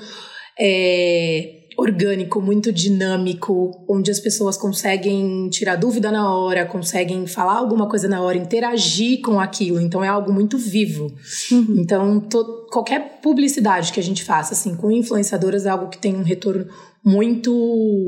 é, 0.60 1.65
orgânico, 1.78 2.42
muito 2.42 2.72
dinâmico, 2.72 3.84
onde 3.88 4.10
as 4.10 4.20
pessoas 4.20 4.58
conseguem 4.58 5.50
tirar 5.50 5.76
dúvida 5.76 6.12
na 6.12 6.34
hora, 6.34 6.66
conseguem 6.66 7.28
falar 7.28 7.58
alguma 7.58 7.88
coisa 7.88 8.08
na 8.08 8.22
hora, 8.22 8.38
interagir 8.38 9.22
com 9.22 9.40
aquilo. 9.40 9.80
Então 9.80 10.04
é 10.04 10.08
algo 10.08 10.32
muito 10.32 10.58
vivo. 10.58 11.14
Uhum. 11.52 11.76
Então 11.78 12.20
to, 12.20 12.68
qualquer 12.72 13.20
publicidade 13.22 13.92
que 13.92 14.00
a 14.00 14.04
gente 14.04 14.24
faça 14.24 14.54
assim 14.54 14.76
com 14.76 14.92
influenciadoras 14.92 15.66
é 15.66 15.70
algo 15.70 15.90
que 15.90 15.98
tem 15.98 16.16
um 16.16 16.24
retorno 16.24 16.68
muito 17.04 17.54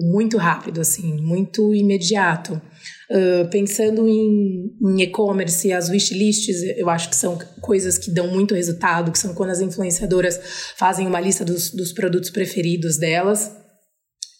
muito 0.03 0.37
rápido, 0.37 0.81
assim, 0.81 1.21
muito 1.21 1.73
imediato. 1.73 2.59
Uh, 3.09 3.49
pensando 3.49 4.05
em, 4.05 4.69
em 4.81 5.01
e-commerce, 5.01 5.71
as 5.71 5.87
wishlists, 5.87 6.61
eu 6.77 6.89
acho 6.89 7.09
que 7.09 7.15
são 7.15 7.37
coisas 7.61 7.97
que 7.97 8.11
dão 8.11 8.27
muito 8.27 8.53
resultado, 8.53 9.11
que 9.11 9.19
são 9.19 9.33
quando 9.33 9.51
as 9.51 9.61
influenciadoras 9.61 10.37
fazem 10.75 11.07
uma 11.07 11.21
lista 11.21 11.45
dos, 11.45 11.71
dos 11.71 11.93
produtos 11.93 12.29
preferidos 12.29 12.97
delas 12.97 13.49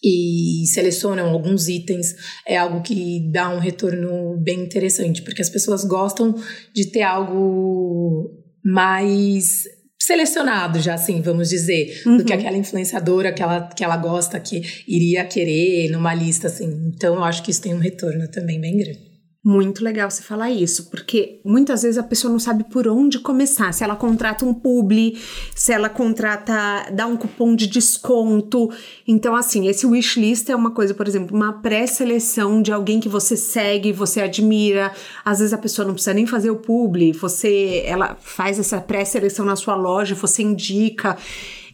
e 0.02 0.64
selecionam 0.72 1.30
alguns 1.30 1.68
itens, 1.68 2.14
é 2.46 2.56
algo 2.56 2.82
que 2.82 3.30
dá 3.32 3.48
um 3.48 3.58
retorno 3.58 4.36
bem 4.38 4.60
interessante, 4.62 5.22
porque 5.22 5.42
as 5.42 5.50
pessoas 5.50 5.84
gostam 5.84 6.34
de 6.74 6.90
ter 6.90 7.02
algo 7.02 8.30
mais 8.64 9.64
selecionado 10.00 10.80
já, 10.80 10.94
assim, 10.94 11.20
vamos 11.20 11.48
dizer, 11.48 12.02
uhum. 12.06 12.18
do 12.18 12.24
que 12.24 12.32
uhum. 12.32 12.38
aquela 12.38 12.56
influenciadora 12.56 13.32
que 13.32 13.42
ela, 13.42 13.68
que 13.68 13.84
ela 13.84 13.96
gosta, 13.96 14.38
que 14.40 14.62
iria 14.86 15.24
querer 15.24 15.90
numa 15.90 16.14
lista, 16.14 16.46
assim. 16.46 16.92
Então, 16.94 17.16
eu 17.16 17.24
acho 17.24 17.42
que 17.42 17.50
isso 17.50 17.62
tem 17.62 17.74
um 17.74 17.78
retorno 17.78 18.28
também 18.28 18.60
bem 18.60 18.78
grande. 18.78 19.07
Muito 19.48 19.82
legal 19.82 20.10
você 20.10 20.20
falar 20.20 20.50
isso, 20.50 20.90
porque 20.90 21.40
muitas 21.42 21.80
vezes 21.80 21.96
a 21.96 22.02
pessoa 22.02 22.30
não 22.30 22.38
sabe 22.38 22.64
por 22.64 22.86
onde 22.86 23.18
começar. 23.18 23.72
Se 23.72 23.82
ela 23.82 23.96
contrata 23.96 24.44
um 24.44 24.52
publi, 24.52 25.18
se 25.54 25.72
ela 25.72 25.88
contrata, 25.88 26.90
dá 26.92 27.06
um 27.06 27.16
cupom 27.16 27.56
de 27.56 27.66
desconto. 27.66 28.70
Então, 29.06 29.34
assim, 29.34 29.66
esse 29.66 29.86
wishlist 29.86 30.50
é 30.50 30.54
uma 30.54 30.70
coisa, 30.70 30.92
por 30.92 31.08
exemplo, 31.08 31.34
uma 31.34 31.62
pré-seleção 31.62 32.60
de 32.60 32.70
alguém 32.70 33.00
que 33.00 33.08
você 33.08 33.38
segue, 33.38 33.90
você 33.90 34.20
admira. 34.20 34.92
Às 35.24 35.38
vezes 35.38 35.54
a 35.54 35.58
pessoa 35.58 35.86
não 35.86 35.94
precisa 35.94 36.12
nem 36.12 36.26
fazer 36.26 36.50
o 36.50 36.56
publi, 36.56 37.12
você, 37.12 37.84
ela 37.86 38.18
faz 38.20 38.58
essa 38.58 38.78
pré-seleção 38.82 39.46
na 39.46 39.56
sua 39.56 39.74
loja, 39.74 40.14
você 40.14 40.42
indica. 40.42 41.16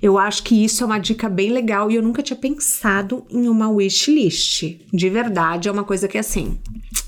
Eu 0.01 0.17
acho 0.17 0.45
que 0.45 0.65
isso 0.65 0.85
é 0.85 0.87
uma 0.87 0.99
dica 0.99 1.29
bem 1.29 1.51
legal 1.51 1.91
e 1.91 1.97
eu 1.97 2.03
nunca 2.03 2.23
tinha 2.23 2.37
pensado 2.37 3.27
em 3.29 3.49
uma 3.49 3.69
wishlist. 3.69 4.79
De 4.93 5.11
verdade, 5.11 5.69
é 5.69 5.73
uma 5.73 5.83
coisa 5.83 6.07
que 6.07 6.19
assim 6.19 6.57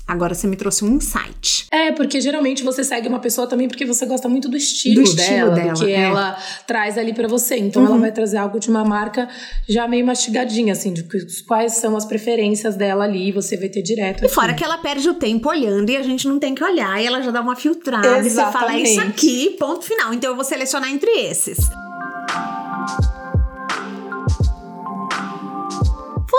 Agora 0.07 0.33
você 0.33 0.47
me 0.47 0.55
trouxe 0.55 0.85
um 0.85 0.95
insight. 0.95 1.67
É, 1.69 1.91
porque 1.91 2.21
geralmente 2.21 2.63
você 2.63 2.81
segue 2.81 3.09
uma 3.09 3.19
pessoa 3.19 3.45
também 3.45 3.67
porque 3.67 3.85
você 3.85 4.05
gosta 4.05 4.29
muito 4.29 4.47
do 4.47 4.55
estilo, 4.55 4.95
do 4.95 5.01
estilo 5.01 5.27
dela, 5.27 5.55
dela, 5.55 5.73
do 5.73 5.85
que 5.85 5.91
é. 5.91 6.01
ela 6.01 6.37
traz 6.65 6.97
ali 6.97 7.13
para 7.13 7.27
você. 7.27 7.57
Então 7.57 7.81
uhum. 7.81 7.89
ela 7.89 7.97
vai 7.97 8.11
trazer 8.13 8.37
algo 8.37 8.57
de 8.57 8.69
uma 8.69 8.85
marca 8.85 9.27
já 9.67 9.85
meio 9.85 10.05
mastigadinha, 10.05 10.71
assim, 10.71 10.93
de 10.93 11.03
quais 11.45 11.73
são 11.73 11.97
as 11.97 12.05
preferências 12.05 12.75
dela 12.77 13.03
ali, 13.03 13.33
você 13.33 13.57
vai 13.57 13.67
ter 13.67 13.81
direto. 13.81 14.23
E 14.23 14.29
fora 14.29 14.53
que 14.53 14.63
ela 14.63 14.77
perde 14.77 15.09
o 15.09 15.13
tempo 15.13 15.49
olhando 15.49 15.89
e 15.89 15.97
a 15.97 16.03
gente 16.03 16.25
não 16.25 16.39
tem 16.39 16.55
que 16.55 16.63
olhar, 16.63 17.01
e 17.01 17.05
ela 17.05 17.21
já 17.21 17.31
dá 17.31 17.41
uma 17.41 17.55
filtrada 17.55 18.19
Exatamente. 18.19 18.27
e 18.27 18.29
você 18.29 18.51
fala 18.51 18.73
é 18.73 18.79
isso 18.79 19.01
aqui, 19.01 19.55
ponto 19.59 19.83
final. 19.83 20.13
Então 20.13 20.29
eu 20.29 20.35
vou 20.35 20.45
selecionar 20.45 20.89
entre 20.89 21.11
esses. 21.11 21.57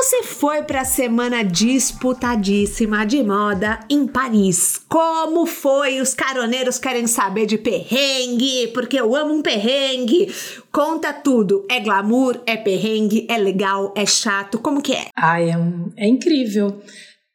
Você 0.09 0.23
foi 0.23 0.62
para 0.62 0.81
a 0.81 0.85
semana 0.87 1.44
disputadíssima 1.44 3.05
de 3.05 3.23
moda 3.23 3.79
em 3.90 4.07
Paris. 4.07 4.81
Como 4.88 5.44
foi? 5.44 6.01
Os 6.01 6.14
caroneiros 6.14 6.79
querem 6.79 7.07
saber 7.07 7.44
de 7.44 7.59
perrengue, 7.59 8.68
porque 8.68 8.99
eu 8.99 9.14
amo 9.14 9.35
um 9.35 9.42
perrengue. 9.42 10.33
Conta 10.73 11.12
tudo. 11.12 11.66
É 11.71 11.79
glamour, 11.79 12.40
é 12.47 12.57
perrengue, 12.57 13.27
é 13.29 13.37
legal, 13.37 13.92
é 13.94 14.07
chato, 14.07 14.59
como 14.59 14.81
que 14.81 14.94
é? 14.94 15.09
Ai, 15.14 15.51
é, 15.51 15.59
um, 15.59 15.92
é 15.94 16.09
incrível. 16.09 16.81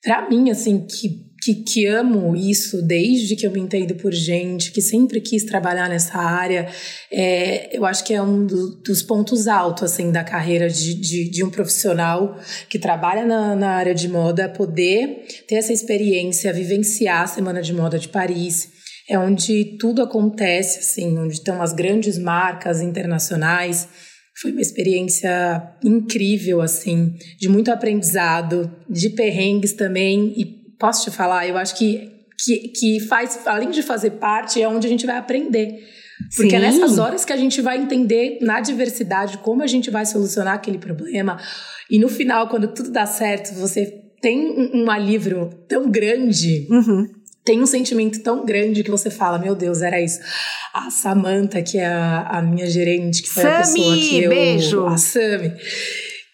Pra 0.02 0.28
mim, 0.28 0.50
assim, 0.50 0.88
que 0.88 1.32
que, 1.44 1.56
que 1.56 1.86
amo 1.86 2.36
isso 2.36 2.82
desde 2.82 3.36
que 3.36 3.46
eu 3.46 3.52
me 3.52 3.60
entendo 3.60 3.96
por 3.96 4.14
gente, 4.14 4.72
que 4.72 4.82
sempre 4.82 5.20
quis 5.20 5.44
trabalhar 5.44 5.90
nessa 5.90 6.18
área. 6.18 6.70
É, 7.12 7.76
eu 7.76 7.86
acho 7.86 8.04
que 8.06 8.14
é 8.14 8.22
um 8.22 8.46
do, 8.46 8.82
dos 8.82 9.04
pontos 9.04 9.48
altos 9.48 9.84
assim 9.84 10.12
da 10.12 10.24
carreira 10.24 10.70
de, 10.70 10.94
de, 10.94 11.30
de 11.30 11.44
um 11.44 11.50
profissional 11.50 12.40
que 12.70 12.80
trabalha 12.80 13.26
na, 13.26 13.56
na, 13.56 13.70
área 13.72 13.94
de 13.94 14.08
moda, 14.08 14.48
poder 14.48 15.26
ter 15.48 15.56
essa 15.56 15.74
experiência, 15.74 16.54
vivenciar 16.54 17.24
a 17.24 17.28
Semana 17.28 17.62
de 17.62 17.74
Moda 17.74 18.00
de 18.00 18.08
Paris. 18.08 18.72
É 19.10 19.20
onde 19.20 19.78
tudo 19.78 20.02
acontece, 20.02 20.80
assim, 20.80 21.18
onde 21.18 21.34
estão 21.34 21.62
as 21.62 21.74
grandes 21.74 22.18
marcas 22.18 22.82
internacionais. 22.82 23.90
Foi 24.42 24.52
uma 24.52 24.62
experiência 24.62 25.76
incrível, 25.84 26.62
assim, 26.62 27.14
de 27.38 27.50
muito 27.50 27.70
aprendizado, 27.70 28.74
de 28.90 29.10
perrengues 29.10 29.74
também 29.74 30.34
e 30.38 30.63
posso 30.84 31.10
te 31.10 31.16
falar, 31.16 31.48
eu 31.48 31.56
acho 31.56 31.78
que, 31.78 32.12
que, 32.38 32.68
que 32.68 33.00
faz, 33.00 33.48
além 33.48 33.70
de 33.70 33.82
fazer 33.82 34.12
parte, 34.12 34.62
é 34.62 34.68
onde 34.68 34.86
a 34.86 34.90
gente 34.90 35.06
vai 35.06 35.16
aprender. 35.16 35.80
Porque 36.36 36.50
Sim. 36.50 36.58
é 36.58 36.60
nessas 36.60 36.98
horas 36.98 37.24
que 37.24 37.32
a 37.32 37.38
gente 37.38 37.62
vai 37.62 37.78
entender 37.78 38.40
na 38.42 38.60
diversidade 38.60 39.38
como 39.38 39.64
a 39.64 39.68
gente 39.68 39.90
vai 39.90 40.06
solucionar 40.06 40.56
aquele 40.56 40.78
problema. 40.78 41.40
E 41.90 41.98
no 41.98 42.10
final, 42.10 42.50
quando 42.50 42.68
tudo 42.68 42.92
dá 42.92 43.06
certo, 43.06 43.54
você 43.54 43.86
tem 44.22 44.46
um, 44.46 44.84
um 44.84 44.92
alívio 44.92 45.52
tão 45.70 45.90
grande. 45.90 46.68
Uhum. 46.70 47.08
Tem 47.46 47.62
um 47.62 47.66
sentimento 47.66 48.22
tão 48.22 48.46
grande 48.46 48.84
que 48.84 48.92
você 48.92 49.10
fala, 49.10 49.40
meu 49.40 49.56
Deus, 49.56 49.82
era 49.82 50.02
isso. 50.02 50.20
A 50.74 50.92
Samantha, 50.92 51.62
que 51.62 51.78
é 51.78 51.88
a, 51.88 52.40
a 52.40 52.42
minha 52.42 52.70
gerente, 52.70 53.22
que 53.24 53.30
foi 53.30 53.44
Sammy, 53.44 53.56
a 53.56 53.60
pessoa 53.60 53.96
que 53.96 54.24
eu... 54.24 54.30
beijo! 54.30 54.86
A 54.86 54.98
Sami, 54.98 55.54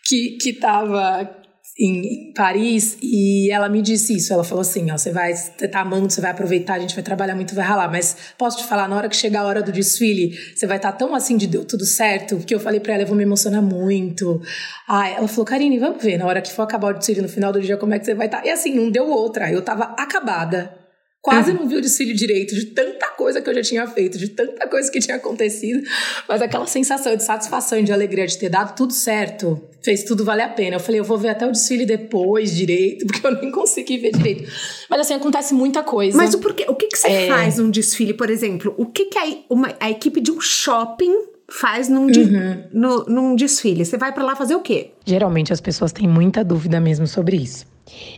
que, 0.07 0.37
que 0.41 0.53
tava 0.53 1.38
em 1.79 2.33
Paris 2.33 2.97
e 3.01 3.49
ela 3.51 3.69
me 3.69 3.81
disse 3.81 4.15
isso. 4.15 4.33
Ela 4.33 4.43
falou 4.43 4.61
assim: 4.61 4.91
ó, 4.91 4.97
você 4.97 5.11
vai, 5.11 5.33
você 5.33 5.67
tá 5.67 5.79
amando, 5.79 6.09
você 6.09 6.19
vai 6.19 6.31
aproveitar, 6.31 6.73
a 6.73 6.79
gente 6.79 6.93
vai 6.93 7.03
trabalhar 7.03 7.35
muito, 7.35 7.55
vai 7.55 7.65
ralar. 7.65 7.89
Mas 7.89 8.15
posso 8.37 8.57
te 8.57 8.65
falar, 8.65 8.87
na 8.87 8.95
hora 8.97 9.07
que 9.07 9.15
chegar 9.15 9.41
a 9.41 9.45
hora 9.45 9.61
do 9.61 9.71
desfile, 9.71 10.37
você 10.53 10.67
vai 10.67 10.77
estar 10.77 10.91
tá 10.91 10.97
tão 10.97 11.15
assim 11.15 11.37
de 11.37 11.47
deu 11.47 11.63
tudo 11.63 11.85
certo, 11.85 12.35
porque 12.35 12.53
eu 12.53 12.59
falei 12.59 12.79
para 12.79 12.93
ela, 12.93 13.03
eu 13.03 13.07
vou 13.07 13.15
me 13.15 13.23
emocionar 13.23 13.61
muito. 13.61 14.41
Ai, 14.87 15.15
ela 15.15 15.27
falou, 15.27 15.45
Karine, 15.45 15.79
vamos 15.79 16.03
ver, 16.03 16.17
na 16.17 16.25
hora 16.25 16.41
que 16.41 16.51
for 16.51 16.63
acabar 16.63 16.93
o 16.93 16.97
desfile 16.97 17.21
no 17.21 17.29
final 17.29 17.53
do 17.53 17.61
dia, 17.61 17.77
como 17.77 17.93
é 17.93 17.99
que 17.99 18.05
você 18.05 18.13
vai 18.13 18.27
estar. 18.27 18.41
Tá? 18.41 18.47
E 18.47 18.51
assim, 18.51 18.75
não 18.75 18.91
deu 18.91 19.07
outra. 19.07 19.49
Eu 19.51 19.61
tava 19.61 19.95
acabada. 19.97 20.78
Quase 21.21 21.51
não 21.51 21.67
vi 21.67 21.75
o 21.75 21.81
desfile 21.81 22.13
direito, 22.13 22.55
de 22.55 22.67
tanta 22.67 23.07
coisa 23.09 23.41
que 23.41 23.49
eu 23.49 23.53
já 23.53 23.61
tinha 23.61 23.85
feito, 23.87 24.17
de 24.17 24.29
tanta 24.29 24.65
coisa 24.67 24.89
que 24.89 24.99
tinha 24.99 25.17
acontecido. 25.17 25.81
Mas 26.29 26.41
aquela 26.41 26.65
sensação 26.65 27.13
de 27.13 27.23
satisfação 27.23 27.77
e 27.77 27.83
de 27.83 27.91
alegria 27.91 28.25
de 28.25 28.37
ter 28.37 28.47
dado 28.47 28.73
tudo 28.73 28.93
certo, 28.93 29.61
fez 29.83 30.05
tudo 30.05 30.23
valer 30.23 30.43
a 30.43 30.49
pena. 30.49 30.77
Eu 30.77 30.79
falei, 30.79 31.01
eu 31.01 31.03
vou 31.03 31.17
ver 31.17 31.29
até 31.29 31.45
o 31.45 31.51
desfile 31.51 31.85
depois 31.85 32.55
direito, 32.55 33.05
porque 33.07 33.25
eu 33.27 33.31
nem 33.41 33.51
consegui 33.51 33.97
ver 33.97 34.11
direito. 34.11 34.49
Mas 34.89 35.01
assim, 35.01 35.13
acontece 35.13 35.53
muita 35.53 35.83
coisa. 35.83 36.17
Mas 36.17 36.33
o 36.33 36.39
porquê? 36.39 36.65
O 36.69 36.75
que, 36.75 36.87
que 36.87 36.97
você 36.97 37.09
é... 37.09 37.27
faz 37.27 37.57
num 37.57 37.69
desfile, 37.69 38.13
por 38.13 38.29
exemplo? 38.29 38.73
O 38.77 38.85
que, 38.85 39.05
que 39.05 39.19
a, 39.19 39.25
uma, 39.49 39.75
a 39.77 39.91
equipe 39.91 40.21
de 40.21 40.31
um 40.31 40.39
shopping 40.39 41.13
faz 41.51 41.89
num, 41.89 42.05
uhum. 42.05 42.63
no, 42.71 43.05
num 43.05 43.35
desfile? 43.35 43.83
Você 43.83 43.97
vai 43.97 44.13
para 44.13 44.23
lá 44.23 44.37
fazer 44.37 44.55
o 44.55 44.61
quê? 44.61 44.91
Geralmente 45.05 45.51
as 45.51 45.59
pessoas 45.59 45.91
têm 45.91 46.07
muita 46.07 46.45
dúvida 46.45 46.79
mesmo 46.79 47.05
sobre 47.05 47.35
isso. 47.35 47.67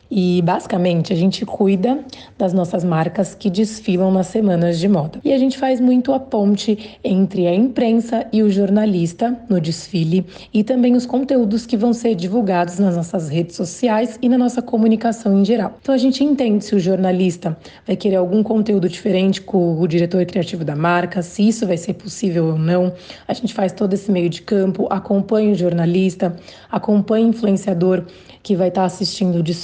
E 0.09 0.41
basicamente 0.41 1.13
a 1.13 1.15
gente 1.15 1.45
cuida 1.45 1.99
das 2.37 2.53
nossas 2.53 2.83
marcas 2.83 3.33
que 3.33 3.49
desfilam 3.49 4.11
nas 4.11 4.27
semanas 4.27 4.77
de 4.77 4.87
moda. 4.87 5.19
E 5.23 5.31
a 5.31 5.37
gente 5.37 5.57
faz 5.57 5.79
muito 5.79 6.11
a 6.11 6.19
ponte 6.19 6.99
entre 7.03 7.47
a 7.47 7.55
imprensa 7.55 8.27
e 8.33 8.43
o 8.43 8.49
jornalista 8.49 9.37
no 9.49 9.61
desfile 9.61 10.25
e 10.53 10.63
também 10.63 10.95
os 10.95 11.05
conteúdos 11.05 11.65
que 11.65 11.77
vão 11.77 11.93
ser 11.93 12.15
divulgados 12.15 12.77
nas 12.79 12.95
nossas 12.95 13.29
redes 13.29 13.55
sociais 13.55 14.19
e 14.21 14.27
na 14.27 14.37
nossa 14.37 14.61
comunicação 14.61 15.39
em 15.39 15.45
geral. 15.45 15.77
Então 15.81 15.95
a 15.95 15.97
gente 15.97 16.23
entende 16.23 16.65
se 16.65 16.75
o 16.75 16.79
jornalista 16.79 17.57
vai 17.87 17.95
querer 17.95 18.17
algum 18.17 18.43
conteúdo 18.43 18.89
diferente 18.89 19.41
com 19.41 19.79
o 19.79 19.87
diretor 19.87 20.25
criativo 20.25 20.65
da 20.65 20.75
marca, 20.75 21.21
se 21.21 21.47
isso 21.47 21.65
vai 21.65 21.77
ser 21.77 21.93
possível 21.93 22.47
ou 22.47 22.57
não. 22.57 22.93
A 23.27 23.33
gente 23.33 23.53
faz 23.53 23.71
todo 23.71 23.93
esse 23.93 24.11
meio 24.11 24.29
de 24.29 24.41
campo, 24.41 24.87
acompanha 24.89 25.51
o 25.51 25.55
jornalista, 25.55 26.35
acompanha 26.69 27.27
o 27.27 27.29
influenciador 27.29 28.03
que 28.43 28.55
vai 28.55 28.69
estar 28.69 28.85
assistindo 28.85 29.37
o 29.39 29.43
desfile. 29.43 29.60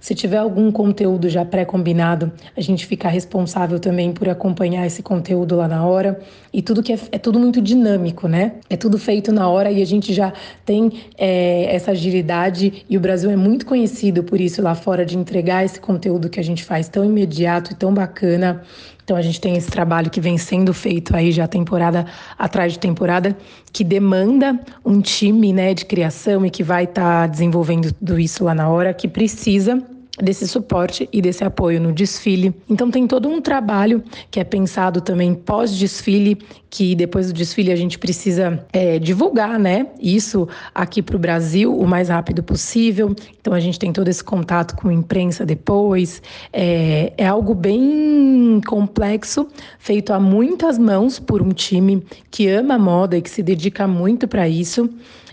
Se 0.00 0.14
tiver 0.14 0.38
algum 0.38 0.70
conteúdo 0.70 1.28
já 1.28 1.44
pré-combinado, 1.44 2.32
a 2.56 2.60
gente 2.60 2.86
fica 2.86 3.08
responsável 3.08 3.78
também 3.78 4.12
por 4.12 4.28
acompanhar 4.28 4.86
esse 4.86 5.02
conteúdo 5.02 5.56
lá 5.56 5.66
na 5.66 5.84
hora. 5.84 6.18
E 6.52 6.62
tudo 6.62 6.82
que 6.82 6.92
é, 6.92 6.98
é 7.12 7.18
tudo 7.18 7.38
muito 7.38 7.60
dinâmico, 7.60 8.28
né? 8.28 8.54
É 8.70 8.76
tudo 8.76 8.98
feito 8.98 9.32
na 9.32 9.48
hora 9.48 9.70
e 9.70 9.82
a 9.82 9.86
gente 9.86 10.14
já 10.14 10.32
tem 10.64 10.92
é, 11.16 11.74
essa 11.74 11.90
agilidade. 11.90 12.84
E 12.88 12.96
o 12.96 13.00
Brasil 13.00 13.30
é 13.30 13.36
muito 13.36 13.66
conhecido 13.66 14.22
por 14.22 14.40
isso 14.40 14.62
lá 14.62 14.74
fora, 14.74 15.04
de 15.04 15.16
entregar 15.16 15.64
esse 15.64 15.80
conteúdo 15.80 16.28
que 16.28 16.40
a 16.40 16.44
gente 16.44 16.64
faz 16.64 16.88
tão 16.88 17.04
imediato 17.04 17.72
e 17.72 17.74
tão 17.74 17.92
bacana. 17.92 18.62
Então 19.08 19.16
a 19.16 19.22
gente 19.22 19.40
tem 19.40 19.56
esse 19.56 19.70
trabalho 19.70 20.10
que 20.10 20.20
vem 20.20 20.36
sendo 20.36 20.74
feito 20.74 21.16
aí 21.16 21.32
já 21.32 21.48
temporada 21.48 22.04
atrás 22.38 22.74
de 22.74 22.78
temporada, 22.78 23.34
que 23.72 23.82
demanda 23.82 24.60
um 24.84 25.00
time 25.00 25.50
né, 25.50 25.72
de 25.72 25.86
criação 25.86 26.44
e 26.44 26.50
que 26.50 26.62
vai 26.62 26.84
estar 26.84 27.22
tá 27.22 27.26
desenvolvendo 27.26 27.90
tudo 27.90 28.20
isso 28.20 28.44
lá 28.44 28.54
na 28.54 28.68
hora, 28.68 28.92
que 28.92 29.08
precisa 29.08 29.82
desse 30.22 30.46
suporte 30.46 31.08
e 31.12 31.22
desse 31.22 31.44
apoio 31.44 31.80
no 31.80 31.92
desfile. 31.92 32.54
Então 32.68 32.90
tem 32.90 33.06
todo 33.06 33.28
um 33.28 33.40
trabalho 33.40 34.02
que 34.30 34.40
é 34.40 34.44
pensado 34.44 35.00
também 35.00 35.34
pós-desfile, 35.34 36.38
que 36.70 36.94
depois 36.94 37.28
do 37.28 37.32
desfile 37.32 37.72
a 37.72 37.76
gente 37.76 37.98
precisa 37.98 38.64
é, 38.72 38.98
divulgar, 38.98 39.58
né? 39.58 39.86
Isso 40.00 40.48
aqui 40.74 41.02
para 41.02 41.16
o 41.16 41.18
Brasil 41.18 41.74
o 41.74 41.86
mais 41.86 42.08
rápido 42.08 42.42
possível. 42.42 43.14
Então 43.40 43.54
a 43.54 43.60
gente 43.60 43.78
tem 43.78 43.92
todo 43.92 44.08
esse 44.08 44.22
contato 44.22 44.76
com 44.76 44.88
a 44.88 44.92
imprensa 44.92 45.46
depois. 45.46 46.22
É, 46.52 47.12
é 47.16 47.26
algo 47.26 47.54
bem 47.54 48.60
complexo, 48.66 49.48
feito 49.78 50.12
a 50.12 50.20
muitas 50.20 50.78
mãos 50.78 51.18
por 51.18 51.40
um 51.42 51.50
time 51.50 52.02
que 52.30 52.48
ama 52.48 52.74
a 52.74 52.78
moda 52.78 53.16
e 53.16 53.22
que 53.22 53.30
se 53.30 53.42
dedica 53.42 53.86
muito 53.86 54.28
para 54.28 54.48
isso 54.48 54.88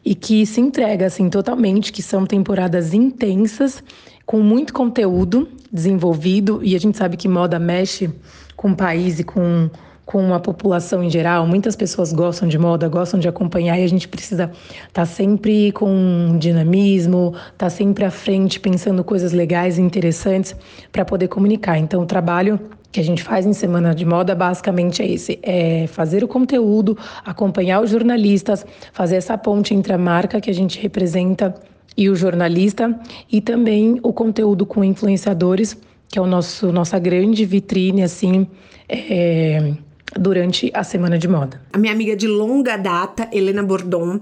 e 0.05 0.13
que 0.13 0.45
se 0.45 0.61
entrega 0.61 1.07
assim 1.07 1.29
totalmente, 1.29 1.91
que 1.91 2.03
são 2.03 2.25
temporadas 2.25 2.93
intensas 2.93 3.83
com 4.25 4.39
muito 4.39 4.73
conteúdo 4.73 5.47
desenvolvido 5.71 6.61
e 6.63 6.75
a 6.75 6.79
gente 6.79 6.97
sabe 6.97 7.17
que 7.17 7.27
moda 7.27 7.59
mexe 7.59 8.09
com 8.55 8.71
o 8.71 8.75
país 8.75 9.19
e 9.19 9.23
com 9.23 9.69
com 10.05 10.33
a 10.33 10.39
população 10.39 11.03
em 11.03 11.09
geral. 11.09 11.47
Muitas 11.47 11.75
pessoas 11.75 12.13
gostam 12.13 12.47
de 12.47 12.57
moda, 12.57 12.87
gostam 12.87 13.19
de 13.19 13.27
acompanhar 13.27 13.79
e 13.79 13.83
a 13.83 13.87
gente 13.87 14.07
precisa 14.07 14.51
estar 14.87 14.89
tá 14.93 15.05
sempre 15.05 15.71
com 15.71 16.37
dinamismo, 16.39 17.33
estar 17.35 17.53
tá 17.57 17.69
sempre 17.69 18.05
à 18.05 18.11
frente, 18.11 18.59
pensando 18.59 19.03
coisas 19.03 19.33
legais 19.33 19.77
e 19.77 19.81
interessantes 19.81 20.55
para 20.91 21.03
poder 21.03 21.27
comunicar. 21.27 21.79
Então, 21.79 22.03
o 22.03 22.05
trabalho 22.05 22.59
que 22.91 22.99
a 22.99 23.03
gente 23.03 23.23
faz 23.23 23.45
em 23.45 23.53
Semana 23.53 23.93
de 23.95 24.05
Moda 24.05 24.35
basicamente 24.35 25.01
é 25.01 25.09
esse: 25.09 25.39
é 25.41 25.87
fazer 25.87 26.23
o 26.23 26.27
conteúdo, 26.27 26.97
acompanhar 27.25 27.81
os 27.81 27.89
jornalistas, 27.89 28.65
fazer 28.93 29.15
essa 29.15 29.37
ponte 29.37 29.73
entre 29.73 29.91
a 29.91 29.97
marca 29.97 30.39
que 30.39 30.51
a 30.51 30.53
gente 30.53 30.79
representa 30.79 31.53
e 31.97 32.09
o 32.09 32.15
jornalista, 32.15 32.99
e 33.31 33.41
também 33.41 33.99
o 34.03 34.11
conteúdo 34.11 34.65
com 34.65 34.83
influenciadores, 34.83 35.77
que 36.09 36.19
é 36.19 36.21
o 36.21 36.27
nosso 36.27 36.71
nossa 36.71 36.99
grande 36.99 37.45
vitrine 37.45 38.03
assim. 38.03 38.47
É, 38.87 39.73
durante 40.17 40.71
a 40.73 40.83
semana 40.83 41.17
de 41.17 41.27
moda. 41.27 41.61
A 41.73 41.77
minha 41.77 41.91
amiga 41.91 42.15
de 42.15 42.27
longa 42.27 42.77
data, 42.77 43.27
Helena 43.33 43.63
Bordon, 43.63 44.19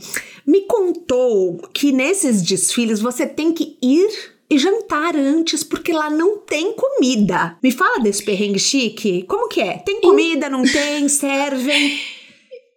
me 0.48 0.62
contou 0.62 1.58
que 1.74 1.92
nesses 1.92 2.42
desfiles 2.42 3.00
você 3.00 3.28
tem 3.28 3.54
que 3.54 3.78
ir 3.82 4.34
e 4.50 4.58
jantar 4.58 5.16
antes, 5.16 5.64
porque 5.64 5.92
lá 5.92 6.10
não 6.10 6.38
tem 6.38 6.74
comida. 6.74 7.58
Me 7.62 7.72
fala 7.72 8.00
desse 8.00 8.24
perrengue 8.24 8.60
chique. 8.60 9.24
Como 9.24 9.48
que 9.48 9.62
é? 9.62 9.78
Tem 9.80 10.00
comida, 10.02 10.50
não 10.50 10.64
tem? 10.64 11.08
Servem? 11.10 12.00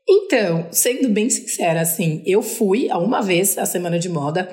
Então, 0.09 0.69
sendo 0.71 1.09
bem 1.09 1.29
sincera, 1.29 1.81
assim, 1.81 2.23
eu 2.25 2.41
fui 2.41 2.89
a 2.91 2.99
uma 2.99 3.21
vez 3.21 3.59
a 3.59 3.67
semana 3.67 3.99
de 3.99 4.09
moda 4.09 4.49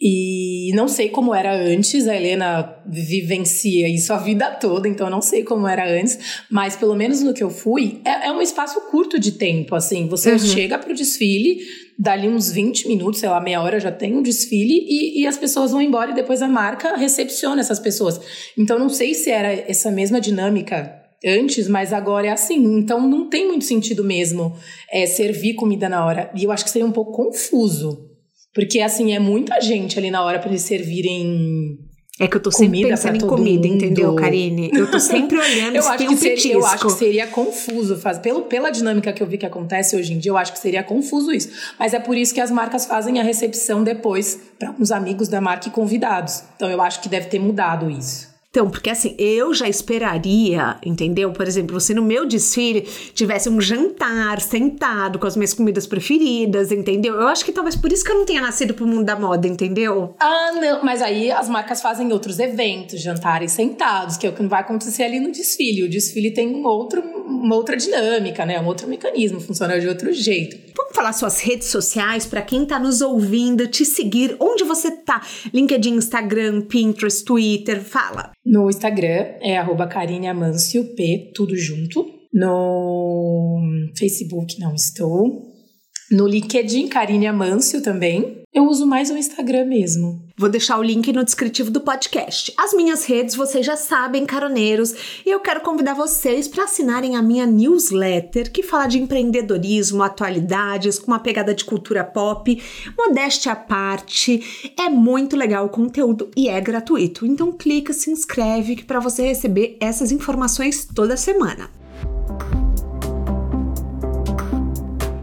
e 0.00 0.70
não 0.74 0.86
sei 0.86 1.08
como 1.08 1.34
era 1.34 1.52
antes, 1.52 2.06
a 2.06 2.14
Helena 2.14 2.76
vivencia 2.86 3.88
isso 3.88 4.12
a 4.12 4.16
vida 4.16 4.48
toda, 4.52 4.86
então 4.88 5.08
eu 5.08 5.10
não 5.10 5.20
sei 5.20 5.42
como 5.42 5.66
era 5.66 5.90
antes, 5.90 6.44
mas 6.48 6.76
pelo 6.76 6.94
menos 6.94 7.20
no 7.20 7.34
que 7.34 7.42
eu 7.42 7.50
fui, 7.50 8.00
é, 8.04 8.28
é 8.28 8.32
um 8.32 8.40
espaço 8.40 8.80
curto 8.90 9.18
de 9.18 9.32
tempo, 9.32 9.74
assim. 9.74 10.06
Você 10.06 10.32
uhum. 10.32 10.38
chega 10.38 10.78
pro 10.78 10.94
desfile, 10.94 11.58
dali 11.98 12.28
uns 12.28 12.52
20 12.52 12.86
minutos, 12.86 13.18
sei 13.18 13.28
lá, 13.28 13.40
meia 13.40 13.60
hora 13.60 13.80
já 13.80 13.90
tem 13.90 14.16
um 14.16 14.22
desfile 14.22 14.86
e, 14.88 15.22
e 15.22 15.26
as 15.26 15.36
pessoas 15.36 15.72
vão 15.72 15.82
embora 15.82 16.12
e 16.12 16.14
depois 16.14 16.42
a 16.42 16.48
marca 16.48 16.96
recepciona 16.96 17.60
essas 17.60 17.80
pessoas. 17.80 18.20
Então 18.56 18.78
não 18.78 18.88
sei 18.88 19.14
se 19.14 19.30
era 19.30 19.52
essa 19.52 19.90
mesma 19.90 20.20
dinâmica 20.20 20.94
antes, 21.24 21.66
mas 21.66 21.92
agora 21.92 22.28
é 22.28 22.30
assim. 22.30 22.62
Então 22.78 23.08
não 23.08 23.28
tem 23.28 23.48
muito 23.48 23.64
sentido 23.64 24.04
mesmo 24.04 24.56
é, 24.92 25.06
servir 25.06 25.54
comida 25.54 25.88
na 25.88 26.06
hora. 26.06 26.30
E 26.36 26.44
eu 26.44 26.52
acho 26.52 26.64
que 26.64 26.70
seria 26.70 26.86
um 26.86 26.92
pouco 26.92 27.10
confuso. 27.10 28.07
Porque, 28.54 28.80
assim, 28.80 29.12
é 29.12 29.18
muita 29.18 29.60
gente 29.60 29.98
ali 29.98 30.10
na 30.10 30.24
hora 30.24 30.38
para 30.38 30.50
eles 30.50 30.62
servirem 30.62 31.78
é 32.20 32.26
que 32.26 32.36
eu 32.36 32.40
tô 32.40 32.50
sempre 32.50 32.82
pensando 32.82 33.16
em 33.16 33.20
comida, 33.20 33.68
mundo. 33.68 33.76
entendeu, 33.76 34.14
Karine? 34.16 34.70
Eu 34.74 34.90
tô 34.90 34.98
sempre 34.98 35.38
olhando 35.38 35.76
eu 35.76 35.82
se 35.82 35.88
acho 35.88 35.98
tem 35.98 36.08
um 36.08 36.16
seria, 36.16 36.34
petisco. 36.34 36.58
Eu 36.58 36.66
acho 36.66 36.86
que 36.86 36.92
seria 36.92 37.26
confuso, 37.28 37.96
faz, 37.96 38.18
pelo, 38.18 38.42
pela 38.42 38.70
dinâmica 38.70 39.12
que 39.12 39.22
eu 39.22 39.26
vi 39.26 39.38
que 39.38 39.46
acontece 39.46 39.94
hoje 39.94 40.14
em 40.14 40.18
dia, 40.18 40.32
eu 40.32 40.36
acho 40.36 40.52
que 40.52 40.58
seria 40.58 40.82
confuso 40.82 41.30
isso. 41.30 41.48
Mas 41.78 41.94
é 41.94 42.00
por 42.00 42.16
isso 42.16 42.34
que 42.34 42.40
as 42.40 42.50
marcas 42.50 42.86
fazem 42.86 43.20
a 43.20 43.22
recepção 43.22 43.84
depois 43.84 44.40
para 44.58 44.72
uns 44.72 44.90
amigos 44.90 45.28
da 45.28 45.40
marca 45.40 45.68
e 45.68 45.70
convidados. 45.70 46.42
Então 46.56 46.68
eu 46.68 46.82
acho 46.82 47.00
que 47.00 47.08
deve 47.08 47.28
ter 47.28 47.38
mudado 47.38 47.88
isso. 47.88 48.26
Então, 48.50 48.70
porque 48.70 48.88
assim, 48.88 49.14
eu 49.18 49.52
já 49.52 49.68
esperaria, 49.68 50.78
entendeu? 50.84 51.30
Por 51.32 51.46
exemplo, 51.46 51.78
se 51.80 51.92
no 51.92 52.02
meu 52.02 52.26
desfile 52.26 52.80
tivesse 53.12 53.48
um 53.50 53.60
jantar 53.60 54.40
sentado 54.40 55.18
com 55.18 55.26
as 55.26 55.36
minhas 55.36 55.52
comidas 55.52 55.86
preferidas, 55.86 56.72
entendeu? 56.72 57.14
Eu 57.14 57.28
acho 57.28 57.44
que 57.44 57.52
talvez 57.52 57.76
por 57.76 57.92
isso 57.92 58.02
que 58.02 58.10
eu 58.10 58.16
não 58.16 58.24
tenha 58.24 58.40
nascido 58.40 58.72
pro 58.72 58.86
mundo 58.86 59.04
da 59.04 59.16
moda, 59.16 59.46
entendeu? 59.46 60.14
Ah, 60.18 60.52
não, 60.58 60.82
mas 60.82 61.02
aí 61.02 61.30
as 61.30 61.46
marcas 61.46 61.82
fazem 61.82 62.10
outros 62.10 62.38
eventos, 62.38 63.02
jantares 63.02 63.52
sentados, 63.52 64.16
que 64.16 64.26
é 64.26 64.30
o 64.30 64.32
que 64.32 64.42
não 64.42 64.48
vai 64.48 64.62
acontecer 64.62 65.02
ali 65.02 65.20
no 65.20 65.30
desfile. 65.30 65.84
O 65.84 65.90
desfile 65.90 66.32
tem 66.32 66.48
um 66.48 66.66
outro, 66.66 67.02
uma 67.02 67.54
outra 67.54 67.76
dinâmica, 67.76 68.46
né? 68.46 68.58
Um 68.58 68.66
outro 68.66 68.88
mecanismo, 68.88 69.40
funciona 69.40 69.78
de 69.78 69.86
outro 69.86 70.10
jeito. 70.10 70.56
Vamos 70.74 70.94
falar 70.94 71.12
suas 71.12 71.40
redes 71.40 71.68
sociais 71.68 72.24
para 72.24 72.40
quem 72.40 72.64
tá 72.64 72.78
nos 72.78 73.02
ouvindo, 73.02 73.66
te 73.66 73.84
seguir, 73.84 74.36
onde 74.40 74.64
você 74.64 74.90
tá? 74.90 75.20
LinkedIn, 75.52 75.94
Instagram, 75.94 76.62
Pinterest, 76.62 77.22
Twitter, 77.24 77.82
fala. 77.82 78.32
No 78.48 78.70
Instagram 78.70 79.26
é 79.42 79.58
arroba 79.58 79.86
P, 80.94 81.32
tudo 81.34 81.54
junto. 81.54 82.02
No 82.32 83.60
Facebook 83.94 84.58
não 84.58 84.74
estou. 84.74 85.47
No 86.10 86.26
LinkedIn, 86.26 86.88
Karine 86.88 87.26
Amâncio 87.26 87.82
também. 87.82 88.42
Eu 88.54 88.64
uso 88.64 88.86
mais 88.86 89.10
o 89.10 89.16
Instagram 89.16 89.66
mesmo. 89.66 90.22
Vou 90.38 90.48
deixar 90.48 90.78
o 90.78 90.82
link 90.82 91.12
no 91.12 91.22
descritivo 91.22 91.70
do 91.70 91.82
podcast. 91.82 92.50
As 92.56 92.72
minhas 92.72 93.04
redes 93.04 93.34
vocês 93.34 93.64
já 93.66 93.76
sabem, 93.76 94.24
caroneiros, 94.24 94.94
e 95.26 95.30
eu 95.30 95.38
quero 95.40 95.60
convidar 95.60 95.92
vocês 95.92 96.48
para 96.48 96.64
assinarem 96.64 97.14
a 97.14 97.20
minha 97.20 97.44
newsletter 97.44 98.50
que 98.50 98.62
fala 98.62 98.86
de 98.86 98.98
empreendedorismo, 98.98 100.02
atualidades, 100.02 100.98
com 100.98 101.08
uma 101.08 101.18
pegada 101.18 101.54
de 101.54 101.66
cultura 101.66 102.02
pop, 102.02 102.58
modéstia 102.96 103.52
à 103.52 103.56
parte. 103.56 104.72
É 104.78 104.88
muito 104.88 105.36
legal 105.36 105.66
o 105.66 105.70
conteúdo 105.70 106.30
e 106.34 106.48
é 106.48 106.58
gratuito. 106.58 107.26
Então 107.26 107.52
clica, 107.52 107.92
se 107.92 108.10
inscreve 108.10 108.82
para 108.82 108.98
você 108.98 109.24
receber 109.24 109.76
essas 109.78 110.10
informações 110.10 110.86
toda 110.86 111.18
semana. 111.18 111.68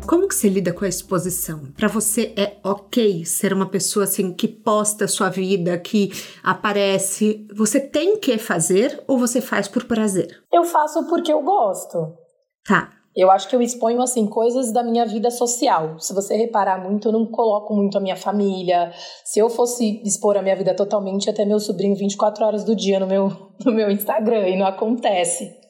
Como 0.08 0.28
que 0.28 0.36
você 0.36 0.48
lida 0.48 0.72
com 0.72 0.86
a 0.86 0.88
exposição? 0.88 1.72
Para 1.76 1.88
você 1.88 2.32
é 2.38 2.58
ok 2.64 3.26
ser 3.26 3.52
uma 3.52 3.68
pessoa 3.68 4.06
assim 4.06 4.32
que 4.32 4.48
posta 4.48 5.06
a 5.06 5.08
sua 5.08 5.30
vida, 5.30 5.78
que 5.80 6.12
aparece? 6.44 7.48
Você 7.56 7.80
tem 7.80 8.20
que 8.20 8.38
fazer 8.38 9.04
ou 9.08 9.18
você 9.18 9.42
faz 9.42 9.68
por 9.68 9.86
prazer? 9.86 10.44
Eu 10.54 10.64
faço 10.64 11.08
porque 11.08 11.34
eu 11.34 11.42
gosto. 11.42 12.14
Tá. 12.68 12.92
Eu 13.16 13.32
acho 13.32 13.48
que 13.48 13.56
eu 13.56 13.62
exponho 13.62 14.02
assim 14.02 14.28
coisas 14.28 14.72
da 14.72 14.84
minha 14.84 15.06
vida 15.06 15.32
social. 15.32 15.98
Se 16.00 16.14
você 16.14 16.36
reparar 16.36 16.84
muito, 16.84 17.08
eu 17.08 17.12
não 17.12 17.26
coloco 17.26 17.74
muito 17.74 17.98
a 17.98 18.02
minha 18.02 18.16
família. 18.16 18.92
Se 19.24 19.40
eu 19.40 19.50
fosse 19.50 20.02
expor 20.04 20.38
a 20.38 20.42
minha 20.42 20.56
vida 20.56 20.76
totalmente, 20.76 21.30
até 21.30 21.46
meu 21.46 21.60
sobrinho 21.60 21.96
24 21.96 22.46
horas 22.46 22.64
do 22.64 22.76
dia 22.76 23.00
no 23.00 23.08
meu 23.08 23.30
no 23.66 23.72
meu 23.72 23.90
Instagram 23.90 24.50
e 24.50 24.58
não 24.58 24.68
acontece. 24.68 25.66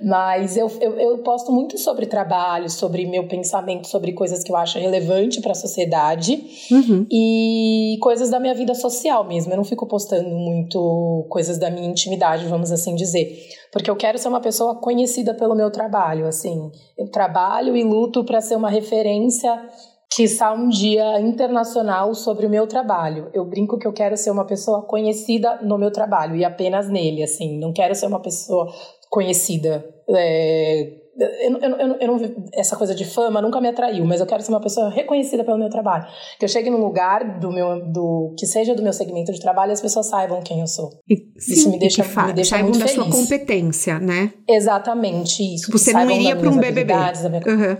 Mas 0.00 0.56
eu, 0.56 0.70
eu, 0.80 0.92
eu, 0.98 1.18
posto 1.18 1.50
muito 1.50 1.76
sobre 1.76 2.06
trabalho, 2.06 2.70
sobre 2.70 3.04
meu 3.04 3.26
pensamento, 3.26 3.88
sobre 3.88 4.12
coisas 4.12 4.44
que 4.44 4.52
eu 4.52 4.56
acho 4.56 4.78
relevante 4.78 5.40
para 5.40 5.50
a 5.50 5.56
sociedade 5.56 6.40
uhum. 6.70 7.04
e 7.10 7.98
coisas 8.00 8.30
da 8.30 8.38
minha 8.38 8.54
vida 8.54 8.76
social 8.76 9.24
mesmo. 9.24 9.52
Eu 9.52 9.56
não 9.56 9.64
fico 9.64 9.86
postando 9.86 10.28
muito 10.28 11.26
coisas 11.28 11.58
da 11.58 11.68
minha 11.68 11.88
intimidade, 11.88 12.46
vamos 12.46 12.70
assim 12.70 12.94
dizer. 12.94 13.48
Porque 13.72 13.90
eu 13.90 13.96
quero 13.96 14.18
ser 14.18 14.28
uma 14.28 14.40
pessoa 14.40 14.76
conhecida 14.76 15.34
pelo 15.34 15.56
meu 15.56 15.70
trabalho. 15.70 16.28
Assim, 16.28 16.70
eu 16.96 17.10
trabalho 17.10 17.76
e 17.76 17.82
luto 17.82 18.22
para 18.22 18.40
ser 18.40 18.54
uma 18.54 18.70
referência 18.70 19.60
que 20.10 20.22
está 20.22 20.52
um 20.52 20.68
dia 20.68 21.20
internacional 21.20 22.14
sobre 22.14 22.46
o 22.46 22.50
meu 22.50 22.66
trabalho. 22.66 23.30
Eu 23.34 23.44
brinco 23.44 23.78
que 23.78 23.86
eu 23.86 23.92
quero 23.92 24.16
ser 24.16 24.30
uma 24.30 24.46
pessoa 24.46 24.82
conhecida 24.82 25.60
no 25.62 25.76
meu 25.76 25.90
trabalho 25.90 26.34
e 26.34 26.44
apenas 26.44 26.88
nele, 26.88 27.22
assim. 27.22 27.58
Não 27.58 27.72
quero 27.72 27.94
ser 27.94 28.06
uma 28.06 28.20
pessoa 28.20 28.72
conhecida. 29.10 29.84
É, 30.10 30.98
eu, 31.18 31.58
eu, 31.58 31.70
eu, 31.76 31.96
eu, 32.00 32.06
não, 32.06 32.48
essa 32.52 32.76
coisa 32.76 32.94
de 32.94 33.04
fama 33.04 33.42
nunca 33.42 33.60
me 33.60 33.68
atraiu, 33.68 34.04
mas 34.04 34.20
eu 34.20 34.26
quero 34.26 34.40
ser 34.40 34.52
uma 34.52 34.60
pessoa 34.60 34.88
reconhecida 34.88 35.42
pelo 35.42 35.58
meu 35.58 35.68
trabalho. 35.68 36.06
Que 36.38 36.44
eu 36.44 36.48
chegue 36.48 36.70
num 36.70 36.78
lugar 36.78 37.40
do 37.40 37.50
meu, 37.50 37.84
do, 37.84 38.34
que 38.38 38.46
seja 38.46 38.74
do 38.74 38.82
meu 38.82 38.92
segmento 38.92 39.32
de 39.32 39.40
trabalho 39.40 39.70
e 39.70 39.72
as 39.72 39.80
pessoas 39.80 40.06
saibam 40.06 40.40
quem 40.42 40.60
eu 40.60 40.66
sou. 40.68 40.90
E, 41.08 41.16
sim, 41.40 41.52
isso 41.52 41.70
me 41.70 41.78
deixa, 41.78 42.04
me 42.04 42.32
deixa 42.32 42.50
saibam 42.50 42.70
muito 42.70 42.80
da 42.80 42.86
feliz. 42.86 43.04
sua 43.04 43.20
competência, 43.20 43.98
né? 43.98 44.32
Exatamente 44.48 45.42
isso. 45.42 45.72
Você 45.72 45.92
não 45.92 46.08
iria 46.08 46.36
para 46.36 46.48
um 46.48 46.56
BBB. 46.56 46.94
Uhum. 46.94 47.76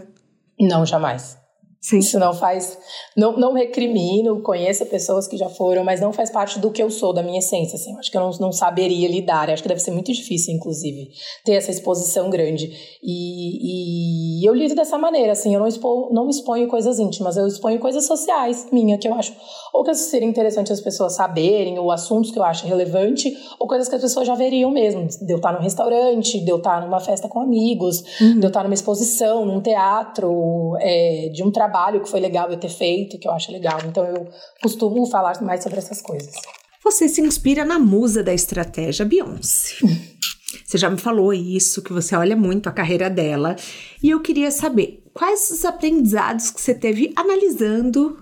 Não, 0.68 0.84
jamais. 0.84 1.38
Sim. 1.80 1.98
Isso 1.98 2.18
não 2.18 2.34
faz. 2.34 2.76
Não, 3.16 3.36
não 3.36 3.52
recrimino, 3.52 4.42
conheço 4.42 4.84
pessoas 4.86 5.28
que 5.28 5.36
já 5.36 5.48
foram, 5.48 5.84
mas 5.84 6.00
não 6.00 6.12
faz 6.12 6.28
parte 6.28 6.58
do 6.58 6.72
que 6.72 6.82
eu 6.82 6.90
sou, 6.90 7.12
da 7.12 7.22
minha 7.22 7.38
essência. 7.38 7.76
Assim. 7.76 7.96
Acho 7.96 8.10
que 8.10 8.16
eu 8.16 8.20
não, 8.20 8.30
não 8.40 8.52
saberia 8.52 9.08
lidar. 9.08 9.48
Acho 9.48 9.62
que 9.62 9.68
deve 9.68 9.80
ser 9.80 9.92
muito 9.92 10.12
difícil, 10.12 10.54
inclusive, 10.54 11.08
ter 11.44 11.52
essa 11.52 11.70
exposição 11.70 12.30
grande. 12.30 12.70
E, 13.00 14.40
e 14.42 14.48
eu 14.48 14.54
lido 14.54 14.74
dessa 14.74 14.98
maneira, 14.98 15.32
assim. 15.32 15.54
Eu 15.54 15.60
não, 15.60 15.68
expo, 15.68 16.08
não 16.12 16.28
exponho 16.28 16.66
coisas 16.66 16.98
íntimas, 16.98 17.36
eu 17.36 17.46
exponho 17.46 17.78
coisas 17.78 18.06
sociais 18.06 18.66
minha, 18.72 18.98
que 18.98 19.06
eu 19.06 19.14
acho. 19.14 19.32
Ou 19.72 19.84
que 19.84 19.94
seria 19.94 20.28
interessante 20.28 20.72
as 20.72 20.80
pessoas 20.80 21.14
saberem, 21.14 21.78
ou 21.78 21.92
assuntos 21.92 22.32
que 22.32 22.38
eu 22.40 22.44
acho 22.44 22.66
relevante, 22.66 23.32
ou 23.58 23.68
coisas 23.68 23.88
que 23.88 23.94
as 23.94 24.02
pessoas 24.02 24.26
já 24.26 24.34
veriam 24.34 24.70
mesmo. 24.72 25.06
De 25.06 25.32
eu 25.32 25.36
estar 25.36 25.52
num 25.52 25.62
restaurante, 25.62 26.40
de 26.40 26.50
eu 26.50 26.56
estar 26.56 26.82
numa 26.84 26.98
festa 26.98 27.28
com 27.28 27.40
amigos, 27.40 28.02
uhum. 28.20 28.40
de 28.40 28.44
eu 28.44 28.48
estar 28.48 28.64
numa 28.64 28.74
exposição, 28.74 29.44
num 29.44 29.60
teatro, 29.60 30.76
é, 30.80 31.30
de 31.32 31.44
um 31.44 31.52
trabalho 31.52 31.67
trabalho 31.68 32.00
que 32.00 32.10
foi 32.10 32.20
legal 32.20 32.50
eu 32.50 32.58
ter 32.58 32.70
feito, 32.70 33.18
que 33.18 33.28
eu 33.28 33.32
acho 33.32 33.52
legal. 33.52 33.78
Então 33.86 34.04
eu 34.04 34.28
costumo 34.62 35.06
falar 35.06 35.40
mais 35.42 35.62
sobre 35.62 35.78
essas 35.78 36.00
coisas. 36.00 36.34
Você 36.82 37.08
se 37.08 37.20
inspira 37.20 37.64
na 37.64 37.78
musa 37.78 38.22
da 38.22 38.32
estratégia 38.32 39.04
Beyoncé. 39.04 39.76
Você 40.64 40.78
já 40.78 40.88
me 40.88 40.98
falou 40.98 41.32
isso, 41.32 41.82
que 41.82 41.92
você 41.92 42.14
olha 42.14 42.36
muito 42.36 42.68
a 42.68 42.72
carreira 42.72 43.08
dela. 43.08 43.56
E 44.02 44.10
eu 44.10 44.20
queria 44.20 44.50
saber 44.50 45.02
quais 45.14 45.50
os 45.50 45.64
aprendizados 45.64 46.50
que 46.50 46.60
você 46.60 46.74
teve 46.74 47.12
analisando 47.16 48.18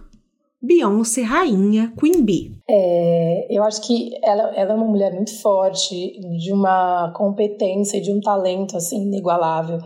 Beyoncé, 0.62 1.22
rainha, 1.22 1.92
Queen 1.98 2.24
Bee. 2.24 2.52
É, 2.68 3.46
eu 3.50 3.62
acho 3.64 3.80
que 3.82 4.10
ela, 4.22 4.54
ela 4.56 4.72
é 4.72 4.76
uma 4.76 4.86
mulher 4.86 5.12
muito 5.12 5.40
forte, 5.40 5.94
de 6.38 6.52
uma 6.52 7.12
competência 7.16 7.98
e 7.98 8.00
de 8.00 8.12
um 8.12 8.20
talento 8.20 8.76
assim 8.76 9.02
inigualável. 9.02 9.78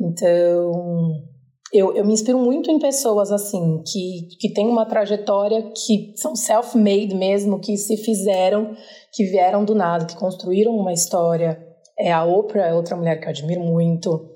Então, 0.00 1.12
eu, 1.72 1.94
eu 1.96 2.04
me 2.04 2.12
inspiro 2.12 2.38
muito 2.38 2.70
em 2.70 2.78
pessoas 2.78 3.32
assim, 3.32 3.82
que, 3.86 4.28
que 4.38 4.52
têm 4.52 4.68
uma 4.68 4.84
trajetória 4.84 5.72
que 5.74 6.12
são 6.16 6.36
self-made 6.36 7.14
mesmo, 7.14 7.58
que 7.58 7.76
se 7.78 7.96
fizeram, 7.96 8.76
que 9.12 9.24
vieram 9.24 9.64
do 9.64 9.74
nada, 9.74 10.04
que 10.04 10.16
construíram 10.16 10.76
uma 10.76 10.92
história. 10.92 11.58
É 11.98 12.12
a 12.12 12.24
Oprah, 12.24 12.66
é 12.66 12.74
outra 12.74 12.96
mulher 12.96 13.18
que 13.18 13.26
eu 13.26 13.30
admiro 13.30 13.62
muito, 13.62 14.28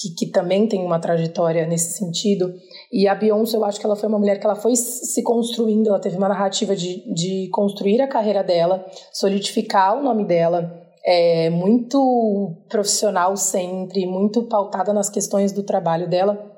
que, 0.00 0.14
que, 0.26 0.30
também 0.30 0.68
tem 0.68 0.84
uma 0.84 0.98
trajetória 0.98 1.66
nesse 1.66 1.96
sentido. 1.96 2.52
E 2.92 3.08
a 3.08 3.14
Beyoncé, 3.14 3.56
eu 3.56 3.64
acho 3.64 3.80
que 3.80 3.86
ela 3.86 3.96
foi 3.96 4.08
uma 4.08 4.18
mulher 4.18 4.38
que 4.38 4.44
ela 4.44 4.56
foi 4.56 4.76
se 4.76 5.22
construindo, 5.22 5.88
ela 5.88 6.00
teve 6.00 6.18
uma 6.18 6.28
narrativa 6.28 6.76
de, 6.76 7.10
de 7.14 7.48
construir 7.52 8.02
a 8.02 8.08
carreira 8.08 8.44
dela, 8.44 8.84
solidificar 9.12 9.98
o 9.98 10.02
nome 10.02 10.24
dela, 10.24 10.82
é 11.02 11.48
muito 11.48 12.64
profissional 12.68 13.36
sempre, 13.36 14.04
muito 14.04 14.42
pautada 14.42 14.92
nas 14.92 15.08
questões 15.08 15.52
do 15.52 15.62
trabalho 15.62 16.08
dela. 16.08 16.55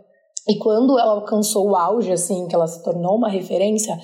E 0.48 0.56
quando 0.56 0.98
ela 0.98 1.12
alcançou 1.12 1.70
o 1.70 1.76
auge, 1.76 2.10
assim, 2.10 2.48
que 2.48 2.54
ela 2.54 2.66
se 2.66 2.82
tornou 2.82 3.16
uma 3.16 3.28
referência, 3.28 3.98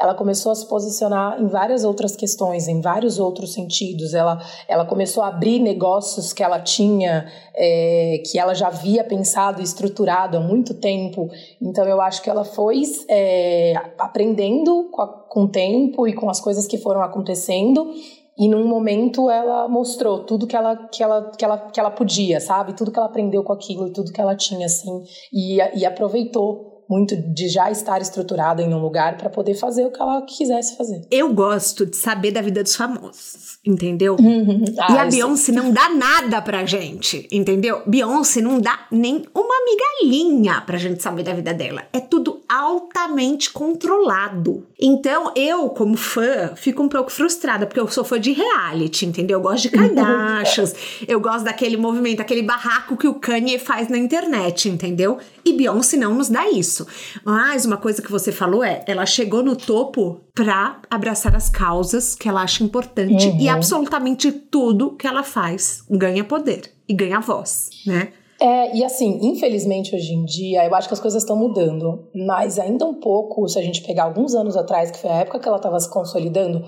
ela 0.00 0.14
começou 0.14 0.52
a 0.52 0.54
se 0.54 0.68
posicionar 0.68 1.40
em 1.42 1.48
várias 1.48 1.82
outras 1.82 2.14
questões, 2.14 2.68
em 2.68 2.80
vários 2.80 3.18
outros 3.18 3.52
sentidos. 3.52 4.14
Ela, 4.14 4.38
ela 4.68 4.84
começou 4.84 5.24
a 5.24 5.28
abrir 5.28 5.58
negócios 5.58 6.32
que 6.32 6.40
ela 6.40 6.60
tinha, 6.60 7.26
é, 7.52 8.22
que 8.24 8.38
ela 8.38 8.54
já 8.54 8.68
havia 8.68 9.02
pensado 9.02 9.60
e 9.60 9.64
estruturado 9.64 10.36
há 10.36 10.40
muito 10.40 10.74
tempo. 10.74 11.28
Então, 11.60 11.84
eu 11.84 12.00
acho 12.00 12.22
que 12.22 12.30
ela 12.30 12.44
foi 12.44 12.82
é, 13.08 13.74
aprendendo 13.98 14.88
com, 14.92 15.02
a, 15.02 15.08
com 15.08 15.44
o 15.44 15.48
tempo 15.48 16.06
e 16.06 16.12
com 16.12 16.30
as 16.30 16.40
coisas 16.40 16.68
que 16.68 16.78
foram 16.78 17.02
acontecendo 17.02 17.90
e 18.38 18.48
num 18.48 18.66
momento 18.66 19.28
ela 19.28 19.68
mostrou 19.68 20.24
tudo 20.24 20.46
que 20.46 20.54
ela, 20.54 20.76
que 20.88 21.02
ela, 21.02 21.30
que 21.36 21.44
ela, 21.44 21.58
que 21.70 21.80
ela 21.80 21.90
podia, 21.90 22.40
sabe? 22.40 22.72
Tudo 22.72 22.92
que 22.92 22.98
ela 22.98 23.08
aprendeu 23.08 23.42
com 23.42 23.52
aquilo 23.52 23.88
e 23.88 23.92
tudo 23.92 24.12
que 24.12 24.20
ela 24.20 24.36
tinha, 24.36 24.66
assim. 24.66 25.02
E, 25.32 25.56
e 25.74 25.84
aproveitou 25.84 26.77
muito 26.88 27.16
de 27.16 27.48
já 27.48 27.70
estar 27.70 28.00
estruturada 28.00 28.62
em 28.62 28.72
um 28.72 28.80
lugar 28.80 29.16
para 29.16 29.28
poder 29.28 29.54
fazer 29.54 29.84
o 29.84 29.90
que 29.90 30.00
ela 30.00 30.22
quisesse 30.22 30.76
fazer. 30.76 31.06
Eu 31.10 31.32
gosto 31.34 31.84
de 31.84 31.96
saber 31.96 32.30
da 32.30 32.40
vida 32.40 32.62
dos 32.62 32.74
famosos 32.74 33.48
entendeu? 33.68 34.16
Uhum. 34.18 34.64
Ah, 34.78 34.92
e 34.92 34.98
a 34.98 35.04
Beyoncé 35.04 35.52
não 35.52 35.70
dá 35.70 35.88
nada 35.90 36.40
pra 36.40 36.64
gente, 36.64 37.28
entendeu? 37.30 37.82
Beyoncé 37.86 38.40
não 38.40 38.60
dá 38.60 38.86
nem 38.90 39.22
uma 39.34 39.54
migalhinha 39.64 40.62
pra 40.62 40.78
gente 40.78 41.02
saber 41.02 41.22
da 41.22 41.34
vida 41.34 41.52
dela. 41.52 41.84
É 41.92 42.00
tudo 42.00 42.40
altamente 42.48 43.50
controlado. 43.50 44.66
Então, 44.80 45.32
eu, 45.36 45.68
como 45.70 45.96
fã, 45.96 46.52
fico 46.56 46.82
um 46.82 46.88
pouco 46.88 47.10
frustrada, 47.10 47.66
porque 47.66 47.80
eu 47.80 47.88
sou 47.88 48.04
fã 48.04 48.18
de 48.18 48.32
reality, 48.32 49.06
entendeu? 49.06 49.38
Eu 49.38 49.42
gosto 49.42 49.64
de 49.64 49.70
Kardashians, 49.76 50.74
eu 51.06 51.20
gosto 51.20 51.44
daquele 51.44 51.76
movimento, 51.76 52.20
aquele 52.20 52.42
barraco 52.42 52.96
que 52.96 53.06
o 53.06 53.14
Kanye 53.14 53.58
faz 53.58 53.88
na 53.88 53.98
internet, 53.98 54.68
entendeu? 54.68 55.18
E 55.44 55.52
Beyoncé 55.52 55.96
não 55.96 56.14
nos 56.14 56.28
dá 56.28 56.48
isso. 56.50 56.77
Mas 57.24 57.64
uma 57.64 57.76
coisa 57.76 58.02
que 58.02 58.10
você 58.10 58.30
falou 58.32 58.62
é, 58.62 58.84
ela 58.86 59.06
chegou 59.06 59.42
no 59.42 59.56
topo 59.56 60.20
pra 60.34 60.80
abraçar 60.90 61.34
as 61.34 61.48
causas 61.48 62.14
que 62.14 62.28
ela 62.28 62.42
acha 62.42 62.62
importante 62.62 63.28
uhum. 63.28 63.40
e 63.40 63.48
absolutamente 63.48 64.30
tudo 64.30 64.96
que 64.96 65.06
ela 65.06 65.22
faz 65.22 65.82
ganha 65.90 66.24
poder 66.24 66.72
e 66.88 66.94
ganha 66.94 67.20
voz, 67.20 67.70
né? 67.86 68.12
É, 68.40 68.76
e 68.76 68.84
assim, 68.84 69.18
infelizmente 69.22 69.96
hoje 69.96 70.14
em 70.14 70.24
dia, 70.24 70.64
eu 70.64 70.74
acho 70.74 70.86
que 70.86 70.94
as 70.94 71.00
coisas 71.00 71.22
estão 71.22 71.36
mudando, 71.36 72.08
mas 72.14 72.56
ainda 72.56 72.86
um 72.86 72.94
pouco, 72.94 73.48
se 73.48 73.58
a 73.58 73.62
gente 73.62 73.82
pegar 73.82 74.04
alguns 74.04 74.32
anos 74.32 74.56
atrás, 74.56 74.92
que 74.92 74.98
foi 74.98 75.10
a 75.10 75.20
época 75.20 75.40
que 75.40 75.48
ela 75.48 75.56
estava 75.56 75.78
se 75.80 75.90
consolidando, 75.90 76.64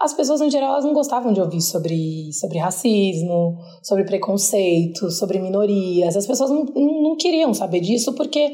as 0.00 0.14
pessoas, 0.14 0.40
em 0.40 0.50
geral, 0.50 0.70
elas 0.70 0.84
não 0.84 0.94
gostavam 0.94 1.30
de 1.30 1.42
ouvir 1.42 1.60
sobre, 1.60 2.32
sobre 2.32 2.58
racismo, 2.58 3.58
sobre 3.82 4.04
preconceito, 4.04 5.10
sobre 5.10 5.38
minorias. 5.38 6.16
As 6.16 6.26
pessoas 6.26 6.48
não, 6.48 6.64
não 6.64 7.16
queriam 7.16 7.52
saber 7.52 7.80
disso 7.80 8.14
porque, 8.14 8.50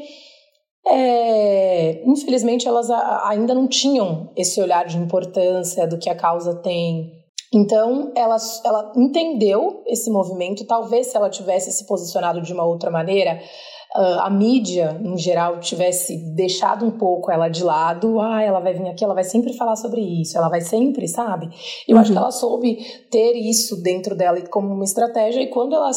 é, 0.89 2.01
infelizmente, 2.05 2.67
elas 2.67 2.89
ainda 3.25 3.53
não 3.53 3.67
tinham 3.67 4.29
esse 4.35 4.61
olhar 4.61 4.85
de 4.85 4.97
importância 4.97 5.87
do 5.87 5.97
que 5.97 6.09
a 6.09 6.15
causa 6.15 6.55
tem, 6.55 7.11
Então, 7.53 8.11
ela, 8.15 8.35
ela 8.65 8.91
entendeu 8.95 9.81
esse 9.87 10.11
movimento. 10.11 10.65
Talvez 10.65 11.07
se 11.07 11.17
ela 11.17 11.29
tivesse 11.29 11.71
se 11.71 11.85
posicionado 11.85 12.41
de 12.41 12.51
uma 12.51 12.65
outra 12.65 12.91
maneira, 12.91 13.39
uh, 13.95 14.19
a 14.21 14.29
mídia, 14.29 14.99
em 15.01 15.17
geral, 15.17 15.59
tivesse 15.59 16.17
deixado 16.35 16.85
um 16.85 16.91
pouco 16.91 17.31
ela 17.31 17.47
de 17.47 17.63
lado. 17.63 18.19
Ah, 18.19 18.41
ela 18.43 18.59
vai 18.59 18.73
vir 18.73 18.87
aqui, 18.89 19.03
ela 19.03 19.13
vai 19.13 19.23
sempre 19.23 19.53
falar 19.53 19.75
sobre 19.75 20.01
isso, 20.01 20.37
ela 20.37 20.49
vai 20.49 20.61
sempre, 20.61 21.07
sabe? 21.07 21.49
Eu 21.87 21.95
uhum. 21.95 22.01
acho 22.01 22.11
que 22.11 22.17
ela 22.17 22.31
soube 22.31 22.77
ter 23.09 23.33
isso 23.33 23.81
dentro 23.81 24.15
dela 24.15 24.41
como 24.49 24.73
uma 24.73 24.83
estratégia. 24.83 25.41
E 25.41 25.47
quando 25.47 25.73
ela 25.73 25.91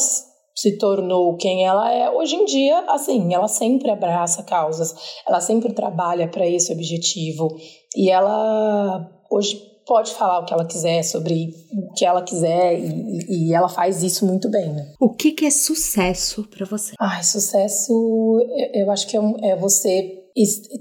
se 0.61 0.77
tornou 0.77 1.39
quem 1.39 1.65
ela 1.65 1.91
é, 1.91 2.11
hoje 2.11 2.37
em 2.37 2.45
dia, 2.45 2.85
assim, 2.89 3.33
ela 3.33 3.49
sempre 3.49 3.91
abraça 3.91 4.43
causas, 4.43 4.95
ela 5.27 5.41
sempre 5.41 5.73
trabalha 5.73 6.29
para 6.29 6.47
esse 6.47 6.71
objetivo. 6.71 7.49
E 7.97 8.11
ela 8.11 9.11
hoje 9.31 9.59
pode 9.87 10.13
falar 10.13 10.41
o 10.41 10.45
que 10.45 10.53
ela 10.53 10.67
quiser 10.67 11.03
sobre 11.03 11.55
o 11.73 11.95
que 11.95 12.05
ela 12.05 12.23
quiser 12.23 12.79
e, 12.79 13.49
e 13.49 13.55
ela 13.55 13.71
faz 13.71 14.03
isso 14.03 14.27
muito 14.27 14.51
bem. 14.51 14.71
Né? 14.71 14.93
O 15.01 15.15
que, 15.15 15.33
que 15.33 15.47
é 15.47 15.51
sucesso 15.51 16.47
para 16.49 16.67
você? 16.67 16.93
Ai, 17.01 17.23
sucesso, 17.23 17.91
eu, 18.55 18.83
eu 18.83 18.91
acho 18.91 19.07
que 19.07 19.17
é, 19.17 19.21
é 19.45 19.57
você 19.57 20.19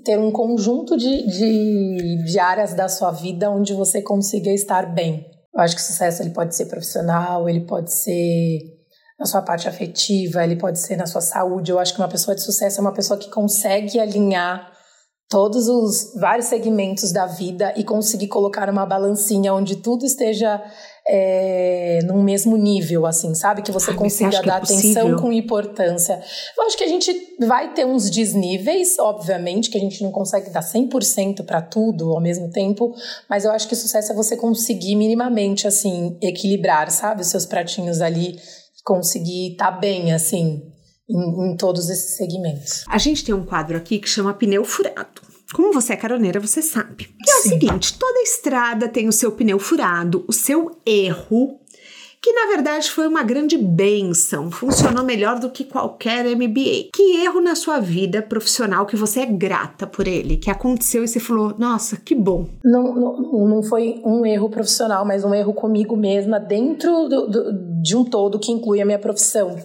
ter 0.04 0.20
um 0.20 0.30
conjunto 0.30 0.98
de, 0.98 1.26
de, 1.26 2.26
de 2.26 2.38
áreas 2.38 2.74
da 2.74 2.90
sua 2.90 3.12
vida 3.12 3.50
onde 3.50 3.74
você 3.74 4.02
consiga 4.02 4.52
estar 4.52 4.94
bem. 4.94 5.26
Eu 5.56 5.62
acho 5.62 5.76
que 5.76 5.82
sucesso 5.82 6.22
ele 6.22 6.32
pode 6.32 6.54
ser 6.54 6.66
profissional, 6.66 7.48
ele 7.48 7.62
pode 7.62 7.94
ser 7.94 8.79
na 9.20 9.26
sua 9.26 9.42
parte 9.42 9.68
afetiva, 9.68 10.44
ele 10.44 10.56
pode 10.56 10.80
ser 10.80 10.96
na 10.96 11.06
sua 11.06 11.22
saúde. 11.22 11.72
Eu 11.72 11.80
acho 11.80 11.94
que 11.94 12.00
uma 12.00 12.08
pessoa 12.08 12.34
de 12.34 12.42
sucesso 12.42 12.80
é 12.80 12.82
uma 12.82 12.94
pessoa 12.94 13.20
que 13.20 13.30
consegue 13.30 14.00
alinhar 14.00 14.72
todos 15.30 15.68
os 15.68 16.14
vários 16.20 16.48
segmentos 16.48 17.12
da 17.12 17.28
vida 17.28 17.72
e 17.78 17.84
conseguir 17.84 18.28
colocar 18.28 18.68
uma 18.68 18.84
balancinha 18.84 19.54
onde 19.54 19.76
tudo 19.76 20.04
esteja 20.04 20.60
é, 21.08 22.00
num 22.04 22.24
mesmo 22.24 22.58
nível, 22.58 23.06
assim, 23.06 23.36
sabe? 23.36 23.62
Que 23.62 23.72
você 23.72 23.92
Ai, 23.92 23.98
consiga 23.98 24.32
você 24.32 24.42
dar 24.44 24.60
é 24.60 24.64
atenção 24.64 25.16
com 25.18 25.32
importância. 25.32 26.20
Eu 26.58 26.64
acho 26.66 26.76
que 26.76 26.84
a 26.84 26.88
gente 26.88 27.12
vai 27.40 27.74
ter 27.74 27.86
uns 27.86 28.10
desníveis, 28.10 28.98
obviamente, 28.98 29.70
que 29.70 29.78
a 29.78 29.82
gente 29.82 30.04
não 30.04 30.12
consegue 30.12 30.50
dar 30.50 30.62
100% 30.62 31.46
para 31.46 31.62
tudo 31.62 32.12
ao 32.12 32.22
mesmo 32.22 32.50
tempo, 32.50 32.96
mas 33.30 33.46
eu 33.46 33.52
acho 33.52 33.68
que 33.68 33.76
sucesso 33.76 34.12
é 34.12 34.16
você 34.16 34.36
conseguir 34.36 34.96
minimamente, 34.96 35.68
assim, 35.68 36.18
equilibrar, 36.24 36.90
sabe? 36.90 37.22
Os 37.22 37.28
seus 37.28 37.46
pratinhos 37.46 38.02
ali, 38.02 38.40
conseguir 38.90 39.52
estar 39.52 39.72
tá 39.72 39.78
bem, 39.78 40.12
assim, 40.12 40.64
em, 41.08 41.52
em 41.52 41.56
todos 41.56 41.90
esses 41.92 42.18
segmentos. 42.18 42.84
A 42.88 42.98
gente 42.98 43.24
tem 43.24 43.36
um 43.36 43.46
quadro 43.46 43.78
aqui 43.78 44.00
que 44.00 44.10
chama 44.10 44.34
pneu 44.34 44.66
furado. 44.66 45.22
Como 45.54 45.72
você 45.72 45.94
é 45.94 45.96
caroneira, 45.96 46.40
você 46.40 46.62
sabe. 46.62 47.06
Que 47.24 47.30
é 47.30 47.34
Sim. 47.36 47.40
o 47.40 47.52
seguinte: 47.52 47.98
toda 48.00 48.20
estrada 48.22 48.88
tem 48.88 49.08
o 49.08 49.12
seu 49.12 49.32
pneu 49.32 49.60
furado, 49.60 50.26
o 50.28 50.34
seu 50.34 50.80
erro, 50.86 51.60
que 52.22 52.34
na 52.34 52.48
verdade 52.48 52.92
foi 52.92 53.08
uma 53.08 53.24
grande 53.24 53.58
benção, 53.58 54.52
funcionou 54.52 55.04
melhor 55.06 55.40
do 55.40 55.50
que 55.50 55.64
qualquer 55.64 56.26
MBA. 56.36 56.90
Que 56.94 57.24
erro 57.24 57.40
na 57.42 57.56
sua 57.56 57.80
vida 57.80 58.22
profissional 58.22 58.86
que 58.86 58.96
você 58.96 59.22
é 59.22 59.26
grata 59.26 59.88
por 59.88 60.08
ele, 60.08 60.38
que 60.38 60.52
aconteceu 60.52 61.04
e 61.04 61.08
você 61.08 61.20
falou, 61.20 61.56
nossa, 61.58 61.96
que 61.96 62.14
bom. 62.14 62.48
Não, 62.64 62.94
não, 62.94 63.48
não 63.48 63.64
foi 63.64 64.02
um 64.04 64.26
erro 64.26 64.50
profissional, 64.50 65.06
mas 65.06 65.24
um 65.24 65.34
erro 65.34 65.54
comigo 65.54 65.96
mesma 65.96 66.40
dentro 66.40 67.08
do, 67.08 67.28
do, 67.28 67.54
de 67.82 67.96
um 67.96 68.04
todo 68.04 68.40
que 68.40 68.52
inclui 68.52 68.82
a 68.82 68.86
minha 68.86 69.00
profissão 69.00 69.56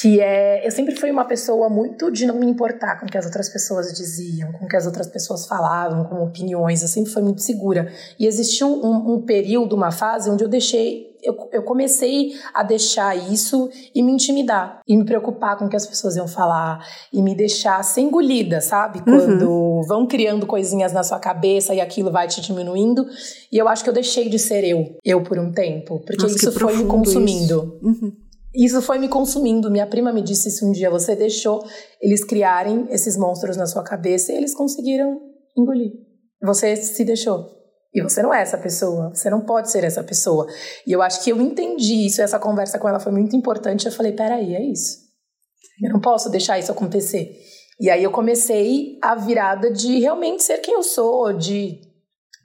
que 0.00 0.20
é 0.20 0.66
eu 0.66 0.70
sempre 0.70 0.96
fui 0.96 1.10
uma 1.10 1.24
pessoa 1.24 1.68
muito 1.68 2.10
de 2.10 2.26
não 2.26 2.36
me 2.38 2.46
importar 2.46 2.98
com 2.98 3.06
o 3.06 3.08
que 3.08 3.16
as 3.16 3.26
outras 3.26 3.48
pessoas 3.48 3.92
diziam, 3.92 4.50
com 4.52 4.64
o 4.64 4.68
que 4.68 4.76
as 4.76 4.86
outras 4.86 5.06
pessoas 5.06 5.46
falavam, 5.46 6.04
com 6.04 6.16
opiniões, 6.16 6.82
eu 6.82 6.88
sempre 6.88 7.12
fui 7.12 7.22
muito 7.22 7.42
segura. 7.42 7.92
E 8.18 8.26
existiu 8.26 8.66
um, 8.66 9.14
um 9.14 9.22
período, 9.24 9.76
uma 9.76 9.92
fase 9.92 10.28
onde 10.28 10.42
eu 10.42 10.48
deixei 10.48 11.13
eu, 11.24 11.48
eu, 11.52 11.62
comecei 11.62 12.32
a 12.52 12.62
deixar 12.62 13.16
isso 13.16 13.68
e 13.94 14.02
me 14.02 14.12
intimidar, 14.12 14.80
e 14.86 14.96
me 14.96 15.04
preocupar 15.04 15.56
com 15.58 15.64
o 15.64 15.68
que 15.68 15.76
as 15.76 15.86
pessoas 15.86 16.16
iam 16.16 16.28
falar, 16.28 16.86
e 17.12 17.22
me 17.22 17.34
deixar 17.34 17.82
ser 17.82 18.02
engolida, 18.02 18.60
sabe? 18.60 18.98
Uhum. 18.98 19.04
Quando 19.04 19.50
uhum. 19.50 19.82
vão 19.86 20.06
criando 20.06 20.46
coisinhas 20.46 20.92
na 20.92 21.02
sua 21.02 21.18
cabeça 21.18 21.74
e 21.74 21.80
aquilo 21.80 22.12
vai 22.12 22.28
te 22.28 22.40
diminuindo. 22.40 23.06
E 23.50 23.56
eu 23.56 23.68
acho 23.68 23.82
que 23.82 23.90
eu 23.90 23.94
deixei 23.94 24.28
de 24.28 24.38
ser 24.38 24.64
eu, 24.64 24.96
eu 25.04 25.22
por 25.22 25.38
um 25.38 25.50
tempo, 25.50 26.00
porque 26.00 26.22
Nossa, 26.22 26.36
isso 26.36 26.52
foi 26.52 26.76
me 26.76 26.84
consumindo. 26.84 27.78
Uhum. 27.82 28.12
Isso 28.54 28.80
foi 28.80 28.98
me 28.98 29.08
consumindo. 29.08 29.70
Minha 29.70 29.86
prima 29.86 30.12
me 30.12 30.22
disse 30.22 30.48
isso 30.48 30.64
um 30.64 30.70
dia. 30.70 30.88
Você 30.88 31.16
deixou 31.16 31.64
eles 32.00 32.22
criarem 32.22 32.86
esses 32.88 33.16
monstros 33.16 33.56
na 33.56 33.66
sua 33.66 33.82
cabeça 33.82 34.32
e 34.32 34.36
eles 34.36 34.54
conseguiram 34.54 35.20
engolir. 35.56 35.92
Você 36.40 36.76
se 36.76 37.04
deixou. 37.04 37.63
E 37.94 38.02
você 38.02 38.22
não 38.22 38.34
é 38.34 38.42
essa 38.42 38.58
pessoa. 38.58 39.14
Você 39.14 39.30
não 39.30 39.40
pode 39.42 39.70
ser 39.70 39.84
essa 39.84 40.02
pessoa. 40.02 40.46
E 40.84 40.90
eu 40.90 41.00
acho 41.00 41.22
que 41.22 41.30
eu 41.30 41.40
entendi 41.40 42.06
isso. 42.06 42.20
Essa 42.20 42.40
conversa 42.40 42.78
com 42.78 42.88
ela 42.88 42.98
foi 42.98 43.12
muito 43.12 43.36
importante. 43.36 43.86
Eu 43.86 43.92
falei: 43.92 44.12
peraí, 44.12 44.54
é 44.54 44.62
isso. 44.62 44.98
Eu 45.80 45.92
não 45.92 46.00
posso 46.00 46.28
deixar 46.28 46.58
isso 46.58 46.72
acontecer. 46.72 47.36
E 47.80 47.90
aí 47.90 48.02
eu 48.02 48.10
comecei 48.10 48.98
a 49.02 49.14
virada 49.14 49.70
de 49.70 49.98
realmente 49.98 50.42
ser 50.42 50.58
quem 50.58 50.74
eu 50.74 50.82
sou, 50.82 51.32
de 51.32 51.80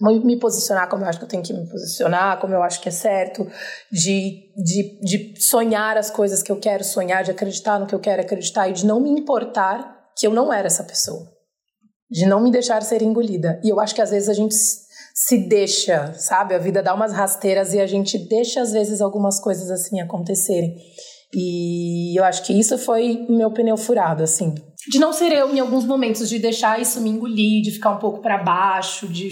me 0.02 0.40
posicionar 0.40 0.88
como 0.88 1.04
eu 1.04 1.10
acho 1.10 1.20
que 1.20 1.26
eu 1.26 1.30
tenho 1.30 1.44
que 1.44 1.54
me 1.54 1.70
posicionar, 1.70 2.40
como 2.40 2.54
eu 2.54 2.64
acho 2.64 2.82
que 2.82 2.90
é 2.90 2.92
certo, 2.92 3.46
de, 3.92 4.52
de, 4.56 5.00
de 5.02 5.42
sonhar 5.42 5.98
as 5.98 6.10
coisas 6.10 6.42
que 6.42 6.52
eu 6.52 6.60
quero 6.60 6.84
sonhar, 6.84 7.24
de 7.24 7.32
acreditar 7.32 7.78
no 7.80 7.86
que 7.86 7.94
eu 7.94 8.00
quero 8.00 8.22
acreditar 8.22 8.70
e 8.70 8.74
de 8.74 8.86
não 8.86 9.00
me 9.00 9.10
importar 9.10 10.10
que 10.18 10.26
eu 10.26 10.32
não 10.32 10.54
era 10.54 10.68
essa 10.68 10.84
pessoa. 10.84 11.30
De 12.10 12.26
não 12.26 12.42
me 12.42 12.50
deixar 12.50 12.82
ser 12.82 13.02
engolida. 13.02 13.60
E 13.64 13.70
eu 13.70 13.80
acho 13.80 13.94
que 13.94 14.02
às 14.02 14.10
vezes 14.10 14.30
a 14.30 14.34
gente 14.34 14.56
se 15.22 15.38
deixa, 15.38 16.14
sabe? 16.14 16.56
A 16.56 16.58
vida 16.58 16.82
dá 16.82 16.94
umas 16.94 17.12
rasteiras 17.12 17.74
e 17.74 17.80
a 17.82 17.86
gente 17.86 18.18
deixa 18.18 18.62
às 18.62 18.72
vezes 18.72 19.02
algumas 19.02 19.38
coisas 19.38 19.70
assim 19.70 20.00
acontecerem. 20.00 20.78
E 21.34 22.18
eu 22.18 22.24
acho 22.24 22.42
que 22.46 22.58
isso 22.58 22.78
foi 22.78 23.26
meu 23.30 23.52
pneu 23.52 23.76
furado, 23.76 24.24
assim. 24.24 24.56
De 24.90 24.98
não 24.98 25.12
ser 25.12 25.34
eu 25.34 25.54
em 25.54 25.60
alguns 25.60 25.84
momentos, 25.84 26.30
de 26.30 26.40
deixar 26.40 26.80
isso 26.80 27.02
me 27.02 27.10
engolir, 27.10 27.62
de 27.62 27.72
ficar 27.72 27.90
um 27.92 27.98
pouco 27.98 28.22
para 28.22 28.38
baixo, 28.38 29.10
de 29.10 29.30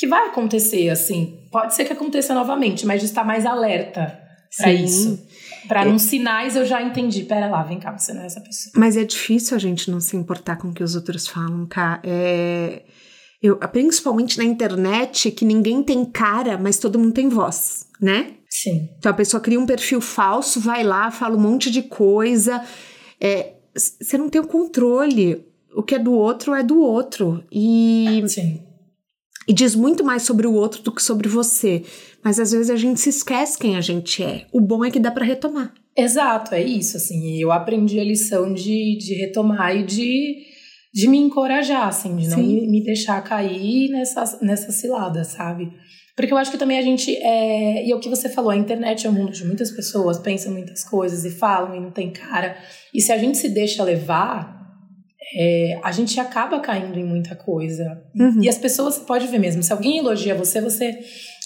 que 0.00 0.06
vai 0.08 0.26
acontecer, 0.26 0.88
assim. 0.88 1.38
Pode 1.52 1.76
ser 1.76 1.84
que 1.84 1.92
aconteça 1.92 2.34
novamente, 2.34 2.84
mas 2.84 2.98
de 2.98 3.06
estar 3.06 3.22
mais 3.22 3.46
alerta 3.46 4.20
para 4.58 4.72
isso. 4.72 5.24
Para 5.68 5.84
é. 5.84 5.88
uns 5.88 6.02
sinais 6.02 6.56
eu 6.56 6.66
já 6.66 6.82
entendi. 6.82 7.22
Pera 7.22 7.46
lá, 7.46 7.62
vem 7.62 7.78
cá, 7.78 7.96
você 7.96 8.12
não 8.12 8.22
é 8.22 8.26
essa 8.26 8.40
pessoa. 8.40 8.72
Mas 8.74 8.96
é 8.96 9.04
difícil 9.04 9.56
a 9.56 9.60
gente 9.60 9.92
não 9.92 10.00
se 10.00 10.16
importar 10.16 10.56
com 10.56 10.70
o 10.70 10.74
que 10.74 10.82
os 10.82 10.96
outros 10.96 11.28
falam, 11.28 11.66
cá. 11.66 12.00
É... 12.02 12.82
Eu, 13.42 13.56
principalmente 13.56 14.36
na 14.36 14.44
internet, 14.44 15.30
que 15.30 15.44
ninguém 15.44 15.82
tem 15.82 16.04
cara, 16.04 16.58
mas 16.58 16.78
todo 16.78 16.98
mundo 16.98 17.14
tem 17.14 17.28
voz, 17.28 17.86
né? 18.00 18.34
Sim. 18.48 18.90
Então 18.98 19.10
a 19.10 19.14
pessoa 19.14 19.40
cria 19.40 19.58
um 19.58 19.66
perfil 19.66 20.00
falso, 20.00 20.60
vai 20.60 20.82
lá, 20.82 21.10
fala 21.10 21.36
um 21.36 21.40
monte 21.40 21.70
de 21.70 21.82
coisa. 21.82 22.62
É, 23.20 23.54
você 23.74 24.18
não 24.18 24.28
tem 24.28 24.40
o 24.40 24.46
controle. 24.46 25.46
O 25.74 25.82
que 25.82 25.94
é 25.94 25.98
do 25.98 26.12
outro 26.12 26.54
é 26.54 26.62
do 26.62 26.80
outro. 26.80 27.44
E. 27.50 28.22
Sim 28.26 28.70
e 29.50 29.52
diz 29.52 29.74
muito 29.74 30.04
mais 30.04 30.22
sobre 30.22 30.46
o 30.46 30.54
outro 30.54 30.80
do 30.80 30.92
que 30.92 31.02
sobre 31.02 31.28
você. 31.28 31.82
Mas 32.22 32.38
às 32.38 32.52
vezes 32.52 32.70
a 32.70 32.76
gente 32.76 33.00
se 33.00 33.08
esquece 33.08 33.58
quem 33.58 33.76
a 33.76 33.80
gente 33.80 34.22
é. 34.22 34.46
O 34.52 34.60
bom 34.60 34.84
é 34.84 34.92
que 34.92 35.00
dá 35.00 35.10
para 35.10 35.24
retomar. 35.24 35.74
Exato, 35.96 36.54
é 36.54 36.62
isso. 36.62 36.96
Assim, 36.96 37.36
eu 37.36 37.50
aprendi 37.50 37.98
a 37.98 38.04
lição 38.04 38.54
de, 38.54 38.96
de 38.98 39.14
retomar 39.14 39.74
e 39.74 39.82
de, 39.82 40.36
de 40.92 41.08
me 41.08 41.18
encorajar, 41.18 41.86
assim, 41.86 42.16
de 42.16 42.28
não 42.28 42.38
me, 42.38 42.66
me, 42.68 42.82
deixar 42.82 43.22
cair 43.22 43.90
nessa, 43.90 44.38
nessa 44.42 44.72
cilada, 44.72 45.22
sabe? 45.24 45.72
Porque 46.16 46.32
eu 46.32 46.36
acho 46.36 46.50
que 46.50 46.58
também 46.58 46.78
a 46.78 46.82
gente. 46.82 47.16
É, 47.16 47.86
e 47.86 47.92
é 47.92 47.96
o 47.96 48.00
que 48.00 48.08
você 48.08 48.28
falou, 48.28 48.50
a 48.50 48.56
internet 48.56 49.06
é 49.06 49.10
um 49.10 49.12
mundo 49.12 49.32
de 49.32 49.44
muitas 49.46 49.70
pessoas, 49.70 50.18
pensam 50.18 50.52
muitas 50.52 50.84
coisas 50.84 51.24
e 51.24 51.30
falam 51.30 51.74
e 51.74 51.80
não 51.80 51.90
tem 51.90 52.10
cara. 52.10 52.56
E 52.92 53.00
se 53.00 53.12
a 53.12 53.18
gente 53.18 53.38
se 53.38 53.48
deixa 53.48 53.82
levar, 53.84 54.60
é, 55.34 55.80
a 55.82 55.92
gente 55.92 56.18
acaba 56.18 56.60
caindo 56.60 56.98
em 56.98 57.04
muita 57.04 57.34
coisa. 57.36 58.02
Uhum. 58.14 58.42
E 58.42 58.48
as 58.48 58.58
pessoas, 58.58 58.96
você 58.96 59.04
pode 59.04 59.26
ver 59.28 59.38
mesmo, 59.38 59.62
se 59.62 59.72
alguém 59.72 59.98
elogia 59.98 60.34
você, 60.34 60.60
você 60.60 60.98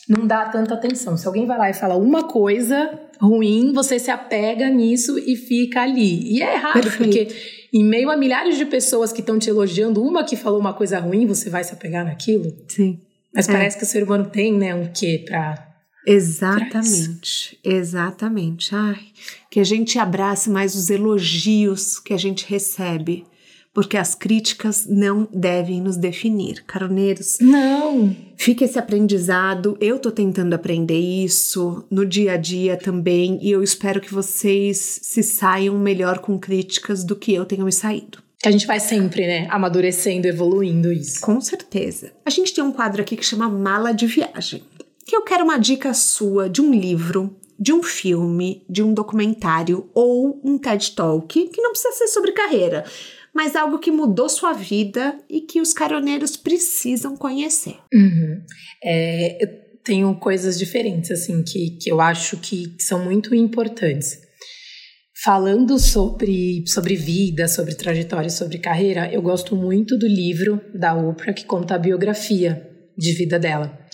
não 0.08 0.26
dá 0.26 0.46
tanta 0.46 0.74
atenção. 0.74 1.16
Se 1.16 1.26
alguém 1.26 1.46
vai 1.46 1.58
lá 1.58 1.70
e 1.70 1.74
fala 1.74 1.96
uma 1.96 2.24
coisa 2.24 2.98
ruim, 3.20 3.72
você 3.72 3.98
se 3.98 4.10
apega 4.10 4.68
nisso 4.68 5.18
e 5.18 5.36
fica 5.36 5.82
ali. 5.82 6.34
E 6.34 6.42
é 6.42 6.54
errado, 6.54 6.82
Perfeito. 6.82 6.98
porque 6.98 7.28
em 7.74 7.82
meio 7.82 8.08
a 8.08 8.16
milhares 8.16 8.56
de 8.56 8.64
pessoas 8.64 9.12
que 9.12 9.18
estão 9.18 9.36
te 9.36 9.50
elogiando, 9.50 10.00
uma 10.00 10.22
que 10.22 10.36
falou 10.36 10.60
uma 10.60 10.72
coisa 10.72 11.00
ruim, 11.00 11.26
você 11.26 11.50
vai 11.50 11.64
se 11.64 11.72
apegar 11.72 12.04
naquilo? 12.04 12.56
Sim. 12.68 13.00
Mas 13.34 13.48
é. 13.48 13.52
parece 13.52 13.76
que 13.76 13.82
o 13.82 13.86
ser 13.86 14.04
humano 14.04 14.26
tem, 14.26 14.56
né, 14.56 14.72
um 14.72 14.92
quê 14.92 15.24
pra. 15.26 15.74
Exatamente, 16.06 17.58
exatamente. 17.64 18.72
Ai, 18.72 19.00
que 19.50 19.58
a 19.58 19.64
gente 19.64 19.98
abrace 19.98 20.48
mais 20.48 20.76
os 20.76 20.88
elogios 20.88 21.98
que 21.98 22.14
a 22.14 22.16
gente 22.16 22.48
recebe 22.48 23.24
porque 23.74 23.96
as 23.96 24.14
críticas 24.14 24.86
não 24.86 25.28
devem 25.32 25.80
nos 25.82 25.96
definir. 25.96 26.62
Caroneiros, 26.64 27.38
não. 27.40 28.16
Fica 28.36 28.64
esse 28.64 28.78
aprendizado. 28.78 29.76
Eu 29.80 29.98
tô 29.98 30.12
tentando 30.12 30.54
aprender 30.54 30.98
isso 30.98 31.84
no 31.90 32.06
dia 32.06 32.34
a 32.34 32.36
dia 32.36 32.76
também 32.76 33.38
e 33.42 33.50
eu 33.50 33.62
espero 33.62 34.00
que 34.00 34.14
vocês 34.14 35.00
se 35.02 35.24
saiam 35.24 35.76
melhor 35.76 36.20
com 36.20 36.38
críticas 36.38 37.02
do 37.02 37.16
que 37.16 37.34
eu 37.34 37.44
tenho 37.44 37.64
me 37.64 37.72
saído. 37.72 38.22
Que 38.40 38.48
a 38.48 38.52
gente 38.52 38.66
vai 38.66 38.78
sempre, 38.78 39.26
né, 39.26 39.46
amadurecendo, 39.50 40.28
evoluindo 40.28 40.92
isso. 40.92 41.20
Com 41.20 41.40
certeza. 41.40 42.12
A 42.24 42.30
gente 42.30 42.54
tem 42.54 42.62
um 42.62 42.72
quadro 42.72 43.02
aqui 43.02 43.16
que 43.16 43.24
chama 43.24 43.48
Mala 43.48 43.92
de 43.92 44.06
Viagem. 44.06 44.62
que 45.04 45.16
eu 45.16 45.22
quero 45.22 45.44
uma 45.44 45.58
dica 45.58 45.92
sua 45.92 46.48
de 46.48 46.62
um 46.62 46.72
livro, 46.72 47.36
de 47.58 47.72
um 47.72 47.82
filme, 47.82 48.62
de 48.68 48.82
um 48.82 48.92
documentário 48.92 49.88
ou 49.94 50.40
um 50.44 50.58
TED 50.58 50.92
Talk, 50.92 51.48
que 51.48 51.60
não 51.60 51.70
precisa 51.70 51.92
ser 51.94 52.08
sobre 52.08 52.32
carreira, 52.32 52.84
mas 53.34 53.56
algo 53.56 53.78
que 53.78 53.90
mudou 53.90 54.28
sua 54.28 54.52
vida 54.52 55.18
e 55.28 55.40
que 55.40 55.60
os 55.60 55.72
caroneiros 55.72 56.36
precisam 56.36 57.16
conhecer. 57.16 57.76
Uhum. 57.92 58.42
É, 58.82 59.44
eu 59.44 59.48
tenho 59.82 60.14
coisas 60.16 60.58
diferentes, 60.58 61.10
assim, 61.10 61.42
que, 61.42 61.78
que 61.80 61.90
eu 61.90 62.00
acho 62.00 62.36
que 62.38 62.76
são 62.78 63.04
muito 63.04 63.34
importantes. 63.34 64.22
Falando 65.22 65.78
sobre, 65.78 66.64
sobre 66.66 66.94
vida, 66.96 67.48
sobre 67.48 67.74
trajetória, 67.74 68.30
sobre 68.30 68.58
carreira, 68.58 69.12
eu 69.12 69.22
gosto 69.22 69.56
muito 69.56 69.98
do 69.98 70.06
livro 70.06 70.60
da 70.74 70.94
Oprah 70.94 71.32
que 71.32 71.44
conta 71.44 71.74
a 71.74 71.78
biografia 71.78 72.70
de 72.96 73.12
vida 73.12 73.38
dela 73.38 73.84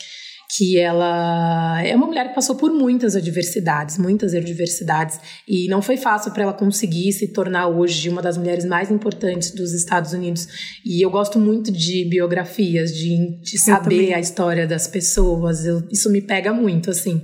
que 0.60 0.78
ela 0.78 1.82
é 1.82 1.96
uma 1.96 2.06
mulher 2.06 2.28
que 2.28 2.34
passou 2.34 2.54
por 2.54 2.70
muitas 2.70 3.16
adversidades, 3.16 3.96
muitas 3.96 4.34
adversidades, 4.34 5.18
e 5.48 5.66
não 5.68 5.80
foi 5.80 5.96
fácil 5.96 6.32
para 6.32 6.42
ela 6.42 6.52
conseguir 6.52 7.10
se 7.12 7.28
tornar 7.28 7.68
hoje 7.68 8.10
uma 8.10 8.20
das 8.20 8.36
mulheres 8.36 8.66
mais 8.66 8.90
importantes 8.90 9.52
dos 9.52 9.72
Estados 9.72 10.12
Unidos. 10.12 10.46
E 10.84 11.02
eu 11.02 11.10
gosto 11.10 11.38
muito 11.40 11.72
de 11.72 12.04
biografias, 12.04 12.94
de, 12.94 13.40
de 13.40 13.58
saber 13.58 14.12
a 14.12 14.20
história 14.20 14.66
das 14.66 14.86
pessoas, 14.86 15.64
eu, 15.64 15.82
isso 15.90 16.10
me 16.10 16.20
pega 16.20 16.52
muito, 16.52 16.90
assim. 16.90 17.22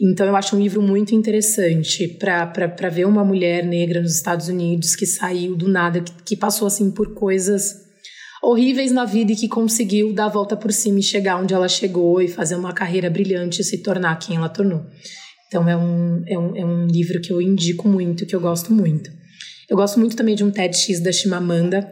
Então, 0.00 0.24
eu 0.24 0.36
acho 0.36 0.54
um 0.54 0.60
livro 0.60 0.80
muito 0.80 1.12
interessante 1.12 2.06
para 2.06 2.88
ver 2.88 3.04
uma 3.04 3.24
mulher 3.24 3.66
negra 3.66 4.00
nos 4.00 4.14
Estados 4.14 4.46
Unidos 4.46 4.94
que 4.94 5.06
saiu 5.06 5.56
do 5.56 5.68
nada, 5.68 6.00
que, 6.00 6.12
que 6.22 6.36
passou 6.36 6.68
assim 6.68 6.92
por 6.92 7.14
coisas 7.14 7.83
horríveis 8.44 8.92
na 8.92 9.04
vida 9.04 9.32
e 9.32 9.36
que 9.36 9.48
conseguiu 9.48 10.12
dar 10.12 10.26
a 10.26 10.28
volta 10.28 10.56
por 10.56 10.72
cima 10.72 10.98
e 10.98 11.02
chegar 11.02 11.40
onde 11.40 11.54
ela 11.54 11.68
chegou 11.68 12.20
e 12.20 12.28
fazer 12.28 12.56
uma 12.56 12.72
carreira 12.72 13.08
brilhante 13.08 13.62
e 13.62 13.64
se 13.64 13.82
tornar 13.82 14.18
quem 14.18 14.36
ela 14.36 14.48
tornou. 14.48 14.84
Então 15.48 15.68
é 15.68 15.76
um, 15.76 16.22
é 16.26 16.38
um, 16.38 16.56
é 16.56 16.64
um 16.64 16.86
livro 16.86 17.20
que 17.20 17.32
eu 17.32 17.40
indico 17.40 17.88
muito, 17.88 18.26
que 18.26 18.36
eu 18.36 18.40
gosto 18.40 18.72
muito. 18.72 19.10
Eu 19.68 19.76
gosto 19.76 19.98
muito 19.98 20.14
também 20.14 20.34
de 20.34 20.44
um 20.44 20.50
TEDx 20.50 21.00
da 21.02 21.10
Chimamanda, 21.10 21.90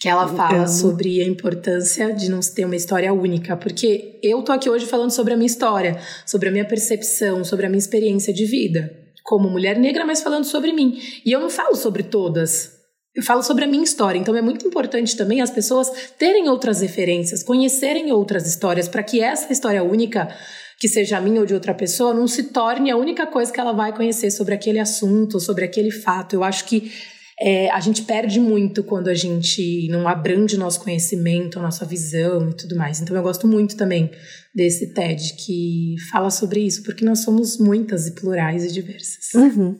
que 0.00 0.08
ela 0.08 0.26
fala 0.26 0.66
sobre 0.66 1.20
a 1.20 1.24
importância 1.24 2.12
de 2.12 2.28
não 2.28 2.40
ter 2.40 2.64
uma 2.64 2.74
história 2.74 3.12
única, 3.12 3.56
porque 3.56 4.18
eu 4.20 4.42
tô 4.42 4.50
aqui 4.50 4.68
hoje 4.68 4.84
falando 4.84 5.12
sobre 5.12 5.32
a 5.32 5.36
minha 5.36 5.46
história, 5.46 5.96
sobre 6.26 6.48
a 6.48 6.52
minha 6.52 6.64
percepção, 6.64 7.44
sobre 7.44 7.66
a 7.66 7.68
minha 7.68 7.78
experiência 7.78 8.34
de 8.34 8.44
vida, 8.44 8.90
como 9.22 9.48
mulher 9.48 9.78
negra, 9.78 10.04
mas 10.04 10.20
falando 10.20 10.44
sobre 10.44 10.72
mim. 10.72 10.98
E 11.24 11.30
eu 11.30 11.38
não 11.38 11.48
falo 11.48 11.76
sobre 11.76 12.02
todas, 12.02 12.71
eu 13.14 13.22
falo 13.22 13.42
sobre 13.42 13.64
a 13.64 13.66
minha 13.66 13.84
história, 13.84 14.18
então 14.18 14.34
é 14.34 14.40
muito 14.40 14.66
importante 14.66 15.16
também 15.16 15.42
as 15.42 15.50
pessoas 15.50 15.90
terem 16.18 16.48
outras 16.48 16.80
referências, 16.80 17.42
conhecerem 17.42 18.10
outras 18.10 18.46
histórias, 18.46 18.88
para 18.88 19.02
que 19.02 19.20
essa 19.20 19.52
história 19.52 19.84
única, 19.84 20.34
que 20.78 20.88
seja 20.88 21.18
a 21.18 21.20
minha 21.20 21.40
ou 21.40 21.46
de 21.46 21.52
outra 21.52 21.74
pessoa, 21.74 22.14
não 22.14 22.26
se 22.26 22.44
torne 22.44 22.90
a 22.90 22.96
única 22.96 23.26
coisa 23.26 23.52
que 23.52 23.60
ela 23.60 23.72
vai 23.72 23.94
conhecer 23.94 24.30
sobre 24.30 24.54
aquele 24.54 24.78
assunto, 24.78 25.38
sobre 25.38 25.64
aquele 25.64 25.90
fato. 25.90 26.34
Eu 26.34 26.42
acho 26.42 26.64
que 26.64 26.90
é, 27.38 27.68
a 27.70 27.80
gente 27.80 28.02
perde 28.02 28.40
muito 28.40 28.82
quando 28.82 29.08
a 29.08 29.14
gente 29.14 29.88
não 29.90 30.08
abrange 30.08 30.56
nosso 30.56 30.80
conhecimento, 30.80 31.58
a 31.58 31.62
nossa 31.62 31.84
visão 31.84 32.48
e 32.48 32.56
tudo 32.56 32.76
mais. 32.76 33.00
Então 33.00 33.16
eu 33.16 33.22
gosto 33.22 33.46
muito 33.46 33.76
também 33.76 34.10
desse 34.54 34.94
TED 34.94 35.34
que 35.44 35.96
fala 36.10 36.30
sobre 36.30 36.60
isso, 36.60 36.82
porque 36.82 37.04
nós 37.04 37.20
somos 37.20 37.58
muitas 37.58 38.06
e 38.06 38.14
plurais 38.14 38.64
e 38.64 38.72
diversas. 38.72 39.34
Uhum. 39.34 39.76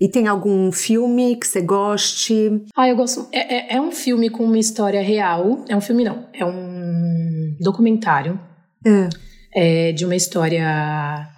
E 0.00 0.08
tem 0.08 0.26
algum 0.26 0.72
filme 0.72 1.36
que 1.36 1.46
você 1.46 1.60
goste? 1.60 2.62
Ah, 2.76 2.88
eu 2.88 2.96
gosto. 2.96 3.28
É, 3.32 3.74
é, 3.74 3.76
é, 3.76 3.80
um 3.80 3.92
filme 3.92 4.28
com 4.28 4.44
uma 4.44 4.58
história 4.58 5.02
real. 5.02 5.64
É 5.68 5.76
um 5.76 5.80
filme, 5.80 6.04
não. 6.04 6.26
É 6.32 6.44
um 6.44 7.56
documentário 7.60 8.38
é. 8.84 9.08
É, 9.54 9.92
de 9.92 10.04
uma 10.04 10.16
história 10.16 11.28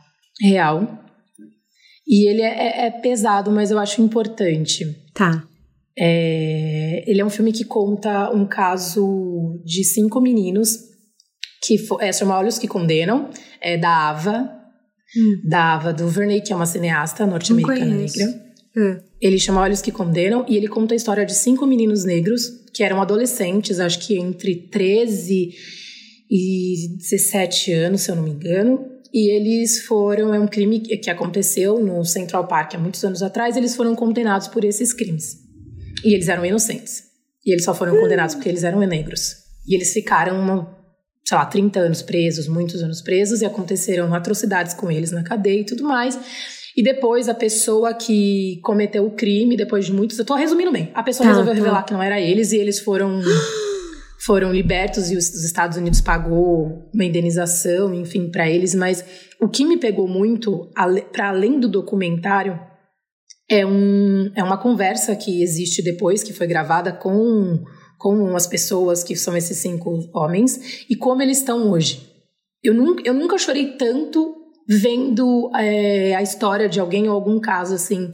real. 0.41 1.03
E 2.07 2.29
ele 2.29 2.43
é, 2.43 2.85
é, 2.85 2.87
é 2.87 2.91
pesado, 2.91 3.51
mas 3.51 3.71
eu 3.71 3.79
acho 3.79 4.01
importante. 4.01 4.85
Tá. 5.13 5.45
É, 5.99 7.05
ele 7.07 7.21
é 7.21 7.25
um 7.25 7.31
filme 7.31 7.53
que 7.53 7.65
conta 7.65 8.31
um 8.31 8.47
caso 8.47 9.61
de 9.65 9.83
cinco 9.83 10.21
meninos 10.21 10.97
que 11.67 11.77
é, 12.01 12.13
chama 12.13 12.39
Olhos 12.39 12.59
que 12.59 12.69
Condenam, 12.69 13.29
é 13.61 13.77
da 13.77 14.11
Ava, 14.11 14.49
hum. 15.17 15.49
da 15.49 15.75
Ava 15.75 15.93
DuVernay, 15.93 16.41
que 16.41 16.53
é 16.53 16.57
uma 16.57 16.67
cineasta 16.67 17.27
norte-americana 17.27 17.87
negra. 17.87 18.46
É. 18.77 19.01
Ele 19.21 19.39
chama 19.39 19.63
Olhos 19.63 19.81
que 19.81 19.91
Condenam 19.91 20.45
e 20.49 20.57
ele 20.57 20.69
conta 20.69 20.95
a 20.95 20.97
história 20.97 21.25
de 21.25 21.35
cinco 21.35 21.67
meninos 21.67 22.05
negros 22.05 22.65
que 22.75 22.83
eram 22.83 23.01
adolescentes, 23.01 23.81
acho 23.81 24.07
que 24.07 24.19
entre 24.19 24.55
13 24.55 25.51
e 26.31 26.97
17 26.99 27.73
anos, 27.73 28.03
se 28.03 28.11
eu 28.11 28.17
não 28.17 28.23
me 28.23 28.31
engano. 28.31 28.97
E 29.13 29.35
eles 29.35 29.87
foram, 29.87 30.35
é 30.35 30.39
um 30.39 30.47
crime 30.47 30.81
que 30.81 31.09
aconteceu 31.09 31.79
no 31.81 32.05
Central 32.05 32.47
Park 32.47 32.75
há 32.75 32.79
muitos 32.79 33.03
anos 33.03 33.23
atrás, 33.23 33.57
eles 33.57 33.75
foram 33.75 33.95
condenados 33.95 34.47
por 34.49 34.63
esses 34.63 34.93
crimes. 34.93 35.39
E 36.05 36.13
eles 36.13 36.29
eram 36.29 36.45
inocentes. 36.45 37.05
E 37.45 37.53
eles 37.53 37.65
só 37.65 37.75
foram 37.75 37.95
hum. 37.95 38.01
condenados 38.01 38.35
porque 38.35 38.51
eles 38.51 38.63
eram 38.63 38.81
negros. 38.81 39.37
E 39.67 39.75
eles 39.75 39.93
ficaram, 39.93 40.39
uma, 40.39 40.77
sei 41.27 41.39
lá, 41.39 41.47
30 41.47 41.81
anos 41.81 42.03
presos, 42.03 42.47
muitos 42.47 42.83
anos 42.83 43.01
presos, 43.01 43.41
e 43.41 43.47
aconteceram 43.47 44.13
atrocidades 44.13 44.75
com 44.75 44.91
eles 44.91 45.13
na 45.13 45.23
cadeia 45.23 45.61
e 45.61 45.65
tudo 45.65 45.85
mais. 45.85 46.19
E 46.77 46.83
depois 46.83 47.27
a 47.29 47.35
pessoa 47.35 47.95
que 47.95 48.61
cometeu 48.63 49.07
o 49.07 49.13
crime, 49.13 49.57
depois 49.57 49.87
de 49.87 49.93
muitos. 49.93 50.19
Eu 50.19 50.27
tô 50.27 50.35
resumindo 50.35 50.71
bem. 50.71 50.91
A 50.95 51.03
pessoa 51.03 51.25
tá, 51.25 51.31
resolveu 51.31 51.55
tá. 51.55 51.59
revelar 51.59 51.83
que 51.85 51.95
não 51.95 52.03
era 52.03 52.21
eles 52.21 52.53
e 52.53 52.59
eles 52.59 52.79
foram. 52.81 53.21
foram 54.25 54.53
libertos 54.53 55.11
e 55.11 55.17
os, 55.17 55.29
os 55.29 55.45
Estados 55.45 55.77
Unidos 55.77 56.01
pagou 56.01 56.91
uma 56.93 57.05
indenização, 57.05 57.95
enfim, 57.95 58.31
para 58.31 58.51
eles. 58.51 58.75
Mas 58.75 59.05
o 59.41 59.49
que 59.49 59.65
me 59.65 59.79
pegou 59.79 60.07
muito, 60.07 60.71
para 61.13 61.29
além 61.29 61.61
do 61.61 61.69
documentário, 61.69 62.59
é, 63.49 63.65
um, 63.65 64.31
é 64.35 64.43
uma 64.43 64.59
conversa 64.59 65.15
que 65.15 65.43
existe 65.43 65.83
depois, 65.83 66.23
que 66.23 66.33
foi 66.33 66.47
gravada 66.47 66.93
com, 66.93 67.63
com 67.99 68.37
as 68.37 68.47
pessoas 68.47 69.05
que 69.05 69.15
são 69.17 69.37
esses 69.37 69.57
cinco 69.59 70.11
homens 70.13 70.85
e 70.91 70.97
como 70.97 71.23
eles 71.23 71.39
estão 71.39 71.71
hoje. 71.71 72.11
Eu 72.63 72.75
nunca, 72.75 73.03
eu 73.07 73.15
nunca 73.15 73.39
chorei 73.39 73.77
tanto 73.77 74.36
vendo 74.69 75.51
é, 75.55 76.15
a 76.15 76.23
história 76.23 76.69
de 76.69 76.81
alguém 76.81 77.09
ou 77.09 77.15
algum 77.15 77.39
caso 77.39 77.75
assim, 77.75 78.11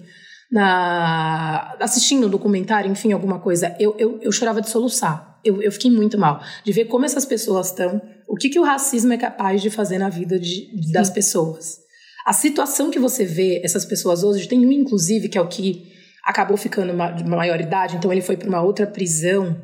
na, 0.50 1.76
assistindo 1.80 2.26
um 2.26 2.30
documentário, 2.30 2.90
enfim, 2.90 3.12
alguma 3.12 3.38
coisa, 3.38 3.74
eu, 3.80 3.94
eu, 3.98 4.18
eu 4.20 4.30
chorava 4.30 4.60
de 4.60 4.68
soluçar. 4.68 5.40
Eu, 5.44 5.60
eu 5.60 5.72
fiquei 5.72 5.90
muito 5.90 6.16
mal 6.16 6.40
de 6.64 6.70
ver 6.72 6.84
como 6.84 7.04
essas 7.04 7.24
pessoas 7.24 7.68
estão, 7.68 8.00
o 8.28 8.36
que, 8.36 8.48
que 8.48 8.60
o 8.60 8.62
racismo 8.62 9.12
é 9.12 9.16
capaz 9.16 9.60
de 9.60 9.70
fazer 9.70 9.98
na 9.98 10.08
vida 10.08 10.38
de, 10.38 10.92
das 10.92 11.10
pessoas. 11.10 11.78
A 12.24 12.32
situação 12.32 12.90
que 12.90 12.98
você 12.98 13.24
vê 13.24 13.60
essas 13.64 13.84
pessoas 13.84 14.22
hoje, 14.22 14.46
tem 14.46 14.64
um 14.64 14.70
inclusive 14.70 15.28
que 15.28 15.36
é 15.36 15.40
o 15.40 15.48
que 15.48 15.90
acabou 16.24 16.56
ficando 16.56 16.92
de 17.16 17.24
maior 17.24 17.60
idade, 17.60 17.96
então 17.96 18.12
ele 18.12 18.22
foi 18.22 18.36
para 18.36 18.48
uma 18.48 18.62
outra 18.62 18.86
prisão. 18.86 19.60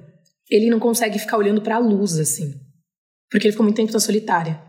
Ele 0.50 0.68
não 0.68 0.80
consegue 0.80 1.18
ficar 1.18 1.36
olhando 1.36 1.62
para 1.62 1.76
a 1.76 1.78
luz 1.78 2.18
assim, 2.18 2.54
porque 3.30 3.46
ele 3.46 3.52
ficou 3.52 3.64
muito 3.64 3.76
tempo 3.76 3.92
na 3.92 4.00
solitária. 4.00 4.67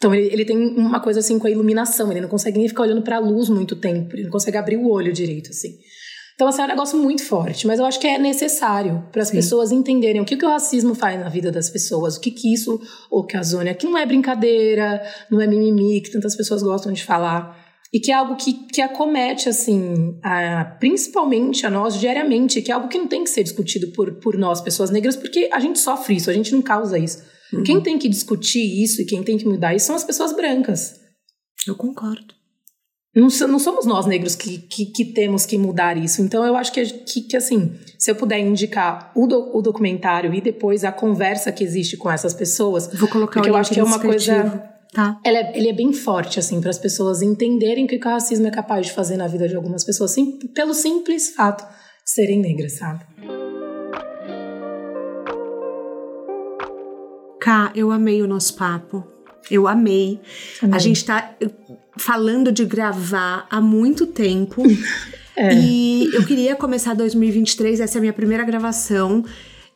Então 0.00 0.14
ele, 0.14 0.32
ele 0.32 0.46
tem 0.46 0.56
uma 0.56 0.98
coisa 0.98 1.20
assim 1.20 1.38
com 1.38 1.46
a 1.46 1.50
iluminação, 1.50 2.10
ele 2.10 2.22
não 2.22 2.28
consegue 2.28 2.58
nem 2.58 2.66
ficar 2.66 2.84
olhando 2.84 3.02
para 3.02 3.16
a 3.16 3.20
luz 3.20 3.50
muito 3.50 3.76
tempo, 3.76 4.16
ele 4.16 4.24
não 4.24 4.30
consegue 4.30 4.56
abrir 4.56 4.78
o 4.78 4.88
olho 4.88 5.12
direito 5.12 5.50
assim. 5.50 5.78
Então, 6.40 6.48
assim, 6.48 6.62
é 6.62 6.64
um 6.64 6.68
negócio 6.68 6.98
muito 6.98 7.22
forte, 7.22 7.66
mas 7.66 7.78
eu 7.78 7.84
acho 7.84 8.00
que 8.00 8.06
é 8.06 8.18
necessário 8.18 9.06
para 9.12 9.20
as 9.20 9.30
pessoas 9.30 9.70
entenderem 9.70 10.22
o 10.22 10.24
que, 10.24 10.38
que 10.38 10.46
o 10.46 10.48
racismo 10.48 10.94
faz 10.94 11.20
na 11.20 11.28
vida 11.28 11.52
das 11.52 11.68
pessoas, 11.68 12.16
o 12.16 12.20
que, 12.20 12.30
que 12.30 12.54
isso 12.54 12.80
ocasiona, 13.10 13.74
que 13.74 13.84
não 13.84 13.98
é 13.98 14.06
brincadeira, 14.06 15.02
não 15.30 15.38
é 15.38 15.46
mimimi, 15.46 16.00
que 16.00 16.10
tantas 16.10 16.34
pessoas 16.34 16.62
gostam 16.62 16.94
de 16.94 17.04
falar, 17.04 17.62
e 17.92 18.00
que 18.00 18.10
é 18.10 18.14
algo 18.14 18.36
que, 18.36 18.54
que 18.54 18.80
acomete, 18.80 19.50
assim, 19.50 20.18
a, 20.22 20.64
principalmente 20.80 21.66
a 21.66 21.70
nós 21.70 22.00
diariamente, 22.00 22.62
que 22.62 22.72
é 22.72 22.74
algo 22.74 22.88
que 22.88 22.96
não 22.96 23.06
tem 23.06 23.22
que 23.22 23.28
ser 23.28 23.42
discutido 23.42 23.88
por, 23.88 24.14
por 24.14 24.38
nós, 24.38 24.62
pessoas 24.62 24.88
negras, 24.88 25.16
porque 25.16 25.50
a 25.52 25.60
gente 25.60 25.78
sofre 25.78 26.16
isso, 26.16 26.30
a 26.30 26.32
gente 26.32 26.52
não 26.52 26.62
causa 26.62 26.98
isso. 26.98 27.22
Uhum. 27.52 27.62
Quem 27.62 27.80
tem 27.80 27.98
que 27.98 28.08
discutir 28.08 28.82
isso 28.82 29.02
e 29.02 29.04
quem 29.04 29.22
tem 29.22 29.36
que 29.36 29.46
mudar 29.46 29.74
isso 29.74 29.86
são 29.86 29.96
as 29.96 30.04
pessoas 30.04 30.34
brancas. 30.34 31.00
Eu 31.66 31.74
concordo. 31.74 32.34
Não, 33.14 33.26
não 33.48 33.58
somos 33.58 33.84
nós 33.86 34.06
negros 34.06 34.36
que, 34.36 34.58
que, 34.58 34.86
que, 34.86 35.04
temos 35.06 35.44
que 35.44 35.58
mudar 35.58 35.96
isso. 35.96 36.22
Então 36.22 36.46
eu 36.46 36.56
acho 36.56 36.72
que, 36.72 36.84
que, 36.84 37.22
que 37.22 37.36
assim, 37.36 37.72
se 37.98 38.08
eu 38.10 38.14
puder 38.14 38.38
indicar 38.38 39.10
o, 39.16 39.26
do, 39.26 39.56
o, 39.56 39.60
documentário 39.60 40.32
e 40.32 40.40
depois 40.40 40.84
a 40.84 40.92
conversa 40.92 41.50
que 41.50 41.64
existe 41.64 41.96
com 41.96 42.08
essas 42.08 42.32
pessoas, 42.32 42.88
vou 42.94 43.08
colocar 43.08 43.40
porque 43.40 43.50
eu 43.50 43.56
acho 43.56 43.72
que 43.72 43.80
é 43.80 43.84
uma 43.84 43.98
coisa. 43.98 44.64
Tá. 44.92 45.20
É, 45.24 45.58
ele 45.58 45.68
é 45.68 45.72
bem 45.72 45.92
forte, 45.92 46.38
assim, 46.38 46.60
para 46.60 46.70
as 46.70 46.78
pessoas 46.78 47.22
entenderem 47.22 47.84
o 47.84 47.88
que 47.88 47.96
o 47.96 48.00
racismo 48.00 48.46
é 48.46 48.50
capaz 48.50 48.86
de 48.86 48.92
fazer 48.92 49.16
na 49.16 49.28
vida 49.28 49.48
de 49.48 49.54
algumas 49.54 49.84
pessoas, 49.84 50.12
sim, 50.12 50.38
pelo 50.52 50.74
simples 50.74 51.34
fato 51.34 51.64
de 51.64 52.10
serem 52.10 52.40
negras, 52.40 52.72
sabe? 52.72 53.04
Cá, 57.40 57.72
eu 57.74 57.90
amei 57.90 58.22
o 58.22 58.28
nosso 58.28 58.54
papo. 58.54 59.04
Eu 59.50 59.66
amei. 59.66 60.20
amei. 60.62 60.76
A 60.76 60.78
gente 60.78 61.04
tá 61.04 61.34
eh, 61.40 61.50
falando 61.96 62.52
de 62.52 62.64
gravar 62.64 63.46
há 63.50 63.60
muito 63.60 64.06
tempo. 64.06 64.62
é. 65.34 65.54
E 65.54 66.14
eu 66.14 66.24
queria 66.24 66.54
começar 66.54 66.94
2023, 66.94 67.80
essa 67.80 67.96
é 67.96 67.98
a 67.98 68.00
minha 68.00 68.12
primeira 68.12 68.44
gravação. 68.44 69.24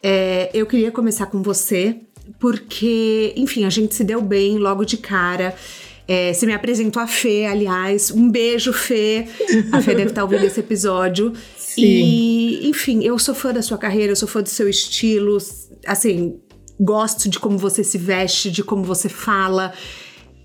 É, 0.02 0.50
eu 0.52 0.66
queria 0.66 0.90
começar 0.90 1.26
com 1.26 1.42
você. 1.42 1.96
porque, 2.38 3.34
enfim, 3.36 3.64
a 3.64 3.70
gente 3.70 3.94
se 3.94 4.04
deu 4.04 4.20
bem 4.20 4.58
logo 4.58 4.84
de 4.84 4.96
cara. 4.96 5.54
É, 6.06 6.32
você 6.32 6.44
me 6.46 6.52
apresentou 6.52 7.02
a 7.02 7.06
Fê, 7.06 7.46
aliás. 7.46 8.10
Um 8.10 8.30
beijo, 8.30 8.72
Fê. 8.72 9.26
A 9.72 9.80
Fê 9.80 9.94
deve 9.94 10.10
estar 10.10 10.22
ouvindo 10.22 10.44
esse 10.44 10.60
episódio. 10.60 11.32
Sim. 11.56 11.82
E, 11.82 12.68
enfim, 12.68 13.02
eu 13.02 13.18
sou 13.18 13.34
fã 13.34 13.52
da 13.52 13.62
sua 13.62 13.78
carreira, 13.78 14.12
eu 14.12 14.16
sou 14.16 14.28
fã 14.28 14.42
do 14.42 14.48
seu 14.48 14.68
estilo. 14.68 15.38
Assim, 15.86 16.38
gosto 16.78 17.28
de 17.28 17.38
como 17.38 17.58
você 17.58 17.84
se 17.84 17.98
veste, 17.98 18.50
de 18.50 18.62
como 18.62 18.84
você 18.84 19.08
fala. 19.08 19.72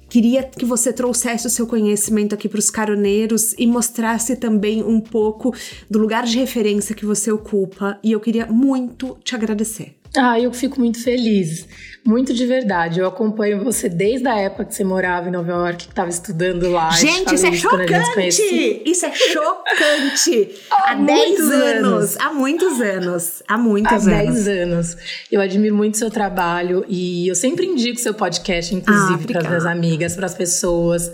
Queria 0.10 0.44
que 0.44 0.66
você 0.66 0.92
trouxesse 0.92 1.46
o 1.46 1.50
seu 1.50 1.68
conhecimento 1.68 2.34
aqui 2.34 2.50
para 2.50 2.60
os 2.60 2.72
caroneiros 2.72 3.54
e 3.58 3.68
mostrasse 3.68 4.36
também 4.36 4.84
um 4.84 5.00
pouco 5.00 5.54
do 5.90 6.00
lugar 6.00 6.26
de 6.26 6.38
referência 6.40 6.96
que 6.96 7.06
você 7.06 7.32
ocupa. 7.32 8.00
E 8.04 8.12
eu 8.12 8.20
queria 8.20 8.48
muito 8.48 9.18
te 9.24 9.36
agradecer. 9.36 9.99
Ah, 10.18 10.40
eu 10.40 10.52
fico 10.52 10.80
muito 10.80 11.02
feliz. 11.04 11.68
Muito 12.06 12.34
de 12.34 12.46
verdade. 12.46 13.00
Eu 13.00 13.08
acompanho 13.08 13.64
você 13.64 13.88
desde 13.88 14.28
a 14.28 14.36
época 14.40 14.66
que 14.66 14.74
você 14.74 14.84
morava 14.84 15.28
em 15.28 15.32
Nova 15.32 15.52
York, 15.52 15.86
que 15.86 15.92
estava 15.92 16.10
estudando 16.10 16.70
lá. 16.72 16.90
Gente, 16.92 17.36
isso 17.36 17.46
é 17.46 17.52
chocante! 17.54 18.82
Isso 18.86 19.06
é 19.06 19.14
chocante! 19.14 20.56
há 20.72 20.96
10 20.96 21.40
anos. 21.40 21.52
anos. 21.52 22.18
Há 22.18 22.34
muitos 22.34 22.82
anos. 22.82 23.44
Há 23.48 23.58
muitos 23.58 24.08
há 24.08 24.12
anos. 24.12 24.46
10 24.46 24.48
anos. 24.48 24.98
Eu 25.32 25.42
admiro 25.42 25.76
muito 25.76 25.98
seu 25.98 26.10
trabalho 26.10 26.86
e 26.88 27.28
eu 27.28 27.36
sempre 27.36 27.66
indico 27.66 28.00
seu 28.00 28.14
podcast, 28.14 28.74
inclusive, 28.74 29.26
ah, 29.26 29.28
para 29.28 29.40
as 29.42 29.48
minhas 29.48 29.66
amigas, 29.66 30.16
para 30.16 30.26
as 30.26 30.34
pessoas, 30.34 31.12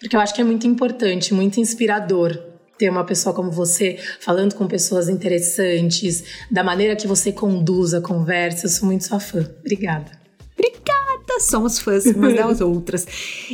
porque 0.00 0.14
eu 0.14 0.20
acho 0.20 0.34
que 0.34 0.40
é 0.40 0.44
muito 0.44 0.66
importante, 0.66 1.32
muito 1.32 1.58
inspirador 1.60 2.53
ter 2.78 2.90
uma 2.90 3.04
pessoa 3.04 3.34
como 3.34 3.50
você 3.50 3.98
falando 4.20 4.54
com 4.54 4.66
pessoas 4.66 5.08
interessantes, 5.08 6.24
da 6.50 6.64
maneira 6.64 6.96
que 6.96 7.06
você 7.06 7.32
conduz 7.32 7.94
a 7.94 8.00
conversa. 8.00 8.66
Eu 8.66 8.70
sou 8.70 8.86
muito 8.86 9.04
sua 9.04 9.20
fã. 9.20 9.48
Obrigada. 9.60 10.10
Obrigada! 10.56 11.40
Somos 11.40 11.78
fãs 11.78 12.06
umas 12.06 12.34
das 12.34 12.60
outras. 12.62 13.06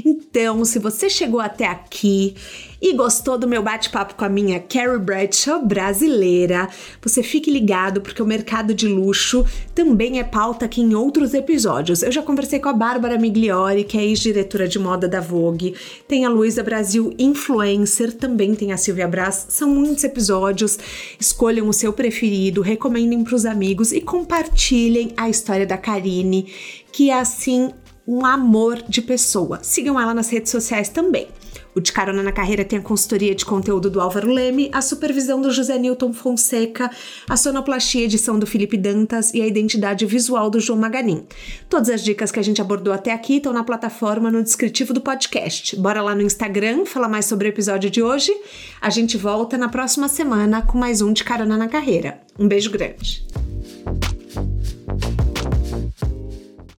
Então, 0.05 0.65
se 0.65 0.79
você 0.79 1.09
chegou 1.09 1.41
até 1.41 1.67
aqui 1.67 2.35
e 2.81 2.95
gostou 2.95 3.37
do 3.37 3.47
meu 3.47 3.63
bate-papo 3.63 4.15
com 4.15 4.25
a 4.25 4.29
minha 4.29 4.59
Carrie 4.61 4.99
Bradshaw 4.99 5.65
brasileira, 5.65 6.69
você 7.03 7.23
fique 7.23 7.51
ligado 7.51 8.01
porque 8.01 8.23
o 8.23 8.27
mercado 8.27 8.75
de 8.75 8.89
luxo 8.89 9.45
também 9.75 10.19
é 10.19 10.25
pauta 10.25 10.65
aqui 10.65 10.81
em 10.81 10.95
outros 10.95 11.35
episódios. 11.35 12.03
Eu 12.03 12.11
já 12.11 12.23
conversei 12.23 12.59
com 12.59 12.69
a 12.69 12.73
Bárbara 12.73 13.19
Migliori, 13.19 13.85
que 13.85 13.99
é 13.99 14.05
ex-diretora 14.05 14.67
de 14.67 14.79
moda 14.79 15.07
da 15.07 15.21
Vogue, 15.21 15.75
tem 16.09 16.25
a 16.25 16.31
Luísa 16.31 16.63
Brasil 16.63 17.15
Influencer, 17.19 18.13
também 18.13 18.55
tem 18.55 18.73
a 18.73 18.77
Silvia 18.77 19.07
Brás. 19.07 19.47
São 19.49 19.69
muitos 19.69 20.05
episódios. 20.05 20.79
Escolham 21.19 21.69
o 21.69 21.73
seu 21.73 21.93
preferido, 21.93 22.63
recomendem 22.63 23.23
para 23.23 23.35
os 23.35 23.45
amigos 23.45 23.93
e 23.93 24.01
compartilhem 24.01 25.13
a 25.17 25.29
história 25.29 25.67
da 25.67 25.77
Karine, 25.77 26.53
que 26.93 27.11
é 27.11 27.19
assim 27.19 27.71
um 28.07 28.25
amor 28.25 28.83
de 28.89 29.03
pessoa. 29.03 29.61
Sigam 29.63 30.01
ela 30.01 30.15
nas 30.15 30.31
redes 30.31 30.51
sociais 30.51 30.89
também. 30.89 31.29
O 31.75 31.81
De 31.81 31.93
Carona 31.93 32.23
na 32.23 32.33
Carreira 32.33 32.65
tem 32.65 32.79
a 32.79 32.83
consultoria 32.83 33.35
de 33.35 33.45
conteúdo 33.45 33.89
do 33.89 34.01
Álvaro 34.01 34.29
Leme, 34.29 34.71
a 34.73 34.83
supervisão 34.83 35.41
do 35.41 35.51
José 35.51 35.79
Newton 35.79 36.13
Fonseca, 36.13 36.91
a 37.29 37.37
sonoplastia 37.37 38.05
edição 38.05 38.39
do 38.39 38.47
Felipe 38.47 38.77
Dantas 38.77 39.33
e 39.33 39.41
a 39.41 39.47
identidade 39.47 40.05
visual 40.07 40.51
do 40.51 40.59
João 40.59 40.79
Maganin. 40.79 41.25
Todas 41.69 41.89
as 41.89 42.03
dicas 42.03 42.33
que 42.33 42.41
a 42.41 42.43
gente 42.43 42.61
abordou 42.61 42.93
até 42.93 43.13
aqui 43.13 43.37
estão 43.37 43.53
na 43.53 43.65
plataforma 43.65 44.31
no 44.31 44.43
descritivo 44.43 44.93
do 44.93 45.01
podcast. 45.01 45.77
Bora 45.77 46.03
lá 46.03 46.15
no 46.15 46.23
Instagram 46.23 46.85
falar 46.85 47.09
mais 47.09 47.27
sobre 47.27 47.49
o 47.49 47.51
episódio 47.51 47.89
de 47.89 48.03
hoje. 48.03 48.33
A 48.81 48.91
gente 48.91 49.17
volta 49.17 49.57
na 49.57 49.69
próxima 49.69 50.09
semana 50.09 50.63
com 50.63 50.77
mais 50.77 51.01
um 51.01 51.13
De 51.13 51.23
Carona 51.23 51.57
na 51.57 51.69
Carreira. 51.69 52.21
Um 52.39 52.49
beijo 52.49 52.71
grande. 52.71 53.25